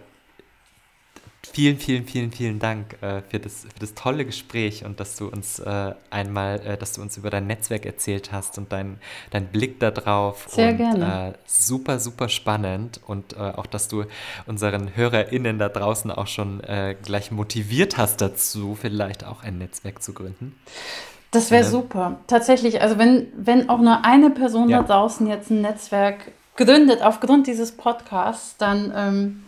Vielen, 1.55 1.79
vielen, 1.79 2.05
vielen, 2.05 2.33
vielen 2.33 2.59
Dank 2.59 3.01
äh, 3.01 3.23
für, 3.29 3.39
das, 3.39 3.61
für 3.61 3.79
das 3.79 3.95
tolle 3.95 4.25
Gespräch 4.25 4.85
und 4.85 4.99
dass 4.99 5.15
du 5.15 5.29
uns 5.29 5.61
äh, 5.61 5.95
einmal, 6.11 6.61
äh, 6.67 6.77
dass 6.77 6.95
du 6.95 7.01
uns 7.01 7.17
über 7.17 7.31
dein 7.31 7.47
Netzwerk 7.47 7.87
erzählt 7.87 8.33
hast 8.33 8.59
und 8.59 8.73
dein, 8.73 8.99
dein 9.31 9.47
Blick 9.47 9.79
darauf. 9.79 10.47
Sehr 10.49 10.71
und, 10.71 10.79
gerne. 10.79 11.35
Äh, 11.35 11.39
super, 11.47 12.01
super 12.01 12.29
spannend 12.29 13.01
und 13.07 13.35
äh, 13.35 13.37
auch, 13.37 13.67
dass 13.67 13.87
du 13.87 14.03
unseren 14.47 14.97
HörerInnen 14.97 15.61
da 15.61 15.69
draußen 15.69 16.11
auch 16.11 16.27
schon 16.27 16.59
äh, 16.65 16.97
gleich 17.01 17.31
motiviert 17.31 17.99
hast 17.99 18.21
dazu, 18.21 18.77
vielleicht 18.81 19.25
auch 19.25 19.45
ein 19.45 19.59
Netzwerk 19.59 20.03
zu 20.03 20.13
gründen. 20.13 20.59
Das 21.31 21.53
wäre 21.53 21.63
super. 21.63 22.19
Tatsächlich, 22.27 22.81
also 22.81 22.99
wenn, 22.99 23.29
wenn 23.37 23.69
auch 23.69 23.79
nur 23.79 24.05
eine 24.05 24.31
Person 24.31 24.71
ja. 24.71 24.83
da 24.83 24.95
draußen 24.95 25.29
jetzt 25.29 25.51
ein 25.51 25.61
Netzwerk 25.61 26.33
gründet 26.57 27.01
aufgrund 27.01 27.47
dieses 27.47 27.77
Podcasts, 27.77 28.57
dann 28.57 28.93
ähm, 28.97 29.45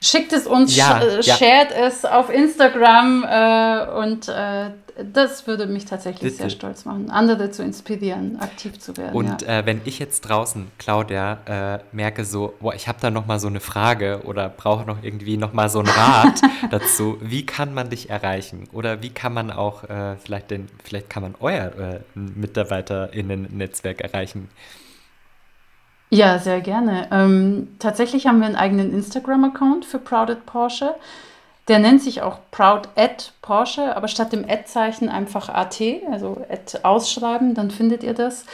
schickt 0.00 0.32
es 0.32 0.46
uns, 0.46 0.76
ja, 0.76 1.00
sh 1.00 1.26
ja. 1.26 1.36
shared 1.36 1.72
es 1.72 2.04
auf 2.04 2.30
Instagram 2.30 3.24
äh, 3.24 3.90
und 3.98 4.28
äh, 4.28 4.70
das 5.12 5.46
würde 5.46 5.66
mich 5.66 5.84
tatsächlich 5.84 6.32
Bitte. 6.32 6.36
sehr 6.36 6.50
stolz 6.50 6.84
machen, 6.84 7.08
andere 7.10 7.52
zu 7.52 7.62
inspirieren, 7.62 8.40
aktiv 8.40 8.78
zu 8.80 8.96
werden. 8.96 9.14
Und 9.14 9.42
ja. 9.42 9.60
äh, 9.60 9.66
wenn 9.66 9.80
ich 9.84 10.00
jetzt 10.00 10.22
draußen, 10.22 10.66
Claudia, 10.78 11.38
äh, 11.46 11.78
merke 11.92 12.24
so, 12.24 12.54
boah, 12.60 12.74
ich 12.74 12.88
habe 12.88 12.98
da 13.00 13.10
noch 13.10 13.26
mal 13.26 13.38
so 13.38 13.46
eine 13.46 13.60
Frage 13.60 14.22
oder 14.24 14.48
brauche 14.48 14.84
noch 14.84 15.02
irgendwie 15.02 15.36
noch 15.36 15.52
mal 15.52 15.68
so 15.68 15.78
einen 15.78 15.88
Rat 15.88 16.40
dazu, 16.70 17.18
wie 17.20 17.46
kann 17.46 17.74
man 17.74 17.90
dich 17.90 18.10
erreichen 18.10 18.68
oder 18.72 19.02
wie 19.02 19.10
kann 19.10 19.34
man 19.34 19.52
auch 19.52 19.84
äh, 19.84 20.16
vielleicht 20.16 20.50
den, 20.50 20.68
vielleicht 20.82 21.08
kann 21.10 21.22
man 21.22 21.34
euer 21.38 21.66
äh, 21.78 22.00
MitarbeiterInnen-Netzwerk 22.14 24.00
erreichen? 24.00 24.48
Ja, 26.10 26.38
sehr 26.38 26.60
gerne. 26.60 27.08
Ähm, 27.10 27.68
tatsächlich 27.78 28.26
haben 28.26 28.40
wir 28.40 28.46
einen 28.46 28.56
eigenen 28.56 28.92
Instagram-Account 28.92 29.84
für 29.84 29.98
Proud 29.98 30.30
at 30.30 30.46
Porsche. 30.46 30.94
Der 31.68 31.78
nennt 31.78 32.02
sich 32.02 32.22
auch 32.22 32.38
Proud 32.50 32.88
at 32.96 33.32
Porsche, 33.42 33.94
aber 33.94 34.08
statt 34.08 34.32
dem 34.32 34.44
Ad-Zeichen 34.48 35.10
einfach 35.10 35.50
AT, 35.50 35.80
also 36.10 36.42
Ad 36.48 36.78
ausschreiben, 36.82 37.54
dann 37.54 37.70
findet 37.70 38.02
ihr 38.02 38.14
das. 38.14 38.46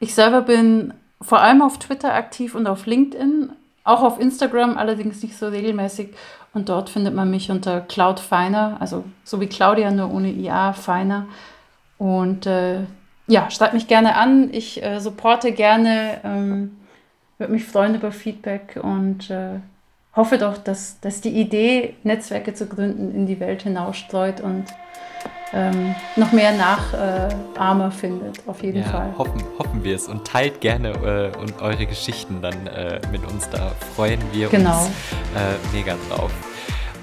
Ich 0.00 0.14
selber 0.14 0.42
bin 0.42 0.92
vor 1.22 1.40
allem 1.40 1.62
auf 1.62 1.78
Twitter 1.78 2.12
aktiv 2.12 2.54
und 2.54 2.66
auf 2.66 2.84
LinkedIn, 2.84 3.52
auch 3.84 4.02
auf 4.02 4.20
Instagram, 4.20 4.76
allerdings 4.76 5.22
nicht 5.22 5.36
so 5.36 5.48
regelmäßig. 5.48 6.10
Und 6.52 6.68
dort 6.68 6.90
findet 6.90 7.14
man 7.14 7.30
mich 7.30 7.50
unter 7.50 7.80
Cloud 7.80 8.20
Feiner, 8.20 8.76
also 8.80 9.04
so 9.24 9.40
wie 9.40 9.46
Claudia, 9.46 9.90
nur 9.90 10.12
ohne 10.12 10.30
IA, 10.30 10.74
Feiner. 10.74 11.26
Und 11.96 12.46
äh, 12.46 12.80
ja, 13.26 13.50
schreibt 13.50 13.74
mich 13.74 13.88
gerne 13.88 14.16
an. 14.16 14.52
Ich 14.52 14.82
äh, 14.82 15.00
supporte 15.00 15.52
gerne, 15.52 16.20
ähm, 16.22 16.76
würde 17.38 17.52
mich 17.52 17.64
freuen 17.64 17.94
über 17.94 18.12
Feedback 18.12 18.78
und 18.82 19.30
äh, 19.30 19.60
hoffe 20.14 20.38
doch, 20.38 20.58
dass, 20.58 21.00
dass 21.00 21.20
die 21.20 21.30
Idee, 21.30 21.94
Netzwerke 22.02 22.52
zu 22.52 22.66
gründen, 22.66 23.14
in 23.14 23.26
die 23.26 23.40
Welt 23.40 23.62
hinausstreut 23.62 24.40
und 24.40 24.64
ähm, 25.52 25.94
noch 26.16 26.32
mehr 26.32 26.52
Nachahmer 26.52 27.86
äh, 27.86 27.90
findet, 27.90 28.46
auf 28.46 28.62
jeden 28.62 28.82
ja, 28.82 28.88
Fall. 28.88 29.14
Hoffen, 29.16 29.42
hoffen 29.58 29.82
wir 29.82 29.96
es 29.96 30.06
und 30.06 30.26
teilt 30.26 30.60
gerne 30.60 30.90
äh, 30.90 31.38
und 31.38 31.62
eure 31.62 31.86
Geschichten 31.86 32.42
dann 32.42 32.66
äh, 32.66 33.00
mit 33.10 33.24
uns. 33.26 33.48
Da 33.48 33.72
freuen 33.94 34.20
wir 34.32 34.48
genau. 34.48 34.78
uns 34.78 34.88
äh, 35.34 35.74
mega 35.76 35.96
drauf. 36.10 36.30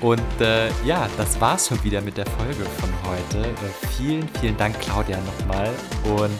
Und 0.01 0.21
äh, 0.41 0.67
ja, 0.85 1.07
das 1.17 1.39
war's 1.41 1.69
schon 1.69 1.83
wieder 1.83 2.01
mit 2.01 2.17
der 2.17 2.25
Folge 2.25 2.65
von 2.77 2.89
heute. 3.09 3.47
Äh, 3.47 3.87
vielen, 3.97 4.27
vielen 4.39 4.57
Dank, 4.57 4.79
Claudia, 4.79 5.17
nochmal. 5.17 5.69
Und 6.03 6.39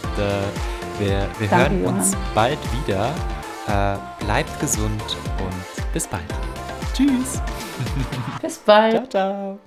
wir, 1.00 1.28
wir 1.40 1.58
hören 1.58 1.82
Johann. 1.82 1.96
uns 1.96 2.16
bald 2.36 2.60
wieder. 2.86 3.14
Bleibt 4.20 4.60
gesund 4.60 5.18
und 5.40 5.94
bis 5.94 6.08
bald. 6.08 6.24
Tschüss. 6.94 7.42
Bis 8.42 8.58
bald. 8.60 8.94
Ciao, 8.94 9.08
ciao. 9.08 9.60